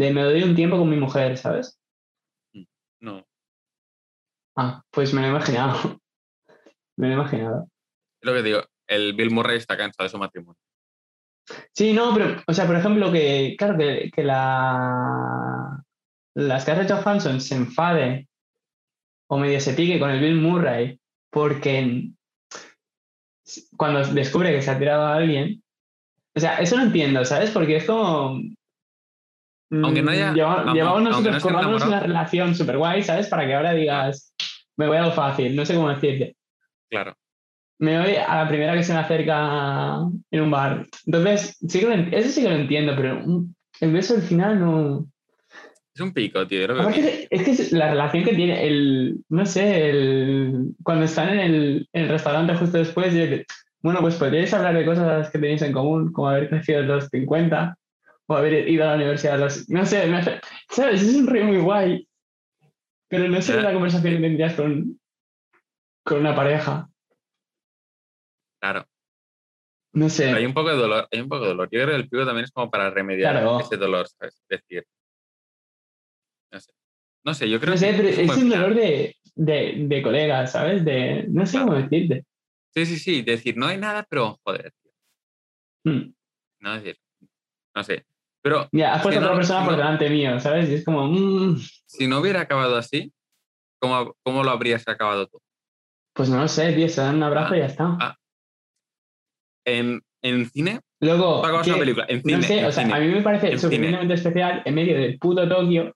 De 0.00 0.12
me 0.12 0.22
doy 0.22 0.42
un 0.42 0.54
tiempo 0.54 0.78
con 0.78 0.88
mi 0.88 0.96
mujer, 0.96 1.36
¿sabes? 1.36 1.78
No, 3.00 3.24
Ah, 4.56 4.82
pues 4.90 5.14
me 5.14 5.20
lo 5.20 5.28
he 5.28 5.30
imaginado. 5.30 5.74
me 6.96 7.08
lo 7.08 7.12
he 7.12 7.16
imaginado. 7.16 7.68
es 8.20 8.26
lo 8.26 8.34
que 8.34 8.42
digo, 8.42 8.60
el 8.86 9.14
Bill 9.14 9.30
Murray 9.30 9.56
está 9.56 9.76
cansado 9.76 10.04
de 10.04 10.10
su 10.10 10.18
matrimonio. 10.18 10.60
Sí, 11.74 11.92
no, 11.92 12.12
pero, 12.14 12.42
o 12.46 12.52
sea, 12.52 12.66
por 12.66 12.76
ejemplo, 12.76 13.10
que, 13.10 13.56
claro, 13.58 13.78
que, 13.78 14.10
que 14.14 14.22
la. 14.22 15.82
La 16.34 16.60
Scarlett 16.60 16.90
Johansson 16.90 17.40
se 17.40 17.56
enfade 17.56 18.28
o 19.28 19.36
medio 19.36 19.60
se 19.60 19.74
pique 19.74 19.98
con 19.98 20.10
el 20.10 20.20
Bill 20.20 20.36
Murray 20.36 21.00
porque 21.30 22.12
cuando 23.76 24.04
descubre 24.12 24.52
que 24.52 24.62
se 24.62 24.70
ha 24.70 24.78
tirado 24.78 25.06
a 25.06 25.16
alguien. 25.16 25.62
O 26.36 26.40
sea, 26.40 26.58
eso 26.58 26.76
no 26.76 26.84
entiendo, 26.84 27.24
¿sabes? 27.24 27.50
Porque 27.50 27.76
es 27.76 27.84
como. 27.84 28.40
Aunque 29.70 30.02
no 30.02 30.10
haya- 30.10 30.32
mm, 30.32 30.34
lleva- 30.34 30.54
aunque- 30.62 30.74
llevamos 30.74 31.02
no 31.02 31.08
nosotros 31.10 31.42
formándonos 31.42 31.86
una 31.86 32.00
relación 32.00 32.54
súper 32.54 32.78
guay, 32.78 33.02
¿sabes? 33.02 33.28
Para 33.28 33.46
que 33.46 33.54
ahora 33.54 33.72
digas, 33.72 34.34
me 34.76 34.86
voy 34.88 34.96
a 34.96 35.02
lo 35.02 35.12
fácil, 35.12 35.54
no 35.54 35.64
sé 35.64 35.74
cómo 35.74 35.88
decirte. 35.90 36.36
Claro. 36.90 37.14
Me 37.78 37.98
voy 38.00 38.14
a 38.16 38.36
la 38.42 38.48
primera 38.48 38.74
que 38.74 38.82
se 38.82 38.92
me 38.92 38.98
acerca 38.98 39.96
en 40.30 40.40
un 40.40 40.50
bar. 40.50 40.84
Entonces, 41.06 41.56
sí 41.66 41.80
que 41.80 41.86
lo 41.86 41.92
en- 41.92 42.12
eso 42.12 42.28
sí 42.30 42.42
que 42.42 42.48
lo 42.48 42.56
entiendo, 42.56 42.94
pero 42.96 43.22
el 43.80 43.92
beso 43.92 44.14
al 44.14 44.22
final 44.22 44.60
no. 44.60 45.06
Es 45.94 46.00
un 46.00 46.12
pico, 46.12 46.46
tío. 46.46 46.66
es 46.90 47.42
que 47.42 47.50
es 47.50 47.72
la 47.72 47.90
relación 47.90 48.24
que 48.24 48.34
tiene 48.34 48.66
el. 48.66 49.16
No 49.28 49.46
sé, 49.46 49.90
el, 49.90 50.74
cuando 50.82 51.04
están 51.04 51.30
en 51.30 51.38
el, 51.40 51.88
en 51.92 52.02
el 52.04 52.08
restaurante 52.10 52.54
justo 52.54 52.76
después, 52.78 53.14
bueno, 53.82 54.00
pues 54.00 54.16
podríais 54.16 54.52
hablar 54.52 54.76
de 54.76 54.84
cosas 54.84 55.30
que 55.30 55.38
tenéis 55.38 55.62
en 55.62 55.72
común, 55.72 56.12
como 56.12 56.28
haber 56.28 56.48
crecido 56.50 56.82
los 56.82 57.06
50 57.08 57.76
o 58.30 58.36
haber 58.36 58.68
ido 58.68 58.84
a 58.84 58.88
la 58.90 58.94
universidad 58.94 59.38
los. 59.40 59.68
No 59.68 59.84
sé, 59.84 60.06
me 60.06 60.18
hace- 60.18 60.40
¿sabes? 60.68 61.02
Es 61.02 61.16
un 61.16 61.26
río 61.26 61.44
muy 61.44 61.58
guay. 61.58 62.08
Pero 63.08 63.28
no 63.28 63.42
sé 63.42 63.60
la 63.60 63.72
conversación 63.72 64.14
que 64.14 64.20
tendrías 64.20 64.54
con, 64.54 65.00
con 66.04 66.20
una 66.20 66.34
pareja. 66.36 66.88
Claro. 68.60 68.86
No 69.94 70.08
sé. 70.08 70.26
Pero 70.26 70.36
hay 70.36 70.46
un 70.46 70.54
poco 70.54 70.68
de 70.70 70.76
dolor, 70.76 71.08
hay 71.10 71.20
un 71.20 71.28
poco 71.28 71.42
de 71.42 71.48
dolor. 71.48 71.68
Yo 71.72 71.80
creo 71.80 71.88
que 71.88 71.94
el 71.96 72.08
pico 72.08 72.24
también 72.24 72.44
es 72.44 72.52
como 72.52 72.70
para 72.70 72.88
remediar 72.90 73.32
Claro. 73.32 73.58
ese 73.58 73.76
dolor, 73.76 74.06
¿sabes? 74.08 74.40
Es 74.48 74.60
decir. 74.60 74.86
No 76.52 76.60
sé. 76.60 76.72
No 77.24 77.34
sé, 77.34 77.50
yo 77.50 77.58
creo 77.58 77.72
No 77.72 77.78
sé, 77.78 77.90
que 77.90 77.96
pero 77.96 78.08
es 78.08 78.36
un 78.38 78.48
dolor 78.48 78.74
de, 78.74 79.16
de, 79.34 79.74
de 79.88 80.02
colegas, 80.02 80.52
¿sabes? 80.52 80.84
De, 80.84 81.24
no 81.28 81.44
sé 81.46 81.58
cómo 81.58 81.74
decirte. 81.74 82.24
Sí, 82.74 82.86
sí, 82.86 82.96
sí. 82.98 83.22
Decir, 83.22 83.56
no 83.56 83.66
hay 83.66 83.76
nada, 83.78 84.06
pero 84.08 84.38
joder, 84.44 84.72
tío. 84.80 84.92
Mm. 85.92 86.14
No 86.60 86.74
decir. 86.74 86.96
No 87.74 87.82
sé. 87.82 88.06
Pero 88.42 88.68
Ya, 88.72 88.94
has 88.94 88.98
Si 89.00 89.02
puesto 89.04 89.20
no- 89.20 89.26
otra 89.26 89.36
persona 89.36 89.60
si 89.60 89.64
por 89.66 89.72
no- 89.72 89.78
delante 89.78 90.10
mío, 90.10 90.40
¿sabes? 90.40 90.68
Y 90.70 90.74
es 90.74 90.84
como, 90.84 91.06
mm, 91.08 91.58
si 91.86 92.06
no 92.06 92.20
hubiera 92.20 92.40
acabado 92.40 92.76
así, 92.76 93.12
¿cómo, 93.80 94.14
cómo 94.22 94.42
lo 94.44 94.50
habrías 94.50 94.86
acabado 94.88 95.26
tú? 95.26 95.38
pues 96.12 96.28
no 96.28 96.38
lo 96.38 96.48
sé, 96.48 96.72
tío, 96.72 96.88
se 96.88 97.00
dan 97.00 97.16
un 97.16 97.22
abrazo 97.22 97.54
Ah, 97.54 97.56
y 97.56 97.60
ya 97.60 97.66
está. 97.66 97.96
ah. 98.00 98.16
En, 99.64 100.02
en 100.22 100.50
cine, 100.50 100.80
Luego, 101.00 101.40
que- 101.42 101.70
una 101.70 101.78
película. 101.78 102.06
En 102.08 102.20
cine. 102.22 102.36
no 102.36 102.42
sé, 102.42 102.58
en 102.58 102.64
o 102.66 102.72
sea, 102.72 102.82
cine. 102.84 102.94
a 102.96 103.00
mí 103.00 103.06
me 103.08 103.22
parece 103.22 103.56
suficientemente 103.58 104.14
especial 104.14 104.62
en 104.64 104.74
medio 104.74 104.96
del 104.98 105.18
puto 105.18 105.48
Tokio 105.48 105.94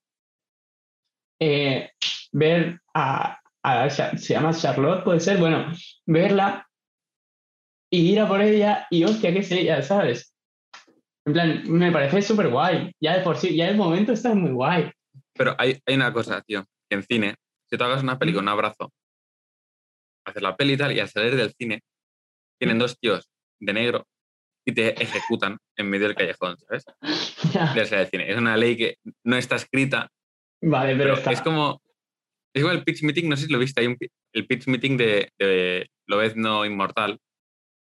eh, 1.41 1.91
ver 2.33 2.81
a, 2.95 3.39
a 3.63 3.91
se 3.91 4.17
llama 4.35 4.53
Charlotte, 4.55 5.03
puede 5.05 5.21
ser, 5.21 5.39
bueno, 5.39 5.67
verla 6.07 6.69
y 7.93 8.13
ir 8.13 8.21
a 8.21 8.29
por 8.29 8.41
ella 8.41 8.87
y 8.91 9.05
hostia, 9.05 9.33
qué 9.33 9.41
es 9.41 9.51
ella, 9.53 9.83
¿sabes? 9.83 10.34
En 11.27 11.33
plan, 11.33 11.63
me 11.67 11.91
parece 11.91 12.23
súper 12.23 12.49
guay. 12.49 12.93
Ya 13.01 13.17
de 13.17 13.23
por 13.23 13.37
sí, 13.37 13.57
ya 13.57 13.69
el 13.69 13.77
momento 13.77 14.13
está 14.13 14.35
muy 14.35 14.51
guay. 14.51 14.91
Pero 15.35 15.55
hay, 15.59 15.79
hay 15.87 15.95
una 15.95 16.13
cosa, 16.13 16.43
tío, 16.43 16.65
que 16.89 16.97
en 16.97 17.03
cine, 17.03 17.37
si 17.69 17.77
tú 17.77 17.85
hagas 17.85 18.03
una 18.03 18.19
película, 18.19 18.43
un 18.43 18.49
abrazo, 18.49 18.93
haces 20.27 20.43
la 20.43 20.57
peli 20.57 20.75
y 20.75 20.77
tal, 20.77 20.93
y 20.93 21.01
al 21.01 21.09
salir 21.09 21.35
del 21.37 21.53
cine, 21.53 21.81
vienen 22.61 22.79
dos 22.79 22.99
tíos 22.99 23.29
de 23.61 23.73
negro 23.73 24.07
y 24.67 24.73
te 24.73 25.01
ejecutan 25.03 25.59
en 25.77 25.91
medio 25.91 26.07
del 26.07 26.17
callejón, 26.17 26.57
¿sabes? 26.59 26.85
Ya. 27.53 27.73
Del 27.75 27.87
cine. 28.09 28.31
Es 28.31 28.39
una 28.39 28.57
ley 28.57 28.77
que 28.77 28.97
no 29.23 29.37
está 29.37 29.57
escrita, 29.57 30.11
Vale, 30.63 30.97
pero, 30.97 31.11
pero 31.11 31.15
está. 31.15 31.33
es 31.33 31.43
como... 31.43 31.83
Es 32.55 32.63
como 32.63 32.73
el 32.73 32.85
pitch 32.85 33.03
meeting, 33.03 33.29
no 33.29 33.37
sé 33.37 33.47
si 33.47 33.53
lo 33.53 33.59
viste, 33.59 33.81
hay 33.81 33.89
un, 33.89 33.99
el 34.33 34.47
pitch 34.47 34.69
meeting 34.69 34.97
de, 34.97 35.31
de 35.39 35.89
Lobezno 36.07 36.65
Inmortal. 36.65 37.19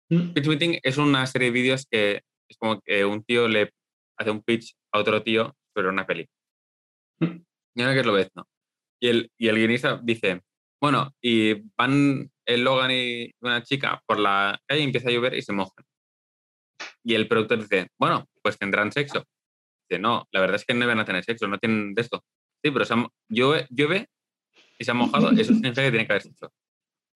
Mm, 0.09 0.33
Pitch 0.33 0.47
meeting 0.47 0.79
es 0.83 0.99
una 0.99 1.27
serie 1.27 1.49
de 1.49 1.53
vídeos 1.53 1.87
que 1.91 2.23
es 2.53 2.59
como 2.59 2.81
que 2.81 3.05
un 3.05 3.25
tío 3.25 3.49
le 3.49 3.71
hace 4.19 4.31
un 4.31 4.43
pitch 4.43 4.75
a 4.93 4.99
otro 5.01 5.23
tío 5.23 5.55
sobre 5.75 5.89
una 5.89 6.07
peli. 6.07 6.29
Mm. 7.21 7.27
Yo 7.75 7.85
creo 7.85 7.93
que 7.95 8.01
es 8.01 8.07
Lobezno. 8.07 8.47
Y 9.01 9.09
el, 9.09 9.31
y 9.39 9.49
el 9.49 9.57
guionista 9.57 10.01
dice, 10.03 10.43
bueno, 10.81 11.13
y 11.21 11.55
van 11.77 12.31
el 12.47 12.65
Logan 12.65 12.91
y 12.93 13.31
una 13.41 13.63
chica 13.63 14.03
por 14.07 14.19
la 14.19 14.61
calle 14.67 14.81
y 14.81 14.85
empieza 14.85 15.09
a 15.09 15.13
llover 15.13 15.35
y 15.35 15.43
se 15.43 15.53
mojan. 15.53 15.85
Y 17.05 17.15
el 17.15 17.27
productor 17.27 17.59
dice, 17.61 17.89
bueno, 17.99 18.27
pues 18.43 18.59
tendrán 18.59 18.93
sexo. 18.93 19.25
Dice, 19.89 20.01
no, 20.01 20.27
la 20.31 20.41
verdad 20.41 20.57
es 20.57 20.65
que 20.65 20.75
no 20.75 20.85
iban 20.85 21.01
a 21.01 21.05
tener 21.05 21.25
sexo, 21.25 21.49
no 21.49 21.59
tienen 21.59 21.95
de 21.95 22.03
esto. 22.03 22.23
Sí, 22.63 22.71
pero 22.71 22.85
se 22.85 22.95
han- 22.95 23.09
llueve, 23.29 23.67
llueve 23.71 24.09
y 24.79 24.85
se 24.85 24.91
han 24.91 24.97
mojado, 24.99 25.31
eso 25.31 25.53
significa 25.55 25.83
que 25.83 25.91
tienen 25.91 26.07
que 26.07 26.13
haber 26.13 26.23
sexo. 26.23 26.53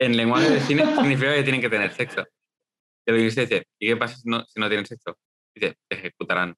En 0.01 0.17
lenguaje 0.17 0.51
de 0.51 0.61
cine 0.61 0.85
significa 0.97 1.35
que 1.35 1.43
tienen 1.43 1.61
que 1.61 1.71
tener 1.71 1.93
sexo. 1.93 2.23
Y 3.07 3.11
el 3.11 3.17
guionista 3.17 3.43
dice, 3.43 3.67
¿y 3.81 3.87
qué 3.89 3.97
pasa 3.97 4.17
si 4.17 4.29
no, 4.29 4.45
si 4.45 4.59
no 4.61 4.69
tienen 4.69 4.87
sexo? 4.87 5.17
Dice, 5.57 5.77
te 5.89 5.97
ejecutarán. 5.97 6.55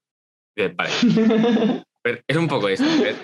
Dice, 0.56 0.74
vale. 0.74 0.90
Pero 2.02 2.20
es 2.26 2.36
un 2.36 2.48
poco 2.48 2.68
esto. 2.68 2.84
¿ves? 2.84 3.16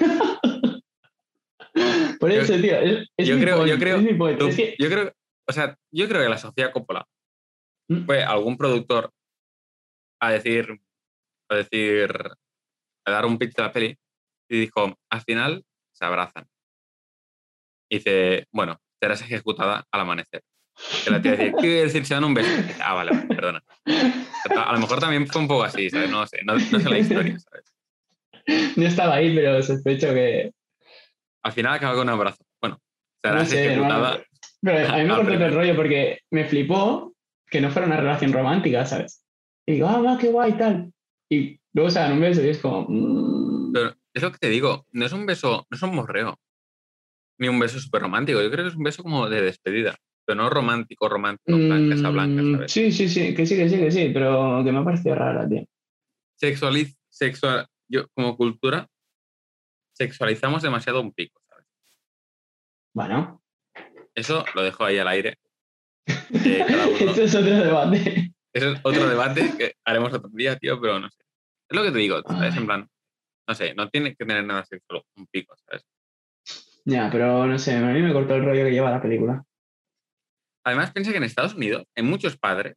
Por 2.21 2.31
eso, 2.31 2.55
tío. 2.61 2.77
Es, 2.79 3.09
es 3.17 3.27
yo 3.29 3.35
mi 3.37 3.41
creo- 3.43 3.67
yo 3.67 3.79
creo- 3.79 3.97
es 3.97 4.03
mi 4.03 4.15
point. 4.15 4.39
Tú- 4.39 4.47
Es 4.49 4.57
que- 4.57 4.77
yo 4.79 4.89
creo, 4.89 5.13
o 5.49 5.53
sea, 5.53 5.77
yo 5.93 6.09
creo 6.09 6.23
que 6.23 6.29
la 6.29 6.39
Sofía 6.39 6.71
Coppola 6.73 7.05
¿Mm? 7.89 8.05
fue 8.07 8.23
algún 8.23 8.57
productor 8.57 9.11
a 10.23 10.31
decir, 10.33 10.69
a 11.51 11.57
decir, 11.57 12.11
a 13.07 13.11
dar 13.11 13.27
un 13.27 13.37
pitch 13.39 13.55
de 13.57 13.63
la 13.63 13.73
peli 13.73 13.99
y 14.49 14.61
dijo, 14.61 14.97
al 15.11 15.21
final 15.23 15.65
se 15.93 16.05
abrazan. 16.05 16.47
Y 17.91 17.97
dice, 17.97 18.47
bueno, 18.53 18.79
serás 19.03 19.21
ejecutada 19.23 19.85
al 19.93 20.01
amanecer. 20.01 20.43
Que 21.05 21.11
la 21.11 21.23
tía 21.23 21.33
dice, 21.33 21.45
¿qué 21.47 21.53
quiere 21.53 21.83
decir? 21.83 22.05
Se 22.05 22.15
dan 22.15 22.25
un 22.25 22.35
beso. 22.35 22.51
Y 22.51 22.81
ah, 22.83 22.95
vale, 22.95 23.13
vale, 23.13 23.27
perdona. 23.27 23.63
A 24.67 24.73
lo 24.73 24.81
mejor 24.81 25.01
también 25.01 25.27
fue 25.27 25.41
un 25.43 25.49
poco 25.49 25.65
así, 25.65 25.89
¿sabes? 25.91 26.11
No 26.11 26.27
sé, 26.27 26.41
no, 26.45 26.55
no 26.55 26.61
sé 26.81 26.89
la 26.91 26.99
historia, 26.99 27.39
¿sabes? 27.39 27.73
No 28.77 28.87
estaba 28.87 29.15
ahí, 29.15 29.35
pero 29.35 29.63
sospecho 29.63 30.13
que. 30.13 30.53
Al 31.43 31.53
final 31.53 31.75
acaba 31.75 31.95
con 31.95 32.09
un 32.09 32.15
abrazo. 32.15 32.45
Bueno, 32.61 32.81
No 33.23 33.31
serás 33.31 33.49
sé, 33.49 33.67
ejecutada. 33.67 34.23
Pero 34.61 34.89
a 34.93 34.97
mí 34.97 35.05
me 35.05 35.15
cortó 35.15 35.33
el 35.33 35.55
rollo 35.55 35.77
porque 35.77 36.21
me 36.31 36.45
flipó 36.45 37.15
que 37.47 37.61
no 37.61 37.71
fuera 37.71 37.87
una 37.87 37.99
relación 37.99 38.33
romántica, 38.33 38.85
¿sabes? 38.87 39.25
Y 39.67 39.75
digo, 39.75 39.89
ah, 39.89 40.01
va, 40.01 40.19
qué 40.19 40.29
guay, 40.29 40.53
tal. 40.55 40.93
Y 41.31 41.59
luego 41.73 41.91
se 41.91 42.01
dan 42.01 42.13
un 42.15 42.21
beso 42.21 42.43
y 42.45 42.49
es 42.49 42.59
como. 42.59 42.87
mm, 42.89 43.73
Pero 43.73 43.95
es 44.13 44.23
lo 44.23 44.33
que 44.33 44.39
te 44.39 44.49
digo, 44.49 44.87
no 44.93 45.07
es 45.07 45.13
un 45.13 45.27
beso, 45.27 45.67
no 45.71 45.77
es 45.77 45.83
un 45.83 45.95
morreo, 45.95 46.39
ni 47.39 47.49
un 47.49 47.59
beso 47.59 47.79
súper 47.79 48.03
romántico. 48.03 48.43
Yo 48.43 48.51
creo 48.51 48.65
que 48.65 48.71
es 48.71 48.77
un 48.77 48.85
beso 48.85 49.03
como 49.03 49.29
de 49.29 49.43
despedida, 49.43 49.97
pero 50.25 50.43
no 50.43 50.51
romántico, 50.51 51.09
romántico, 51.09 51.59
plan 51.59 51.91
casa 51.91 52.11
blanca, 52.11 52.43
mm, 52.43 52.53
¿sabes? 52.53 52.73
Sí, 52.73 52.93
sí, 52.93 53.09
sí, 53.09 53.35
que 53.35 53.47
sí, 53.47 53.57
que 53.57 53.69
sí, 53.69 53.77
que 53.79 53.91
sí, 53.91 54.11
pero 54.13 54.63
que 54.65 54.73
me 54.73 54.79
ha 54.79 54.85
parecido 54.85 55.15
rara, 55.15 55.49
tío. 55.49 55.65
Sexualiz, 56.37 56.97
sexual, 57.09 57.67
yo 57.89 58.09
como 58.15 58.37
cultura 58.37 58.89
sexualizamos 59.93 60.63
demasiado 60.63 61.01
un 61.01 61.13
pico, 61.13 61.41
¿sabes? 61.49 61.67
Bueno, 62.95 63.43
Eso 64.15 64.45
lo 64.55 64.63
dejo 64.63 64.85
ahí 64.85 64.99
al 64.99 65.09
aire. 65.09 65.39
Eh, 66.35 66.67
esto 67.01 67.23
es 67.23 67.35
otro 67.35 67.55
debate. 67.55 68.33
Ese 68.53 68.73
es 68.73 68.81
otro 68.83 69.09
debate 69.09 69.53
que 69.57 69.75
haremos 69.85 70.13
otro 70.13 70.31
día, 70.33 70.57
tío, 70.57 70.81
pero 70.81 70.99
no 70.99 71.09
sé. 71.09 71.23
Es 71.69 71.77
lo 71.77 71.83
que 71.83 71.93
te 71.93 71.99
digo, 71.99 72.21
¿sabes? 72.27 72.57
En 72.57 72.67
plan, 72.67 72.89
no 73.49 73.55
sé, 73.55 73.75
no 73.75 73.89
tiene 73.89 74.15
que 74.15 74.25
tener 74.25 74.45
nada 74.45 74.65
sexual 74.65 75.03
un 75.17 75.27
pico, 75.27 75.55
¿sabes? 75.57 75.85
Ya, 76.85 77.09
pero 77.11 77.47
no 77.47 77.59
sé, 77.59 77.77
a 77.77 77.81
mí 77.81 78.03
me 78.03 78.13
cortó 78.13 78.35
el 78.35 78.45
rollo 78.45 78.65
que 78.65 78.73
lleva 78.73 78.91
la 78.91 79.01
película. 79.01 79.45
Además, 80.65 80.93
piensa 80.93 81.11
que 81.11 81.19
en 81.19 81.25
Estados 81.25 81.55
Unidos 81.55 81.85
hay 81.95 82.03
muchos 82.03 82.37
padres 82.39 82.75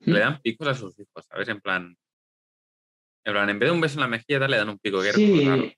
que 0.00 0.10
¿Mm? 0.10 0.14
le 0.14 0.20
dan 0.20 0.40
picos 0.40 0.68
a 0.68 0.74
sus 0.74 0.98
hijos, 0.98 1.24
¿sabes? 1.26 1.48
En 1.48 1.60
plan, 1.60 1.96
en 3.24 3.32
plan, 3.32 3.48
en 3.48 3.58
vez 3.58 3.68
de 3.68 3.74
un 3.74 3.80
beso 3.80 3.94
en 3.94 4.00
la 4.02 4.08
mejilla, 4.08 4.46
le 4.48 4.56
dan 4.56 4.68
un 4.68 4.78
pico. 4.78 5.00
que. 5.02 5.12
Sí. 5.12 5.74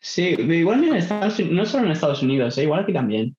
Sí, 0.00 0.22
igual 0.38 0.84
en 0.84 0.96
Estados 0.96 1.38
Unidos, 1.38 1.56
no 1.56 1.64
solo 1.66 1.86
en 1.86 1.92
Estados 1.92 2.22
Unidos, 2.22 2.58
¿eh? 2.58 2.64
igual 2.64 2.82
aquí 2.82 2.92
también. 2.92 3.34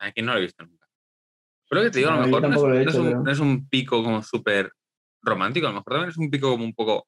Aquí 0.00 0.20
no 0.20 0.32
lo 0.32 0.38
he 0.38 0.42
visto 0.42 0.64
nunca. 0.64 0.88
Pero 1.68 1.80
lo 1.82 1.86
que 1.86 1.92
te 1.92 1.98
digo, 2.00 2.10
a 2.10 2.16
lo 2.16 2.26
mejor 2.26 2.42
no 2.42 2.48
es, 2.48 2.54
tampoco 2.54 2.68
lo 2.68 2.74
he 2.74 2.84
no 2.84 2.90
es 2.90 2.94
hecho, 2.94 3.02
un, 3.02 3.08
pero- 3.08 3.22
no 3.22 3.30
es 3.30 3.38
un 3.38 3.68
pico 3.68 4.02
como 4.02 4.22
súper 4.24 4.72
romántico, 5.22 5.66
a 5.68 5.70
lo 5.70 5.76
mejor 5.76 5.92
también 5.92 6.10
es 6.10 6.16
un 6.18 6.30
pico 6.30 6.50
como 6.50 6.64
un 6.64 6.74
poco 6.74 7.06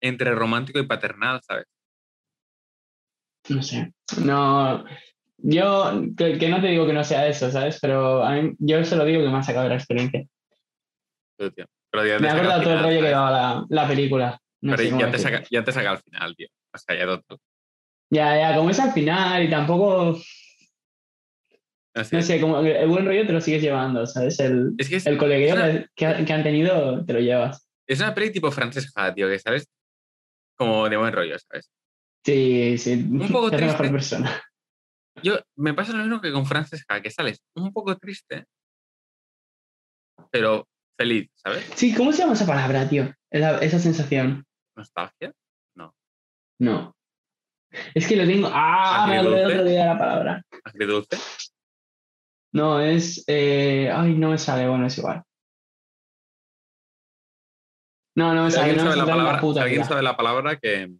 entre 0.00 0.34
romántico 0.34 0.78
y 0.78 0.86
paternal, 0.86 1.40
¿sabes? 1.42 1.66
No 3.50 3.62
sé. 3.62 3.92
No. 4.24 4.84
Yo, 5.38 6.02
que, 6.16 6.38
que 6.38 6.48
no 6.48 6.60
te 6.60 6.68
digo 6.68 6.86
que 6.86 6.92
no 6.92 7.04
sea 7.04 7.26
eso, 7.28 7.50
¿sabes? 7.50 7.78
Pero 7.80 8.22
a 8.24 8.32
mí, 8.32 8.52
yo 8.58 8.82
se 8.84 8.96
lo 8.96 9.04
digo 9.04 9.22
que 9.22 9.28
me 9.28 9.38
ha 9.38 9.42
sacado 9.42 9.64
de 9.64 9.70
la 9.70 9.76
experiencia. 9.76 10.24
Pero, 11.36 11.52
tío, 11.52 11.66
pero 11.90 12.06
ya 12.06 12.16
te 12.16 12.22
Me 12.22 12.28
ha 12.28 12.32
acordado 12.32 12.62
todo 12.62 12.72
el 12.74 12.82
rollo 12.82 13.00
que 13.02 13.10
daba 13.10 13.30
la, 13.30 13.66
la 13.68 13.88
película. 13.88 14.40
No 14.62 14.74
Pero 14.76 14.98
ya 14.98 15.10
te, 15.10 15.18
saca, 15.18 15.42
ya 15.50 15.62
te 15.62 15.72
saca 15.72 15.90
al 15.90 15.98
final, 15.98 16.34
tío. 16.34 16.48
O 16.74 16.78
sea, 16.78 16.96
ya 16.98 17.04
total. 17.06 17.38
Ya, 18.10 18.36
ya, 18.38 18.56
como 18.56 18.70
es 18.70 18.80
al 18.80 18.92
final 18.92 19.42
y 19.44 19.50
tampoco, 19.50 20.18
No 21.94 22.04
sé. 22.04 22.16
no 22.16 22.22
sé, 22.22 22.40
como 22.40 22.60
el 22.60 22.88
buen 22.88 23.04
rollo 23.06 23.26
te 23.26 23.32
lo 23.32 23.40
sigues 23.40 23.62
llevando, 23.62 24.06
¿sabes? 24.06 24.38
El, 24.40 24.74
Es 24.78 24.88
que 24.88 24.96
es, 24.96 25.06
el 25.06 25.18
colegueo 25.18 25.48
es 25.48 25.54
una- 25.54 25.72
que, 25.72 25.86
que 25.94 26.06
ha- 26.06 26.24
que 26.24 26.32
han 26.32 26.42
tenido 26.42 27.04
te 27.04 27.12
lo 27.12 27.20
llevas. 27.20 27.68
es 27.86 28.00
una 28.00 28.14
peli 28.14 28.30
tipo 28.32 28.50
Francesca, 28.50 29.12
tío, 29.14 29.28
que 29.28 29.38
sabes 29.38 29.68
como 30.56 30.88
de 30.88 30.96
buen 30.96 31.12
rollo, 31.12 31.36
¿sabes? 31.38 31.70
Sí, 32.24 32.76
sí. 32.78 32.92
Un 33.10 33.28
poco 33.30 33.50
te 33.50 33.56
hace 33.56 33.64
mejor 33.66 33.78
triste. 33.88 33.92
persona. 33.92 34.42
Yo, 35.22 35.38
me 35.56 35.74
pasa 35.74 35.92
lo 35.92 36.02
mismo 36.02 36.20
que 36.20 36.32
con 36.32 36.46
Francesca, 36.46 37.00
que 37.00 37.10
sales 37.10 37.42
un 37.54 37.72
poco 37.72 37.96
triste, 37.96 38.44
pero 40.30 40.68
feliz, 40.98 41.30
¿sabes? 41.34 41.64
Sí, 41.74 41.94
¿cómo 41.94 42.12
se 42.12 42.18
llama 42.18 42.34
esa 42.34 42.46
palabra, 42.46 42.88
tío? 42.88 43.12
Esa, 43.30 43.58
esa 43.60 43.78
sensación. 43.78 44.44
Nostalgia. 44.76 45.32
No. 46.58 46.94
Es 47.94 48.08
que 48.08 48.16
lo 48.16 48.24
tengo. 48.26 48.48
¡Ah! 48.50 49.04
Me 49.06 49.18
¿Agridulce? 49.18 49.44
otro 49.46 49.64
día 49.64 49.86
la 49.86 49.98
palabra. 49.98 50.42
Agridulce. 50.64 51.18
No, 52.54 52.80
es. 52.80 53.22
eh, 53.26 53.90
Ay, 53.92 54.14
no 54.14 54.30
me 54.30 54.38
sale, 54.38 54.66
bueno, 54.66 54.86
es 54.86 54.96
igual. 54.96 55.22
No, 58.16 58.32
no 58.32 58.44
me 58.44 58.50
sale, 58.50 58.70
alguien 58.70 58.84
no 58.84 58.90
me 58.90 58.96
sabe 58.96 59.06
la 59.06 59.12
palabra, 59.16 59.40
puta 59.40 59.62
alguien 59.62 59.84
sabe 59.84 60.02
la 60.02 60.16
palabra 60.16 60.56
que, 60.56 60.96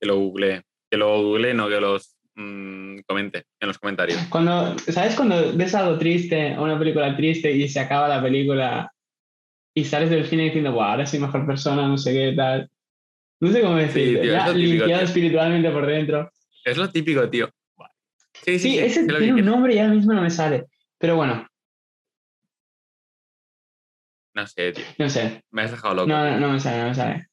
que 0.00 0.06
lo 0.06 0.16
google. 0.18 0.62
Que 0.88 0.96
lo 0.96 1.20
google, 1.20 1.54
no 1.54 1.68
que 1.68 1.80
los 1.80 2.16
mm, 2.40 3.00
comente 3.06 3.44
en 3.60 3.68
los 3.68 3.78
comentarios. 3.78 4.18
Cuando, 4.30 4.78
¿Sabes 4.78 5.14
cuando 5.16 5.52
ves 5.56 5.74
algo 5.74 5.98
triste, 5.98 6.56
una 6.58 6.78
película 6.78 7.16
triste 7.16 7.50
y 7.52 7.68
se 7.68 7.80
acaba 7.80 8.08
la 8.08 8.22
película 8.22 8.90
y 9.74 9.84
sales 9.84 10.10
del 10.10 10.26
cine 10.26 10.44
diciendo, 10.44 10.72
wow, 10.72 10.82
ahora 10.82 11.06
soy 11.06 11.20
mejor 11.20 11.46
persona, 11.46 11.86
no 11.86 11.96
sé 11.98 12.12
qué 12.12 12.32
tal? 12.36 12.70
No 13.40 13.50
sé 13.52 13.62
cómo 13.62 13.76
decirlo, 13.76 14.20
es 14.22 14.26
ya 14.30 14.48
limpiado 14.52 15.02
espiritualmente 15.02 15.70
por 15.70 15.86
dentro. 15.86 16.30
Es 16.64 16.76
lo 16.76 16.90
típico, 16.90 17.28
tío. 17.30 17.48
Sí, 18.34 18.58
sí, 18.58 18.58
Sí, 18.58 18.70
sí. 18.72 18.78
ese 18.78 19.06
que 19.06 19.14
tiene 19.14 19.34
un 19.34 19.44
nombre 19.44 19.74
y 19.74 19.78
ahora 19.78 19.92
mismo 19.94 20.12
no 20.12 20.22
me 20.22 20.30
sale. 20.30 20.66
Pero 20.98 21.16
bueno, 21.16 21.46
No 24.34 24.46
sé, 24.46 24.72
tío. 24.72 24.84
no 24.98 25.08
sé. 25.08 25.42
Me 25.50 25.62
has 25.62 25.70
dejado 25.72 25.94
loco. 25.94 26.08
No, 26.08 26.30
no, 26.30 26.38
no 26.40 26.52
me 26.52 26.60
sale, 26.60 26.82
no 26.82 26.88
me 26.88 26.94
sale. 26.94 27.26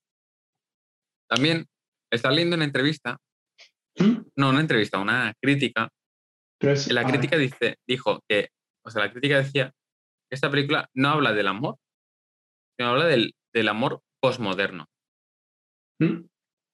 También 1.29 1.65
está 2.09 2.31
leyendo 2.31 2.55
una 2.55 2.65
entrevista. 2.65 3.17
No, 4.35 4.49
una 4.49 4.61
entrevista, 4.61 4.99
una 4.99 5.33
crítica. 5.41 5.89
La 6.93 7.01
a 7.01 7.03
ver. 7.05 7.13
crítica 7.13 7.37
dice, 7.37 7.77
dijo 7.87 8.21
que, 8.27 8.49
o 8.85 8.89
sea, 8.89 9.05
la 9.05 9.11
crítica 9.11 9.37
decía 9.37 9.71
que 10.29 10.35
esta 10.35 10.49
película 10.49 10.89
no 10.93 11.09
habla 11.09 11.33
del 11.33 11.47
amor, 11.47 11.77
sino 12.77 12.89
habla 12.91 13.05
del, 13.05 13.33
del 13.53 13.67
amor 13.69 14.01
posmoderno. 14.21 14.85
¿Mm? 15.99 16.25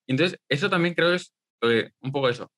Entonces, 0.07 0.39
eso 0.49 0.69
también 0.69 0.95
creo 0.95 1.09
que 1.09 1.15
es 1.15 1.33
lo 1.61 1.69
que- 1.69 1.91
un 2.01 2.11
poco 2.11 2.29
eso. 2.29 2.49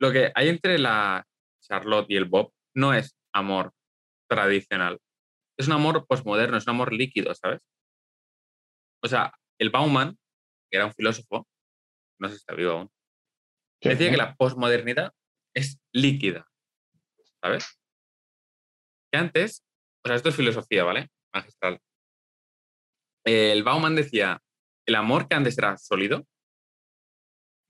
Lo 0.00 0.12
que 0.12 0.32
hay 0.34 0.48
entre 0.48 0.78
la 0.78 1.26
Charlotte 1.62 2.10
y 2.10 2.16
el 2.16 2.24
Bob 2.24 2.52
no 2.74 2.94
es 2.94 3.14
amor 3.34 3.72
tradicional. 4.28 4.98
Es 5.58 5.66
un 5.66 5.74
amor 5.74 6.06
posmoderno, 6.06 6.56
es 6.56 6.66
un 6.66 6.70
amor 6.70 6.92
líquido, 6.92 7.34
¿sabes? 7.34 7.60
O 9.02 9.08
sea, 9.08 9.32
el 9.58 9.70
Bauman, 9.70 10.16
que 10.70 10.76
era 10.78 10.86
un 10.86 10.92
filósofo, 10.94 11.46
no 12.18 12.28
sé 12.28 12.34
si 12.34 12.38
está 12.38 12.54
vivo 12.54 12.72
aún, 12.72 12.90
decía 13.88 14.10
que 14.10 14.16
la 14.16 14.34
posmodernidad 14.36 15.12
es 15.54 15.80
líquida, 15.92 16.46
¿sabes? 17.42 17.80
Que 19.10 19.18
antes, 19.18 19.64
o 20.04 20.08
sea, 20.08 20.16
esto 20.16 20.28
es 20.28 20.36
filosofía, 20.36 20.84
¿vale? 20.84 21.08
Magistral. 21.32 21.80
El 23.24 23.62
Bauman 23.62 23.96
decía, 23.96 24.42
el 24.86 24.94
amor 24.94 25.28
que 25.28 25.34
antes 25.34 25.56
era 25.58 25.76
sólido, 25.76 26.26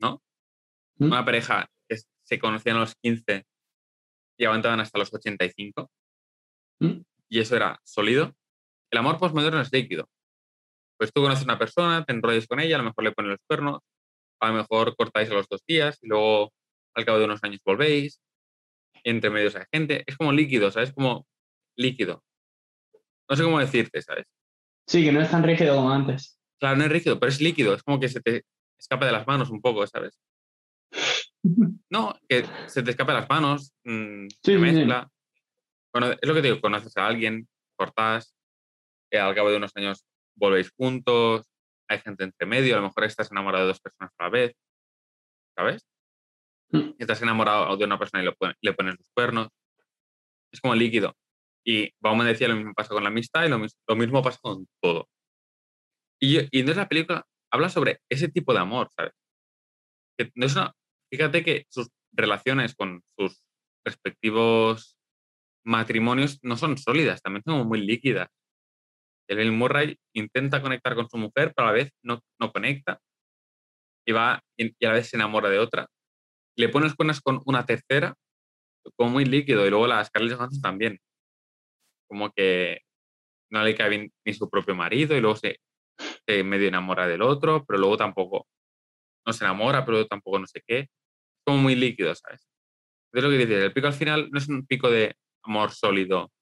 ¿no? 0.00 0.22
¿Mm? 0.96 1.06
Una 1.06 1.24
pareja 1.24 1.70
que 1.88 1.96
se 2.22 2.38
conocían 2.38 2.76
a 2.76 2.80
los 2.80 2.94
15 2.96 3.46
y 4.38 4.44
aguantaban 4.44 4.80
hasta 4.80 4.98
los 4.98 5.12
85, 5.12 5.90
¿Mm? 6.80 7.02
y 7.28 7.40
eso 7.40 7.56
era 7.56 7.80
sólido. 7.84 8.34
El 8.90 8.98
amor 8.98 9.18
posmoderno 9.18 9.61
es 9.61 9.72
líquido. 9.72 10.08
Pues 10.98 11.12
tú 11.12 11.22
conoces 11.22 11.42
a 11.42 11.44
una 11.44 11.58
persona, 11.58 12.04
te 12.04 12.12
enrollas 12.12 12.46
con 12.46 12.61
ella, 12.61 12.76
a 12.76 12.78
lo 12.78 12.84
mejor 12.84 13.04
le 13.04 13.12
pones 13.12 13.30
los 13.30 13.40
cuernos, 13.46 13.80
a 14.41 14.49
lo 14.49 14.55
mejor 14.55 14.97
cortáis 14.97 15.30
a 15.30 15.34
los 15.34 15.49
dos 15.49 15.62
días 15.66 15.99
y 16.03 16.09
luego 16.09 16.53
al 16.95 17.05
cabo 17.05 17.18
de 17.18 17.24
unos 17.26 17.43
años 17.45 17.61
volvéis, 17.64 18.20
entre 19.05 19.30
medios 19.30 19.55
hay 19.57 19.64
gente. 19.72 20.03
Es 20.07 20.16
como 20.16 20.32
líquido, 20.32 20.70
¿sabes? 20.70 20.93
Como 20.93 21.26
líquido. 21.76 22.22
No 23.28 23.36
sé 23.36 23.45
cómo 23.45 23.61
decirte, 23.61 24.03
¿sabes? 24.03 24.26
Sí, 24.86 25.05
que 25.05 25.12
no 25.12 25.20
es 25.20 25.30
tan 25.30 25.43
rígido 25.45 25.76
como 25.76 25.91
antes. 25.91 26.38
Claro, 26.59 26.76
no 26.76 26.84
es 26.84 26.91
rígido, 26.91 27.18
pero 27.20 27.30
es 27.30 27.41
líquido. 27.41 27.74
Es 27.74 27.82
como 27.82 28.01
que 28.01 28.09
se 28.09 28.20
te 28.20 28.45
escapa 28.78 29.07
de 29.07 29.12
las 29.12 29.26
manos 29.26 29.51
un 29.51 29.61
poco, 29.61 29.86
¿sabes? 29.86 30.18
No, 31.93 32.14
que 32.28 32.45
se 32.68 32.84
te 32.84 32.91
escapa 32.93 33.12
de 33.12 33.20
las 33.20 33.28
manos, 33.28 33.72
mm, 33.84 34.28
Sí, 34.28 34.38
se 34.45 34.53
sí. 34.53 34.59
mezcla. 34.59 35.11
Bueno, 35.93 36.12
es 36.12 36.28
lo 36.28 36.34
que 36.34 36.41
te 36.41 36.49
digo, 36.49 36.61
conoces 36.61 36.97
a 36.97 37.07
alguien, 37.07 37.49
cortás, 37.76 38.32
eh, 39.11 39.18
al 39.18 39.34
cabo 39.34 39.51
de 39.51 39.57
unos 39.57 39.72
años 39.74 40.05
volvéis 40.36 40.70
juntos, 40.70 41.49
hay 41.91 41.99
gente 41.99 42.24
entre 42.24 42.47
medio, 42.47 42.74
a 42.74 42.80
lo 42.80 42.86
mejor 42.86 43.05
estás 43.05 43.30
enamorado 43.30 43.64
de 43.64 43.68
dos 43.68 43.80
personas 43.80 44.12
a 44.18 44.24
la 44.24 44.30
vez, 44.30 44.55
¿sabes? 45.57 45.84
Mm. 46.70 46.91
Y 46.97 46.97
estás 46.99 47.20
enamorado 47.22 47.76
de 47.76 47.84
una 47.84 47.99
persona 47.99 48.22
y 48.22 48.26
lo 48.26 48.34
le 48.61 48.72
pones 48.72 48.97
los 48.97 49.09
cuernos. 49.14 49.49
Es 50.53 50.61
como 50.61 50.74
líquido. 50.74 51.14
Y 51.66 51.91
Bauman 52.01 52.26
decía 52.26 52.49
lo 52.49 52.57
mismo 52.57 52.72
pasa 52.74 52.95
con 52.95 53.03
la 53.03 53.09
amistad 53.11 53.45
y 53.45 53.49
lo, 53.49 53.59
mis- 53.59 53.76
lo 53.88 53.97
mismo 53.97 54.22
pasa 54.22 54.38
con 54.41 54.66
todo. 54.80 55.09
Y, 56.20 56.34
yo- 56.34 56.41
y 56.51 56.61
entonces 56.61 56.76
la 56.76 56.88
película 56.88 57.26
habla 57.53 57.68
sobre 57.68 58.01
ese 58.09 58.28
tipo 58.28 58.53
de 58.53 58.61
amor, 58.61 58.88
¿sabes? 58.97 59.12
Que 60.16 60.30
no 60.34 60.47
es 60.47 60.55
una, 60.55 60.72
fíjate 61.12 61.43
que 61.45 61.66
sus 61.70 61.88
relaciones 62.12 62.74
con 62.74 63.03
sus 63.18 63.43
respectivos 63.84 64.97
matrimonios 65.64 66.38
no 66.43 66.57
son 66.57 66.78
sólidas, 66.78 67.20
también 67.22 67.43
son 67.45 67.66
muy 67.66 67.80
líquidas. 67.80 68.28
El 69.31 69.39
Bill 69.39 69.53
Murray 69.53 69.97
intenta 70.12 70.61
conectar 70.61 70.97
con 70.97 71.09
su 71.09 71.16
mujer, 71.16 71.53
pero 71.55 71.68
a 71.68 71.70
la 71.70 71.76
vez 71.76 71.93
no, 72.03 72.20
no 72.41 72.51
conecta. 72.51 72.99
Y, 74.05 74.11
va, 74.11 74.43
y 74.59 74.74
y 74.76 74.87
a 74.87 74.89
la 74.89 74.95
vez 74.95 75.09
se 75.09 75.16
enamora 75.16 75.49
de 75.49 75.61
otra. 75.61 75.87
Le 76.59 76.68
pone 76.68 76.87
los 76.87 76.97
cuernos 76.97 77.20
con 77.20 77.41
una 77.47 77.64
tercera, 77.64 78.14
como 78.97 79.11
muy 79.11 79.24
líquido. 79.24 79.64
Y 79.64 79.70
luego 79.70 79.87
la 79.87 80.05
Scarlett 80.05 80.37
Johansson 80.37 80.61
también. 80.61 80.99
Como 82.09 82.33
que 82.33 82.81
no 83.53 83.62
le 83.62 83.76
cae 83.76 83.89
bien 83.89 84.12
ni 84.26 84.35
su 84.35 84.51
propio 84.51 84.74
marido 84.74 85.16
y 85.16 85.20
luego 85.20 85.37
se, 85.37 85.61
se 86.26 86.43
medio 86.43 86.66
enamora 86.66 87.07
del 87.07 87.22
otro, 87.22 87.64
pero 87.64 87.78
luego 87.78 87.97
tampoco 87.97 88.49
no 89.24 89.33
se 89.33 89.45
enamora, 89.45 89.85
pero 89.85 90.07
tampoco 90.09 90.41
no 90.41 90.47
sé 90.49 90.61
qué. 90.66 90.89
Como 91.47 91.59
muy 91.59 91.76
líquido, 91.76 92.12
¿sabes? 92.16 92.49
Es 93.12 93.22
lo 93.22 93.31
que 93.31 93.39
dices, 93.39 93.62
el 93.62 93.72
pico 93.72 93.87
al 93.87 93.93
final 93.93 94.28
no 94.33 94.39
es 94.39 94.49
un 94.49 94.66
pico 94.66 94.91
de 94.91 95.14
amor 95.45 95.70
sólido, 95.70 96.33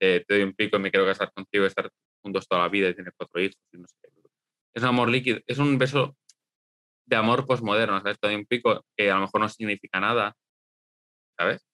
de 0.00 0.24
te 0.26 0.34
doy 0.34 0.42
un 0.42 0.54
pico 0.54 0.76
y 0.78 0.80
me 0.80 0.90
quiero 0.90 1.06
casar 1.06 1.32
contigo, 1.32 1.64
estar 1.64 1.90
juntos 2.24 2.48
toda 2.48 2.62
la 2.62 2.68
vida 2.68 2.88
y 2.88 2.94
tener 2.94 3.12
cuatro 3.16 3.40
hijos 3.40 3.60
y 3.72 3.78
no 3.78 3.86
sé 3.86 3.94
qué. 4.02 4.08
Es 4.74 4.82
un 4.82 4.88
amor 4.88 5.08
líquido, 5.08 5.38
es 5.46 5.58
un 5.58 5.78
beso 5.78 6.16
de 7.06 7.16
amor 7.16 7.46
posmoderno, 7.46 7.98
¿sabes? 8.00 8.18
Te 8.18 8.26
doy 8.26 8.36
un 8.36 8.46
pico 8.46 8.84
que 8.96 9.10
a 9.10 9.16
lo 9.16 9.20
mejor 9.20 9.40
no 9.42 9.48
significa 9.48 10.00
nada, 10.00 10.34
¿sabes? 11.38 11.64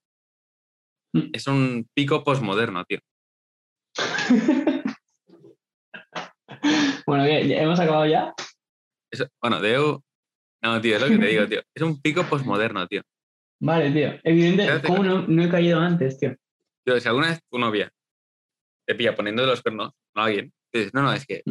Mm. 1.15 1.31
Es 1.33 1.47
un 1.47 1.89
pico 1.95 2.23
posmoderno, 2.25 2.85
tío. 2.85 2.99
bueno. 7.07 7.27
¿Ya 7.27 7.63
¿hemos 7.63 7.81
acabado 7.81 8.07
ya? 8.07 8.35
Es- 9.11 9.29
bueno, 9.41 9.61
Deu... 9.61 10.03
No, 10.63 10.79
tío, 10.81 10.97
es 10.97 11.03
lo 11.03 11.09
que 11.09 11.17
te 11.17 11.27
digo, 11.27 11.47
tío. 11.49 11.63
Es 11.75 11.83
un 11.83 12.03
pico 12.03 12.23
posmoderno, 12.25 12.87
tío. 12.87 13.01
Vale, 13.63 13.91
tío. 13.93 14.21
Evidente, 14.25 14.87
¿cómo 14.87 15.03
no, 15.03 15.27
no 15.27 15.43
he 15.43 15.49
caído 15.49 15.81
antes, 15.81 16.19
tío? 16.19 16.37
Tío, 16.85 17.01
si 17.01 17.09
alguna 17.09 17.29
vez 17.29 17.41
tu 17.51 17.59
novia 17.59 17.91
te 18.87 18.95
pilla 18.95 19.15
poniendo 19.15 19.47
los 19.47 19.63
cuernos 19.63 19.93
a 20.15 20.25
alguien, 20.25 20.53
dices, 20.73 20.93
no, 20.95 21.03
no, 21.03 21.13
es 21.13 21.25
que 21.27 21.43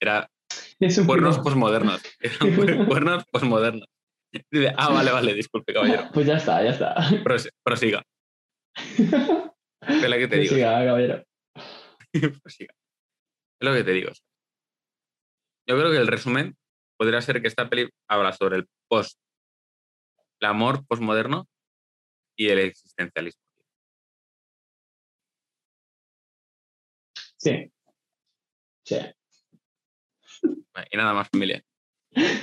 era 0.00 0.30
Es 0.80 0.98
un 0.98 1.06
cuernos 1.06 1.38
posmodernos. 1.38 2.02
Eran 2.20 2.54
cu- 2.56 2.86
cuernos 2.86 3.24
posmodernos. 3.30 3.86
Dice, 4.50 4.72
ah, 4.76 4.90
vale, 4.92 5.10
vale, 5.12 5.32
disculpe, 5.34 5.72
caballero. 5.72 6.08
Pues 6.12 6.26
ya 6.26 6.36
está, 6.36 6.62
ya 6.62 6.70
está. 6.70 6.94
Prosiga. 7.64 8.02
Es 8.86 10.08
lo 10.10 10.16
que 10.16 10.28
te 10.28 10.36
digo. 10.38 10.54
siga, 10.54 10.84
caballero. 10.84 11.24
prosiga. 12.42 12.74
Es 13.60 13.68
lo 13.68 13.72
que 13.74 13.84
te 13.84 13.92
digo. 13.92 14.10
Yo 15.68 15.78
creo 15.78 15.90
que 15.90 15.98
el 15.98 16.06
resumen 16.08 16.56
podría 16.98 17.20
ser 17.22 17.40
que 17.40 17.48
esta 17.48 17.68
peli 17.70 17.88
habla 18.08 18.32
sobre 18.32 18.56
el 18.56 18.68
post, 18.88 19.18
el 20.40 20.48
amor 20.48 20.84
postmoderno 20.86 21.46
y 22.36 22.48
el 22.48 22.58
existencialismo. 22.58 23.40
Sí. 27.38 27.70
Sí. 28.84 28.96
Y 30.90 30.96
nada 30.96 31.14
más, 31.14 31.28
familia. 31.30 31.62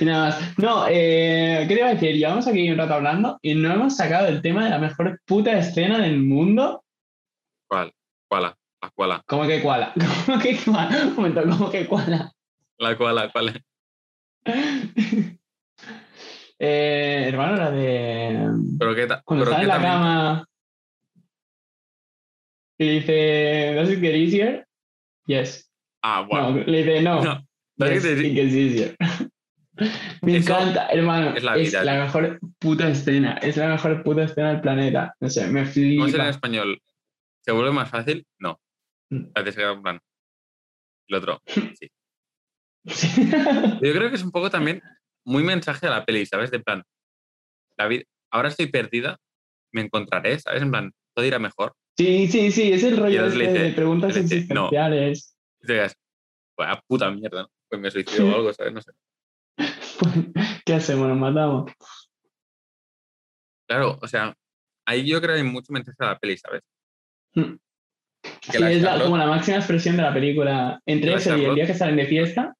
Y 0.00 0.04
nada 0.04 0.26
más. 0.30 0.58
No, 0.58 0.86
eh, 0.88 1.64
¿qué 1.68 1.74
te 1.74 1.80
iba 1.80 1.88
a 1.88 1.94
decir? 1.94 2.16
Llevamos 2.16 2.46
aquí 2.46 2.70
un 2.70 2.76
rato 2.78 2.94
hablando 2.94 3.38
y 3.42 3.54
no 3.54 3.72
hemos 3.72 3.96
sacado 3.96 4.26
el 4.28 4.42
tema 4.42 4.64
de 4.64 4.70
la 4.70 4.78
mejor 4.78 5.20
puta 5.24 5.52
escena 5.58 5.98
del 5.98 6.18
mundo. 6.18 6.84
¿Cuál? 7.68 7.92
¿Cuál? 8.28 8.54
La 8.82 8.90
cuala. 8.90 9.22
¿Cómo 9.26 9.46
que 9.46 9.62
cuala? 9.62 9.94
¿Cómo 10.26 10.38
que 10.38 10.56
cuala? 10.58 11.04
Un 11.06 11.14
momento, 11.16 11.42
¿cómo 11.42 11.70
que 11.70 11.86
cuala? 11.86 12.32
La 12.78 12.96
cuala, 12.98 13.30
¿cuál? 13.30 13.62
Eh, 16.64 17.24
hermano, 17.26 17.56
la 17.56 17.70
de. 17.72 18.38
Pero 18.78 18.94
qué 18.94 19.08
Cuando 19.24 19.44
pero 19.44 19.50
está 19.50 19.56
qué 19.56 19.62
en 19.62 19.68
la 19.68 19.74
también- 19.74 19.92
cama 19.92 20.48
y 22.78 22.88
dice, 22.88 23.74
¿Does 23.74 23.90
it 23.90 24.00
get 24.00 24.14
easier? 24.14 24.68
Yes. 25.26 25.71
Ah, 26.02 26.26
bueno. 26.28 26.50
No, 26.50 26.64
le 26.64 26.78
dice, 26.84 27.02
no. 27.02 27.22
No. 27.22 27.46
¿Sabes 27.78 28.02
Yes, 28.02 28.52
easier. 28.54 28.96
Me 30.20 30.36
Eso 30.36 30.52
encanta, 30.52 30.86
hermano. 30.88 31.34
es 31.34 31.42
Es 31.74 31.84
la 31.84 32.04
mejor 32.04 32.38
puta 32.58 32.88
escena. 32.90 33.38
Es 33.38 33.56
la 33.56 33.68
mejor 33.68 34.02
puta 34.02 34.24
escena 34.24 34.50
del 34.52 34.60
planeta. 34.60 35.14
No 35.18 35.30
sé, 35.30 35.46
me 35.48 35.62
¿Cómo 35.62 35.72
será 35.72 35.96
en 35.96 36.08
flipa. 36.10 36.28
español? 36.28 36.80
¿Se 37.40 37.52
vuelve 37.52 37.72
más 37.72 37.88
fácil? 37.90 38.24
No. 38.38 38.60
Mm. 39.10 39.24
Antes 39.34 39.56
era 39.56 39.80
plan. 39.80 39.98
El 41.08 41.16
otro. 41.16 41.40
Sí. 41.78 41.88
Sí. 42.86 43.08
Yo 43.80 43.92
creo 43.92 44.10
que 44.10 44.16
es 44.16 44.24
un 44.24 44.32
poco 44.32 44.50
también 44.50 44.82
muy 45.24 45.44
mensaje 45.44 45.86
a 45.86 45.90
la 45.90 46.04
peli, 46.04 46.26
¿sabes? 46.26 46.50
De 46.50 46.58
plan, 46.58 46.82
la 47.76 47.86
vida, 47.86 48.02
ahora 48.32 48.48
estoy 48.48 48.66
perdida, 48.66 49.18
me 49.72 49.82
encontraré, 49.82 50.38
¿sabes? 50.40 50.62
En 50.62 50.70
plan, 50.72 50.92
todo 51.14 51.24
irá 51.24 51.38
mejor. 51.38 51.74
sí, 51.96 52.26
sí, 52.26 52.50
sí, 52.50 52.72
es 52.72 52.82
el 52.82 52.96
rollo 52.96 53.26
este 53.26 53.52
de 53.52 53.70
preguntas 53.70 54.16
le 54.16 54.22
dice, 54.22 54.52
no. 54.52 54.68
Existenciales. 55.62 55.62
Y 55.62 55.66
te 55.66 55.72
digas, 55.72 55.96
vaya 56.58 56.82
puta 56.86 57.10
mierda, 57.10 57.42
¿no? 57.42 57.48
Pues 57.68 57.80
me 57.80 57.90
suicido 57.90 58.28
o 58.28 58.34
algo, 58.34 58.52
¿sabes? 58.52 58.72
No 58.72 58.80
sé. 58.82 58.92
¿Qué 60.66 60.74
hacemos? 60.74 61.08
Nos 61.08 61.18
matamos. 61.18 61.72
Claro, 63.68 63.98
o 64.02 64.08
sea, 64.08 64.34
ahí 64.86 65.06
yo 65.06 65.20
creo 65.20 65.34
que 65.34 65.40
hay 65.42 65.46
mucho 65.48 65.72
mensaje 65.72 65.96
a 66.00 66.06
la 66.06 66.18
peli, 66.18 66.36
¿sabes? 66.36 66.62
Mm. 67.34 67.54
Que 68.22 68.52
Sí, 68.52 68.58
la 68.58 68.70
es 68.70 68.82
la- 68.82 69.02
como 69.02 69.16
la 69.16 69.26
máxima 69.26 69.56
expresión 69.58 69.96
de 69.96 70.02
la 70.02 70.12
película. 70.12 70.80
Entre 70.86 71.14
ese 71.14 71.36
y 71.38 71.44
el 71.44 71.54
día 71.54 71.66
que 71.66 71.74
salen 71.74 71.96
de 71.96 72.06
fiesta, 72.06 72.54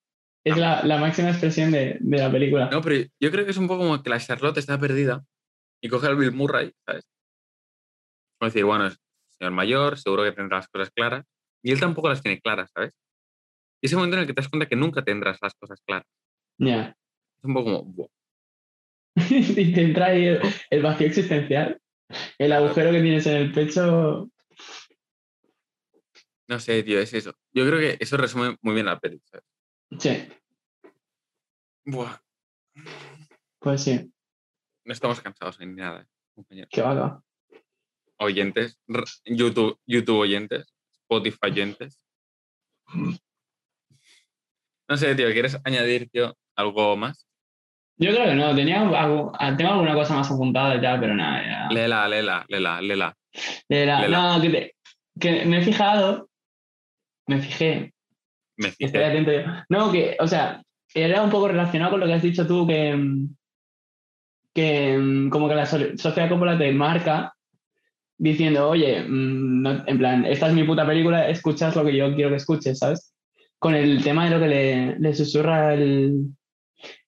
es 0.45 0.55
Ah. 0.55 0.59
la, 0.59 0.83
la 0.85 0.99
máxima 0.99 1.29
expresión 1.31 1.71
de, 1.71 1.99
de 2.01 2.19
la 2.19 2.31
película. 2.33 2.69
No, 2.71 2.81
pero 2.81 3.09
yo 3.21 3.31
creo 3.31 3.45
que 3.45 3.51
es 3.53 3.57
un 3.59 3.69
poco 3.69 3.83
como 3.85 4.03
que 4.03 4.11
la 4.11 4.19
Charlotte 4.19 4.59
está 4.59 4.79
perdida 4.79 5.25
y 5.83 5.89
coge 5.89 6.07
al 6.07 6.17
Bill 6.17 6.33
Murray, 6.33 6.73
¿sabes? 6.87 7.05
Como 8.39 8.49
decir, 8.49 8.65
bueno, 8.65 8.87
es 8.87 8.99
señor 9.39 9.53
mayor, 9.53 9.99
seguro 9.99 10.25
que 10.25 10.33
tendrá 10.33 10.59
las 10.59 10.69
cosas 10.69 10.91
claras. 10.91 11.25
Y 11.63 11.73
él 11.73 11.81
tampoco 11.81 12.09
las 12.09 12.23
tiene 12.23 12.41
claras, 12.41 12.71
¿sabes? 12.75 12.93
Y 13.81 13.87
ese 13.87 13.97
momento 13.97 14.17
en 14.17 14.23
el 14.23 14.27
que 14.27 14.35
te 14.35 14.41
das 14.41 14.49
cuenta 14.49 14.69
que 14.69 14.77
nunca 14.77 15.03
tendrás 15.05 15.39
las 15.43 15.55
cosas 15.55 15.81
claras. 15.87 16.07
Ya. 16.59 16.97
Es 17.39 17.45
un 17.45 17.55
poco 17.55 17.65
como, 17.65 17.85
"Buah". 17.85 18.09
y 19.31 19.73
te 19.73 19.83
entra 19.83 20.07
ahí 20.07 20.27
el, 20.27 20.41
el 20.71 20.83
vacío 20.83 21.07
existencial. 21.07 21.81
El 22.39 22.53
agujero 22.53 22.91
que 22.93 23.01
tienes 23.01 23.27
en 23.27 23.37
el 23.37 23.53
pecho. 23.53 24.31
no 26.49 26.61
sé, 26.61 26.83
tío, 26.83 27.01
es 27.01 27.13
eso. 27.15 27.35
Yo 27.53 27.67
creo 27.67 27.79
que 27.79 27.97
eso 28.01 28.17
resume 28.17 28.57
muy 28.61 28.75
bien 28.75 28.87
la 28.87 28.99
peli, 29.01 29.21
¿sabes? 29.25 29.47
Sí, 29.99 30.29
Buah, 31.85 32.17
pues 33.59 33.83
sí. 33.83 34.13
no 34.85 34.93
estamos 34.93 35.21
cansados 35.21 35.59
ni 35.59 35.67
nada, 35.67 36.07
compañeros. 36.35 36.71
Qué 36.73 36.81
vaca. 36.81 37.23
Oyentes, 38.19 38.79
YouTube, 39.25 39.79
YouTube 39.87 40.19
oyentes, 40.21 40.73
Spotify 41.17 41.39
oyentes. 41.51 42.01
No 44.89 44.97
sé, 44.97 45.15
tío, 45.15 45.31
¿quieres 45.33 45.59
añadir, 45.65 46.09
tío, 46.11 46.37
algo 46.57 46.97
más? 46.97 47.27
Yo 47.99 48.11
creo 48.11 48.27
que 48.27 48.35
no. 48.35 48.55
Tenía 48.55 48.81
algo, 48.83 49.33
ah, 49.39 49.57
tengo 49.57 49.73
alguna 49.73 49.95
cosa 49.95 50.15
más 50.15 50.31
apuntada 50.31 50.81
ya, 50.81 50.99
pero 51.01 51.15
nada. 51.15 51.43
Ya. 51.69 51.69
Lela, 51.75 52.09
lela, 52.09 52.45
lela, 52.49 52.81
lela. 52.81 53.17
Lela. 53.69 54.09
no, 54.09 54.41
que, 54.43 54.51
te- 54.51 54.75
que 55.19 55.45
me 55.47 55.59
he 55.59 55.63
fijado. 55.63 56.29
Me 57.27 57.41
fijé. 57.41 57.95
Me 58.57 58.69
Estoy 58.69 58.89
fijé. 58.89 59.05
atento 59.05 59.33
yo. 59.33 59.41
No, 59.69 59.93
que, 59.93 60.17
o 60.19 60.27
sea, 60.27 60.63
era 60.95 61.23
un 61.23 61.31
poco 61.31 61.49
relacionado 61.49 61.93
con 61.93 62.01
lo 62.01 62.07
que 62.07 62.15
has 62.15 62.23
dicho 62.23 62.47
tú, 62.47 62.67
que, 62.67 62.95
mm, 62.95 63.35
que 64.55 64.99
mm, 64.99 65.31
como 65.31 65.49
que 65.49 65.55
la 65.55 65.65
so- 65.67 65.97
Sofía 65.97 66.29
Coppola 66.29 66.59
te 66.59 66.73
marca 66.73 67.32
diciendo, 68.19 68.69
oye, 68.69 69.03
mm, 69.03 69.63
no- 69.63 69.85
en 69.87 69.99
plan, 69.99 70.25
esta 70.27 70.49
es 70.49 70.55
mi 70.55 70.65
puta 70.65 70.87
película, 70.87 71.29
escuchas 71.29 71.75
lo 71.77 71.85
que 71.85 71.97
yo 71.97 72.15
quiero 72.15 72.31
que 72.31 72.37
escuches, 72.37 72.79
¿sabes? 72.79 73.15
Con 73.59 73.75
el 73.75 74.03
tema 74.03 74.25
de 74.25 74.31
lo 74.31 74.41
que 74.41 74.49
le, 74.49 74.99
le 74.99 75.15
susurra 75.15 75.75
el, 75.75 76.27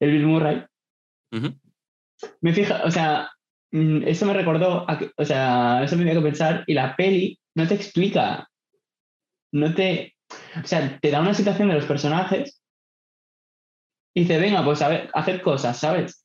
el 0.01 0.11
Bill 0.11 0.27
Murray. 0.27 0.65
Ujú. 1.33 1.55
Me 2.41 2.53
fija, 2.53 2.83
o 2.85 2.91
sea, 2.91 3.29
mm, 3.73 4.03
eso 4.07 4.25
me 4.27 4.35
recordó, 4.35 4.89
a 4.89 4.99
que- 4.99 5.11
o 5.17 5.25
sea, 5.25 5.83
eso 5.83 5.97
me 5.97 6.05
dio 6.05 6.15
que 6.15 6.21
pensar, 6.21 6.65
y 6.67 6.75
la 6.75 6.95
peli 6.97 7.39
no 7.57 7.67
te 7.67 7.75
explica, 7.75 8.49
no 9.53 9.75
te, 9.75 10.15
o 10.63 10.67
sea, 10.67 10.99
te 11.01 11.11
da 11.11 11.21
una 11.21 11.35
situación 11.35 11.69
de 11.69 11.75
los 11.75 11.87
personajes 11.87 12.61
y 14.15 14.21
dice, 14.23 14.39
venga, 14.39 14.65
pues 14.65 14.81
a 14.83 14.89
ver, 14.89 15.11
hacer 15.13 15.43
cosas, 15.43 15.79
¿sabes? 15.79 16.25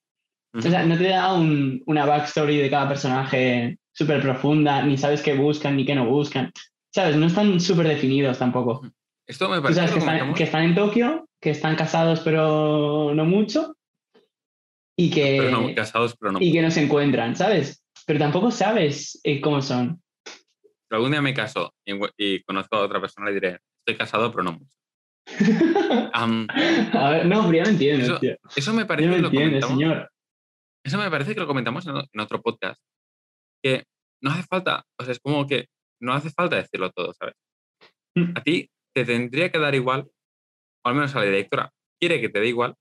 O 0.54 0.62
sea, 0.62 0.84
no 0.86 0.98
te 0.98 1.06
da 1.08 1.34
un- 1.34 1.82
una 1.88 2.06
backstory 2.06 2.58
de 2.58 2.70
cada 2.70 2.88
personaje 2.88 3.79
súper 4.00 4.22
profunda, 4.22 4.82
ni 4.82 4.98
sabes 4.98 5.22
qué 5.22 5.34
buscan, 5.36 5.76
ni 5.76 5.86
qué 5.86 5.94
no 5.94 6.06
buscan, 6.06 6.54
¿sabes? 6.94 7.18
No 7.18 7.28
están 7.28 7.60
súper 7.60 7.86
definidos 7.90 8.40
tampoco. 8.40 8.82
Esto 9.28 9.50
me 9.50 9.62
parece 9.62 9.82
sabes 9.82 9.92
que 9.94 10.00
están, 10.00 10.34
que 10.34 10.44
están 10.44 10.64
en 10.64 10.76
Tokio 10.76 11.26
que 11.42 11.50
están 11.52 11.76
casados 11.76 12.20
pero 12.22 13.14
no 13.14 13.26
mucho 13.26 13.76
y 14.98 15.10
que, 15.10 15.38
Pero 15.40 15.52
no, 15.52 15.76
casados, 15.76 16.16
pero 16.18 16.32
no. 16.32 16.40
y 16.42 16.52
que 16.52 16.62
no 16.62 16.72
se 16.72 16.82
encuentran, 16.84 17.36
¿sabes? 17.36 17.84
Pero 18.06 18.20
tampoco 18.20 18.52
sabes 18.52 19.20
eh, 19.24 19.40
cómo 19.42 19.62
son. 19.62 20.02
Pero 20.24 20.98
algún 20.98 21.12
día 21.12 21.22
me 21.22 21.34
caso 21.34 21.74
y, 21.86 21.94
y 22.18 22.42
conozco 22.44 22.78
a 22.78 22.82
otra 22.82 23.00
persona 23.02 23.30
y 23.32 23.34
diré, 23.34 23.60
estoy 23.86 23.98
casado, 23.98 24.32
pero 24.32 24.44
no 24.46 24.54
mucho. 24.54 24.78
A 26.14 27.10
ver, 27.12 27.26
no, 27.26 27.44
pero 27.46 27.58
ya 27.58 27.64
me 27.64 27.70
entiendes, 27.70 28.08
Eso- 28.10 28.20
tío. 28.20 28.36
eso 28.56 28.74
me 28.74 28.86
parece 28.86 29.10
que 29.10 29.22
lo 29.22 29.30
comentamos. 29.30 29.78
señor. 29.78 30.12
Eso 30.84 30.98
me 30.98 31.10
parece 31.12 31.34
que 31.34 31.40
lo 31.42 31.48
comentamos 31.48 31.86
en 31.88 32.20
otro 32.20 32.42
podcast. 32.42 32.82
Que 33.64 33.84
no 34.22 34.32
hace 34.32 34.44
falta, 34.44 34.84
o 35.00 35.04
sea, 35.04 35.12
es 35.12 35.20
como 35.20 35.48
que 35.48 35.68
no 36.02 36.14
hace 36.14 36.30
falta 36.30 36.56
decirlo 36.56 36.92
todo, 36.92 37.14
¿sabes? 37.14 37.36
Mm. 38.16 38.34
A 38.36 38.44
ti 38.44 38.70
te 38.94 39.06
tendría 39.06 39.52
que 39.52 39.60
dar 39.60 39.76
igual, 39.76 40.08
o 40.84 40.90
al 40.90 40.96
menos 40.96 41.16
a 41.16 41.20
la 41.20 41.26
directora 41.26 41.72
quiere 42.00 42.22
que 42.22 42.30
te 42.30 42.40
dé 42.40 42.48
igual, 42.48 42.76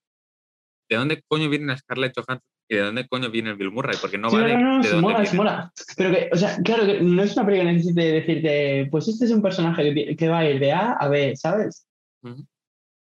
de 0.88 0.96
dónde 0.96 1.22
coño 1.28 1.48
viene 1.48 1.76
Scarlett 1.76 2.14
Johansson 2.14 2.40
y 2.70 2.76
de 2.76 2.82
dónde 2.82 3.08
coño 3.08 3.30
viene 3.30 3.54
Bill 3.54 3.70
Murray, 3.70 3.96
porque 4.00 4.18
no 4.18 4.30
Sí, 4.30 4.36
vale 4.36 4.54
no, 4.54 4.60
no, 4.60 4.76
no, 4.76 4.82
de 4.82 4.84
se 4.84 4.90
dónde 4.90 5.02
mola, 5.02 5.16
viene. 5.16 5.30
se 5.30 5.36
mola. 5.36 5.72
Pero 5.96 6.10
que, 6.10 6.30
o 6.32 6.36
sea, 6.36 6.56
claro 6.62 6.86
que 6.86 7.00
no 7.00 7.22
es 7.22 7.36
una 7.36 7.46
película 7.46 7.70
que 7.70 7.76
necesite 7.76 8.12
decirte, 8.12 8.88
pues 8.90 9.08
este 9.08 9.24
es 9.24 9.30
un 9.30 9.42
personaje 9.42 10.16
que, 10.16 10.28
va 10.28 10.38
a 10.38 10.50
ir 10.50 10.60
de 10.60 10.72
A 10.72 10.92
a 10.92 11.08
B, 11.08 11.34
¿sabes? 11.36 11.86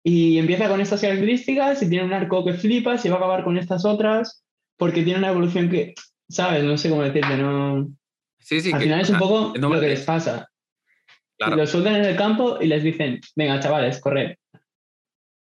Y 0.04 0.38
empieza 0.38 0.68
con 0.68 0.80
estas 0.80 1.00
características 1.00 1.82
y 1.82 1.88
tiene 1.88 2.04
un 2.04 2.12
arco 2.12 2.44
que 2.44 2.54
flipas 2.54 3.04
y 3.04 3.08
va 3.08 3.14
a 3.14 3.18
acabar 3.18 3.44
con 3.44 3.56
estas 3.56 3.84
otras 3.84 4.44
porque 4.76 5.02
tiene 5.02 5.20
una 5.20 5.30
evolución 5.30 5.70
que, 5.70 5.94
¿sabes? 6.28 6.64
No 6.64 6.76
sé 6.76 6.88
cómo 6.90 7.02
decirte, 7.02 7.36
no... 7.36 7.88
Sí, 8.38 8.60
sí, 8.60 8.72
Al 8.72 8.78
que, 8.78 8.84
final 8.84 9.00
es 9.00 9.10
un 9.10 9.18
poco 9.18 9.54
no 9.58 9.68
lo 9.70 9.80
que 9.80 9.88
les 9.88 10.04
pasa. 10.04 10.48
claro, 11.38 11.56
Los 11.56 11.70
sueltan 11.70 11.96
en 11.96 12.04
el 12.04 12.16
campo 12.16 12.58
y 12.60 12.66
les 12.66 12.82
dicen, 12.82 13.20
venga, 13.36 13.58
chavales, 13.60 14.00
corred. 14.00 14.36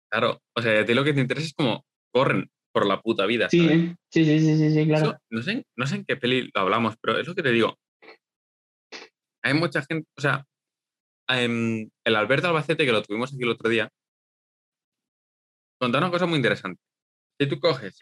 claro. 0.10 0.42
O 0.56 0.62
sea, 0.62 0.82
a 0.82 0.86
ti 0.86 0.94
lo 0.94 1.04
que 1.04 1.14
te 1.14 1.20
interesa 1.22 1.48
es 1.48 1.54
como 1.54 1.86
corren 2.14 2.50
por 2.72 2.86
la 2.86 3.02
puta 3.02 3.26
vida. 3.26 3.50
Sí, 3.50 3.60
¿sabes? 3.68 3.96
sí, 4.10 4.26
sí, 4.26 4.40
sí, 4.40 4.58
sí, 4.58 4.72
sí, 4.74 4.86
claro. 4.88 5.06
Eso, 5.08 5.18
no, 5.30 5.42
sé, 5.42 5.52
en- 5.52 5.64
no 5.76 5.88
sé 5.88 5.96
en 5.98 6.06
qué 6.06 6.16
peli 6.16 6.50
lo 6.54 6.62
hablamos, 6.62 6.96
pero 7.02 7.20
es 7.20 7.28
lo 7.28 7.36
que 7.36 7.44
te 7.44 7.52
digo. 7.52 7.78
Hay 9.44 9.54
mucha 9.54 9.82
gente, 9.84 10.08
o 10.18 10.22
sea, 10.22 10.46
em, 11.28 11.90
el 12.06 12.16
Alberto 12.16 12.48
Albacete, 12.48 12.86
que 12.86 12.92
lo 12.92 13.02
tuvimos 13.04 13.34
aquí 13.34 13.44
el 13.44 13.50
otro 13.50 13.70
día, 13.70 13.90
contó 15.80 15.98
una 15.98 16.12
cosa 16.12 16.26
muy 16.26 16.38
interesante. 16.38 16.82
Si 17.40 17.48
tú 17.48 17.60
coges 17.60 18.00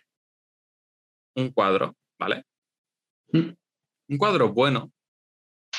un 1.36 1.50
cuadro, 1.52 1.96
¿vale? 2.20 2.44
Mm. 3.34 3.56
Un 4.10 4.18
cuadro 4.18 4.54
bueno, 4.54 4.92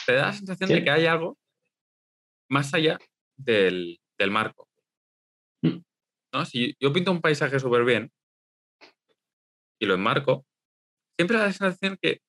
te 0.07 0.15
da 0.15 0.27
la 0.27 0.33
sensación 0.33 0.69
de 0.69 0.85
que 0.85 0.91
hay 0.91 1.07
algo 1.07 1.39
más 2.51 2.75
allá 2.75 2.99
del, 3.37 4.01
del 4.19 4.31
marco. 4.31 4.69
Mm. 5.63 5.79
¿no? 6.33 6.45
Si 6.45 6.75
yo 6.81 6.93
pinto 6.93 7.13
un 7.13 7.21
paisaje 7.21 7.59
súper 7.59 7.85
bien 7.85 8.13
y 9.81 9.87
lo 9.87 9.95
enmarco, 9.95 10.45
siempre 11.17 11.39
da 11.39 11.47
la 11.47 11.53
sensación 11.53 11.97
que 12.01 12.21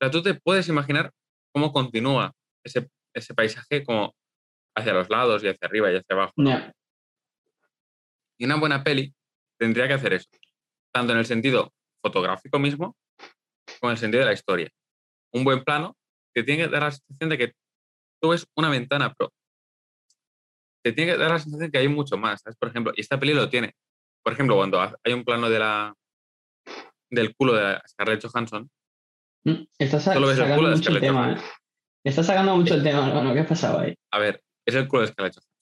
o 0.00 0.04
sea, 0.04 0.10
tú 0.10 0.22
te 0.22 0.34
puedes 0.34 0.68
imaginar 0.68 1.12
cómo 1.52 1.72
continúa 1.72 2.32
ese, 2.64 2.90
ese 3.14 3.34
paisaje 3.34 3.84
como 3.84 4.14
hacia 4.74 4.94
los 4.94 5.10
lados 5.10 5.44
y 5.44 5.48
hacia 5.48 5.68
arriba 5.68 5.92
y 5.92 5.96
hacia 5.96 6.16
abajo. 6.16 6.32
¿no? 6.36 6.72
Y 8.38 8.46
una 8.46 8.56
buena 8.56 8.82
peli 8.82 9.14
tendría 9.58 9.86
que 9.86 9.94
hacer 9.94 10.14
eso, 10.14 10.28
tanto 10.92 11.12
en 11.12 11.18
el 11.18 11.26
sentido 11.26 11.72
fotográfico 12.00 12.58
mismo 12.58 12.96
como 13.82 13.90
en 13.90 13.94
el 13.96 13.98
sentido 13.98 14.20
de 14.20 14.26
la 14.26 14.32
historia. 14.32 14.70
Un 15.34 15.42
buen 15.44 15.64
plano 15.64 15.96
te 16.32 16.44
tiene 16.44 16.64
que 16.64 16.68
dar 16.70 16.82
la 16.82 16.92
sensación 16.92 17.28
de 17.30 17.36
que 17.38 17.52
tú 18.22 18.28
ves 18.28 18.46
una 18.56 18.68
ventana, 18.70 19.12
pero 19.12 19.32
te 20.84 20.92
tiene 20.92 21.12
que 21.12 21.18
dar 21.18 21.32
la 21.32 21.38
sensación 21.40 21.70
que 21.70 21.78
hay 21.78 21.88
mucho 21.88 22.16
más. 22.16 22.40
¿sabes? 22.42 22.56
Por 22.56 22.68
ejemplo, 22.68 22.92
y 22.96 23.00
esta 23.00 23.18
peli 23.18 23.34
lo 23.34 23.48
tiene. 23.50 23.74
Por 24.22 24.32
ejemplo, 24.34 24.54
cuando 24.56 24.80
ha- 24.80 24.96
hay 25.04 25.12
un 25.12 25.24
plano 25.24 25.50
de 25.50 25.58
la, 25.58 25.94
del 27.10 27.34
culo 27.34 27.54
de 27.54 27.62
la 27.62 27.82
Scarlett 27.88 28.24
Johansson, 28.24 28.70
Mm, 29.44 29.64
Estás 29.76 30.04
Solo 30.04 30.28
ves 30.28 30.36
el 30.38 30.44
sacando 30.44 30.54
culo 30.56 30.68
de 30.68 30.76
mucho 30.76 30.88
el 30.90 30.94
Scarlett 30.98 31.02
tema, 31.02 31.20
¿eh? 31.22 31.34
Johansson. 31.34 31.50
Estás 32.04 32.26
sacando 32.26 32.56
mucho 32.56 32.74
el 32.74 32.82
tema, 32.84 33.08
hermano. 33.08 33.34
¿Qué 33.34 33.40
ha 33.40 33.46
pasado 33.48 33.80
ahí? 33.80 33.94
a 34.12 34.18
ver, 34.20 34.40
es 34.64 34.74
el 34.76 34.86
culo 34.86 35.02
de 35.02 35.08
Scarlett 35.08 35.34
Johansson. 35.34 35.52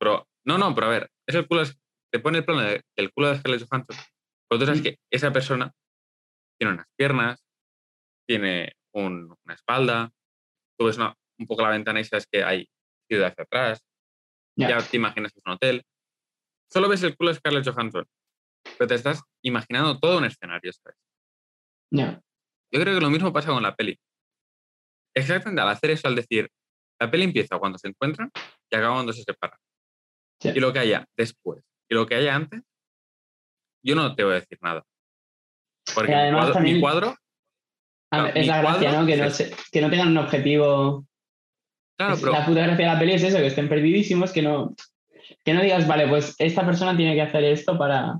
Pero, 0.00 0.26
no, 0.46 0.58
no, 0.58 0.74
pero 0.74 0.86
a 0.88 0.90
ver, 0.90 1.10
es 1.28 1.34
el 1.36 1.46
culo, 1.46 1.64
de- 1.64 1.72
te 2.12 2.18
pone 2.18 2.38
el 2.38 2.44
plano 2.44 2.62
de- 2.62 2.82
del 2.96 3.12
culo 3.12 3.28
de 3.28 3.38
Scarlett 3.38 3.68
Johansson, 3.68 3.96
pero 4.48 4.58
tú 4.58 4.66
sabes 4.66 4.80
Mm. 4.80 4.82
que 4.82 4.96
esa 5.12 5.30
persona 5.32 5.70
tiene 6.58 6.74
unas 6.74 6.86
piernas, 6.98 7.40
tiene 8.34 8.76
un- 8.94 9.36
una 9.44 9.54
espalda, 9.54 10.12
tú 10.78 10.86
ves 10.86 10.96
una- 10.98 11.16
un 11.36 11.46
poco 11.48 11.62
la 11.62 11.70
ventana 11.70 11.98
y 11.98 12.04
sabes 12.04 12.28
que 12.30 12.44
hay 12.44 12.68
ciudad 13.08 13.30
hacia 13.32 13.42
atrás, 13.42 13.84
Ya. 14.56 14.68
ya 14.68 14.88
te 14.88 14.96
imaginas 14.96 15.32
que 15.32 15.40
es 15.40 15.46
un 15.46 15.52
hotel. 15.54 15.82
Solo 16.72 16.88
ves 16.88 17.02
el 17.02 17.16
culo 17.16 17.30
de 17.30 17.36
Scarlett 17.38 17.66
Johansson, 17.68 18.06
pero 18.78 18.86
te 18.86 18.94
estás 18.94 19.20
imaginando 19.42 19.98
todo 19.98 20.18
un 20.18 20.26
escenario, 20.26 20.72
¿sabes? 20.72 20.96
Ya. 21.92 22.20
Yo 22.72 22.80
creo 22.80 22.94
que 22.94 23.00
lo 23.00 23.10
mismo 23.10 23.32
pasa 23.32 23.48
con 23.48 23.64
la 23.64 23.74
peli. 23.74 23.98
Exactamente 25.16 25.60
al 25.60 25.68
hacer 25.70 25.90
eso, 25.90 26.06
al 26.06 26.14
decir, 26.14 26.48
la 27.00 27.10
peli 27.10 27.24
empieza 27.24 27.58
cuando 27.58 27.78
se 27.78 27.88
encuentran 27.88 28.30
y 28.70 28.76
acaba 28.76 28.94
cuando 28.94 29.12
se 29.12 29.24
separan. 29.24 29.58
Y 30.44 30.60
lo 30.60 30.72
que 30.72 30.78
haya 30.78 31.04
después 31.16 31.64
y 31.90 31.94
lo 31.96 32.06
que 32.06 32.14
haya 32.14 32.36
antes, 32.36 32.62
yo 33.84 33.96
no 33.96 34.14
te 34.14 34.22
voy 34.22 34.34
a 34.34 34.40
decir 34.40 34.56
nada. 34.62 34.84
Porque 35.92 36.12
mi 36.12 36.30
cuadro, 36.32 36.60
mi 36.60 36.80
Claro, 38.10 38.32
es 38.34 38.46
la 38.46 38.60
gracia, 38.62 38.80
cuadro 38.90 39.00
¿no? 39.02 39.06
Que 39.06 39.16
no, 39.16 39.30
se- 39.30 39.54
que 39.70 39.80
no 39.80 39.90
tengan 39.90 40.08
un 40.08 40.18
objetivo. 40.18 41.06
claro, 41.96 42.14
Es- 42.14 42.20
pero 42.20 42.32
La 42.32 42.44
puta 42.46 42.60
gracia 42.62 42.86
de 42.86 42.92
la 42.92 42.98
peli 42.98 43.12
es 43.12 43.22
eso, 43.22 43.36
que 43.38 43.46
estén 43.46 43.68
perdidísimos, 43.68 44.32
que 44.32 44.42
no, 44.42 44.74
que 45.44 45.54
no 45.54 45.62
digas, 45.62 45.86
vale, 45.86 46.08
pues 46.08 46.34
esta 46.38 46.64
persona 46.66 46.96
tiene 46.96 47.14
que 47.14 47.22
hacer 47.22 47.44
esto 47.44 47.78
para. 47.78 48.14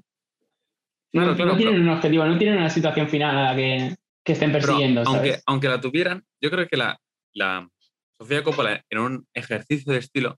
No, 1.13 1.23
Claro, 1.35 1.45
no 1.45 1.57
tienen 1.57 1.81
un 1.83 1.89
objetivo, 1.89 2.25
no 2.25 2.39
tienen 2.39 2.59
una 2.59 2.71
situación 2.71 3.09
final 3.09 3.37
a 3.37 3.43
la 3.51 3.57
que, 3.57 3.97
que 4.25 4.33
estén 4.33 4.53
Pero 4.53 4.63
persiguiendo, 4.65 5.01
aunque, 5.07 5.29
¿sabes? 5.31 5.43
aunque 5.47 5.69
la 5.69 5.81
tuvieran, 5.81 6.25
yo 6.41 6.51
creo 6.53 6.69
que 6.69 6.77
la, 6.77 7.01
la 7.35 7.69
Sofía 8.17 8.45
Coppola, 8.45 8.85
en 8.89 8.99
un 8.99 9.27
ejercicio 9.35 9.93
de 9.93 9.99
estilo, 9.99 10.37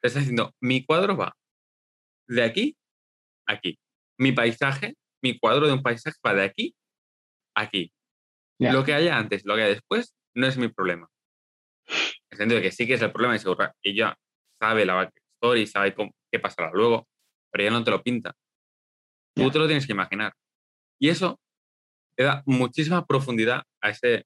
te 0.00 0.08
está 0.08 0.20
diciendo, 0.20 0.54
mi 0.60 0.84
cuadro 0.86 1.16
va 1.18 1.36
de 2.28 2.42
aquí 2.44 2.76
a 3.46 3.52
aquí. 3.54 3.78
Mi 4.18 4.32
paisaje, 4.32 4.94
mi 5.22 5.38
cuadro 5.38 5.66
de 5.66 5.74
un 5.74 5.82
paisaje 5.82 6.16
va 6.26 6.32
de 6.32 6.44
aquí 6.44 6.74
a 7.54 7.62
aquí. 7.62 7.92
Ya. 8.58 8.72
Lo 8.72 8.84
que 8.84 8.94
haya 8.94 9.16
antes, 9.18 9.44
lo 9.44 9.54
que 9.54 9.62
haya 9.62 9.74
después, 9.74 10.14
no 10.34 10.46
es 10.46 10.56
mi 10.56 10.68
problema. 10.68 11.08
En 11.88 11.96
el 12.30 12.38
sentido 12.38 12.56
de 12.60 12.62
que 12.62 12.72
sí 12.72 12.86
que 12.86 12.94
es 12.94 13.02
el 13.02 13.12
problema 13.12 13.36
y 13.36 13.38
seguro 13.38 13.70
ella 13.82 14.16
sabe 14.60 14.84
la 14.86 14.94
backstory, 14.94 15.66
sabe 15.66 15.94
cómo- 15.94 16.12
qué 16.32 16.38
pasará 16.40 16.70
luego, 16.72 17.06
pero 17.52 17.62
ella 17.64 17.70
no 17.72 17.84
te 17.84 17.90
lo 17.90 18.02
pinta. 18.02 18.34
Tú 19.34 19.42
Ya. 19.42 19.50
te 19.50 19.58
lo 19.58 19.66
tienes 19.66 19.86
que 19.86 19.92
imaginar. 19.92 20.32
Y 20.98 21.10
eso 21.10 21.38
te 22.16 22.24
da 22.24 22.42
muchísima 22.46 23.04
profundidad 23.04 23.62
a 23.82 23.90
ese 23.90 24.24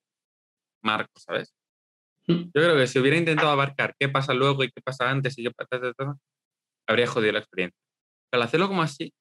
marco, 0.82 1.10
¿sabes? 1.18 1.52
Mm. 2.28 2.32
Yo 2.44 2.50
creo 2.52 2.76
que 2.76 2.86
si 2.86 2.98
hubiera 3.00 3.16
intentado 3.16 3.50
abarcar 3.50 3.94
qué 3.98 4.08
pasa 4.08 4.32
luego 4.32 4.62
y 4.62 4.70
qué 4.70 4.80
pasa 4.80 5.10
antes 5.10 5.36
y 5.38 5.42
qué 5.44 5.50
pasa, 5.50 5.80
habría 6.88 7.06
jodido 7.08 7.32
la 7.32 7.40
experiencia. 7.40 7.76
Pero 8.30 8.42
al 8.42 8.46
hacerlo 8.48 8.68
como 8.68 8.82
así, 8.82 9.12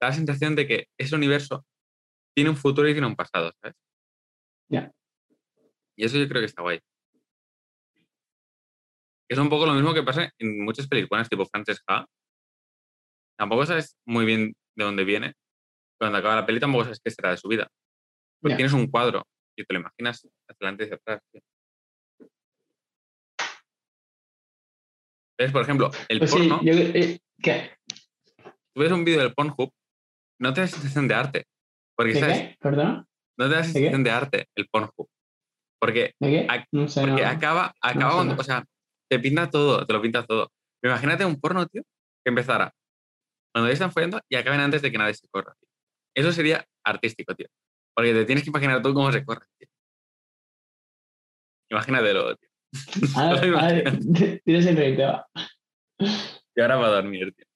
da 0.00 0.08
la 0.08 0.12
sensación 0.14 0.54
de 0.54 0.66
que 0.68 0.86
ese 0.96 1.16
universo 1.16 1.66
tiene 2.36 2.50
un 2.50 2.56
futuro 2.56 2.88
y 2.88 2.92
tiene 2.92 3.08
un 3.08 3.16
pasado, 3.16 3.52
¿sabes? 3.60 3.76
Ya. 4.70 4.90
Y 5.96 6.04
eso 6.04 6.18
yo 6.18 6.28
creo 6.28 6.40
que 6.40 6.46
está 6.46 6.62
guay. 6.62 6.80
Es 9.30 9.38
un 9.38 9.48
poco 9.48 9.66
lo 9.66 9.74
mismo 9.74 9.92
que 9.92 10.02
pasa 10.02 10.32
en 10.38 10.64
muchas 10.64 10.88
películas 10.88 11.28
tipo 11.28 11.44
Frances 11.46 11.82
Ha. 11.86 12.06
Tampoco 13.38 13.66
sabes 13.66 13.96
muy 14.06 14.24
bien 14.24 14.54
de 14.76 14.84
dónde 14.84 15.04
viene. 15.04 15.34
Cuando 15.98 16.18
acaba 16.18 16.36
la 16.36 16.46
peli 16.46 16.60
tampoco 16.60 16.84
sabes 16.84 17.00
qué 17.02 17.10
será 17.10 17.30
de 17.30 17.36
su 17.36 17.48
vida. 17.48 17.68
Porque 18.40 18.56
tienes 18.56 18.72
un 18.72 18.86
cuadro 18.86 19.24
y 19.56 19.64
te 19.64 19.74
lo 19.74 19.80
imaginas 19.80 20.18
hacia 20.48 20.56
adelante 20.60 20.84
y 20.84 20.86
hacia 20.86 20.96
atrás. 20.96 21.22
¿Ves? 25.38 25.52
Por 25.52 25.62
ejemplo, 25.62 25.90
el 26.08 26.18
Pues 26.18 26.30
sí, 26.30 26.36
porno, 26.38 26.60
yo, 26.62 26.72
eh, 26.72 27.18
¿qué? 27.42 27.76
tú 28.74 28.80
ves 28.80 28.92
un 28.92 29.04
vídeo 29.04 29.20
del 29.20 29.34
Pornhub, 29.34 29.72
no 30.40 30.52
te 30.52 30.60
da 30.62 30.66
sensación 30.66 31.06
de 31.08 31.14
arte. 31.14 31.44
Porque, 31.96 32.14
¿De 32.14 32.20
¿sabes? 32.20 32.38
qué? 32.38 32.56
¿Perdón? 32.60 33.07
No 33.38 33.48
te 33.48 33.54
da 33.54 33.62
qué? 33.62 33.68
sensación 33.68 34.04
de 34.04 34.10
arte 34.10 34.46
el 34.56 34.68
Pornhub. 34.68 35.08
Porque, 35.80 36.12
porque 36.18 37.22
no. 37.22 37.28
acaba, 37.28 37.72
acaba 37.80 38.14
cuando- 38.14 38.34
o 38.36 38.42
sea, 38.42 38.64
te 39.08 39.18
pinta 39.20 39.48
todo, 39.48 39.86
te 39.86 39.92
lo 39.92 40.02
pinta 40.02 40.24
todo. 40.24 40.50
Imagínate 40.82 41.24
un 41.24 41.40
porno, 41.40 41.66
tío, 41.66 41.82
que 41.82 42.28
empezara 42.30 42.72
cuando 43.52 43.68
ya 43.68 43.72
están 43.72 43.92
follando 43.92 44.20
y 44.28 44.36
acaben 44.36 44.60
antes 44.60 44.82
de 44.82 44.90
que 44.92 44.98
nadie 44.98 45.14
se 45.14 45.26
corra. 45.28 45.54
tío. 45.58 45.68
Eso 46.16 46.32
sería 46.32 46.64
artístico, 46.84 47.34
tío. 47.34 47.46
Porque 47.94 48.12
te 48.12 48.24
tienes 48.24 48.44
que 48.44 48.50
imaginar 48.50 48.82
tú 48.82 48.92
cómo 48.92 49.10
se 49.12 49.24
corre, 49.24 49.46
tío. 49.58 49.68
Imagínatelo, 51.70 52.36
tío. 52.36 52.48
A 53.16 53.34
ver, 53.34 53.54
a 53.56 53.66
ver, 53.72 54.40
tienes 54.44 54.66
el 54.66 55.00
va. 55.00 55.26
Y 56.54 56.60
ahora 56.60 56.76
va 56.76 56.86
a 56.86 56.90
dormir, 56.90 57.32
tío. 57.34 57.46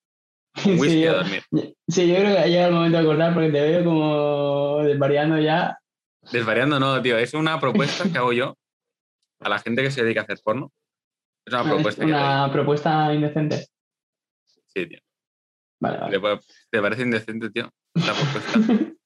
Con 0.55 0.79
Sí, 0.81 1.03
a 1.03 1.07
yo- 1.07 1.15
dormir. 1.19 1.43
Sí, 1.89 2.09
yo 2.09 2.15
creo 2.17 2.35
que 2.35 2.39
ha 2.39 2.47
llegado 2.47 2.69
el 2.69 2.75
momento 2.75 2.99
de 2.99 3.05
cortar 3.05 3.35
porque 3.35 3.51
te 3.51 3.61
veo 3.61 3.85
como 3.85 4.79
desvariando 4.85 5.39
ya. 5.39 5.79
Desvariando, 6.31 6.79
no, 6.79 7.01
tío. 7.03 7.17
Es 7.19 7.35
una 7.35 7.59
propuesta 7.59 8.05
que 8.11 8.19
hago 8.19 8.33
yo 8.33 8.57
a 9.41 9.49
la 9.49 9.59
gente 9.59 9.83
que 9.83 9.91
se 9.91 10.03
dedica 10.05 10.21
a 10.21 10.25
hacer 10.25 10.39
porno. 10.45 10.71
Es 11.47 11.53
una 11.55 11.63
Ah, 11.63 11.65
Es 11.65 11.71
propuesta 11.75 12.05
que 12.05 12.11
una 12.13 12.51
propuesta 12.53 13.15
indecente. 13.15 13.67
Sí, 14.69 14.87
tío. 14.87 14.99
Vale, 15.81 15.99
vale. 16.21 16.41
te, 16.71 16.81
parece 16.81 17.03
indecente, 17.03 17.51
tío, 17.51 17.69
esta 17.95 18.13
propuesta. 18.15 18.53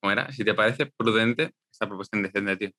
¿Cómo 0.00 0.12
era? 0.12 0.30
Si 0.32 0.44
te 0.44 0.54
parece 0.54 0.86
prudente, 0.86 1.52
esta 1.72 1.86
propuesta 1.86 2.16
indecente, 2.16 2.56
tío. 2.56 2.70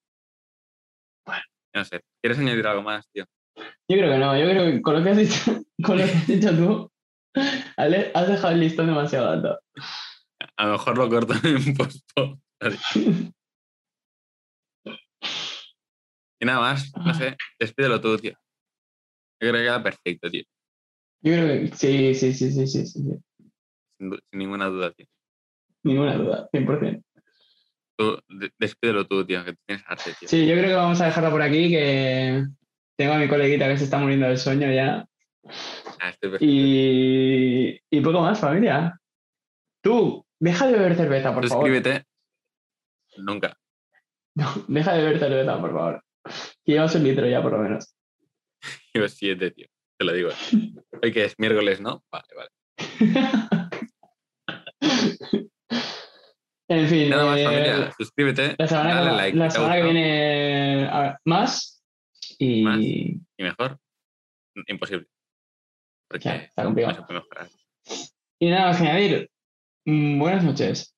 Bueno. 1.26 1.42
No 1.74 1.86
sé. 1.86 2.02
¿Quieres 2.22 2.38
añadir 2.40 2.68
algo 2.68 2.84
más, 2.84 3.10
tío? 3.12 3.26
Yo 3.56 3.98
creo 3.98 4.12
que 4.12 4.18
no, 4.18 4.38
yo 4.38 4.46
creo 4.50 4.66
que 4.72 4.82
con 4.82 4.94
lo 4.96 5.04
que 5.04 5.10
has 5.10 5.18
dicho, 5.18 5.64
con 5.84 5.98
lo 5.98 6.06
que 6.06 6.12
has 6.12 6.28
dicho 6.28 6.56
tú, 6.56 6.92
has 7.78 8.28
dejado 8.28 8.54
el 8.54 8.60
listón 8.60 8.88
demasiado 8.88 9.30
alto. 9.30 9.60
A 10.56 10.66
lo 10.66 10.72
mejor 10.74 10.98
lo 10.98 11.10
corto 11.10 11.34
en 11.48 11.74
post 11.78 12.10
Y 16.40 16.46
nada 16.46 16.60
más, 16.60 16.92
no 16.96 17.14
sé, 17.14 17.36
despídelo 17.60 18.00
tú, 18.00 18.18
tío. 18.18 18.34
Yo 19.42 19.50
creo 19.50 19.54
que 19.54 19.60
queda 19.62 19.84
perfecto, 19.84 20.30
tío. 20.30 20.44
Yo 21.22 21.34
creo 21.34 21.48
que 21.48 21.76
sí, 21.76 22.14
sí, 22.16 22.34
sí, 22.34 22.52
sí, 22.52 22.68
sí, 22.68 22.86
sí. 22.86 23.02
Sin, 24.00 24.12
ninguna 24.32 24.68
duda, 24.68 24.92
tío. 24.92 25.08
Ninguna 25.84 26.16
duda, 26.16 26.50
100%. 26.52 27.04
Tú, 27.98 28.20
de- 28.30 28.52
despídelo 28.60 29.08
tú, 29.08 29.26
tío, 29.26 29.44
que 29.44 29.56
tienes 29.66 29.84
arte, 29.88 30.14
tío. 30.20 30.30
Sí, 30.30 30.46
yo 30.46 30.54
creo 30.54 30.68
que 30.68 30.76
vamos 30.76 31.02
a 31.02 31.06
dejarlo 31.06 31.32
por 31.32 31.42
aquí, 31.42 31.70
que 31.70 32.46
tengo 32.96 33.14
a 33.14 33.18
mi 33.18 33.28
coleguita 33.28 33.68
que 33.68 33.78
se 33.78 33.86
está 33.86 33.98
muriendo 33.98 34.28
del 34.28 34.38
sueño 34.38 34.72
ya. 34.72 35.08
Ah, 36.00 36.10
estoy. 36.10 36.38
Y, 36.42 37.80
y 37.90 38.02
poco 38.02 38.22
más, 38.22 38.40
familia. 38.40 39.00
Tú, 39.82 40.24
deja 40.40 40.68
de 40.68 40.74
beber 40.74 40.96
cerveza, 40.96 41.34
por 41.34 41.48
favor. 41.48 41.66
Suscríbete. 41.66 42.06
Nunca. 43.18 43.58
No, 44.36 44.46
deja 44.68 44.94
de 44.94 45.04
beber 45.04 45.20
cerveza, 45.20 45.60
por 45.60 45.74
favor. 45.74 46.04
Que 46.64 46.74
llevas 46.74 46.94
un 46.96 47.04
litro 47.04 47.28
ya, 47.28 47.42
por 47.42 47.54
lo 47.54 47.60
menos. 47.60 47.96
Yo 48.94 49.08
siete, 49.08 49.52
tío. 49.52 49.68
Te 49.98 50.06
lo 50.06 50.14
digo. 50.14 50.30
Hoy 51.02 51.12
que 51.12 51.26
es 51.26 51.34
miércoles, 51.40 51.82
¿no? 51.82 52.04
Vale, 52.12 52.28
vale. 52.36 52.50
en 56.70 56.88
fin, 56.88 57.10
Nada 57.10 57.26
más, 57.26 57.40
eh, 57.40 57.46
familia. 57.46 57.92
Suscríbete. 57.98 58.56
la 58.58 58.68
semana, 58.68 58.96
dale 58.96 59.10
que, 59.10 59.16
like. 59.16 59.38
la 59.38 59.50
semana 59.50 59.76
que 59.76 59.84
viene 59.84 60.88
a 60.88 61.02
ver, 61.02 61.16
más. 61.26 61.84
Y 62.38 62.62
Más. 62.62 62.80
Y 62.80 63.20
mejor. 63.40 63.80
Imposible. 64.68 65.08
Porque 66.08 66.26
ya, 66.26 66.36
está 66.38 66.64
no 66.64 66.70
complicado. 66.70 66.96
se 66.96 67.02
puede 67.04 67.20
mejorar. 67.22 67.48
Y 68.40 68.50
nada 68.50 68.68
más 68.68 68.78
que 68.78 68.88
añadir. 68.88 69.30
Buenas 69.86 70.44
noches. 70.44 70.97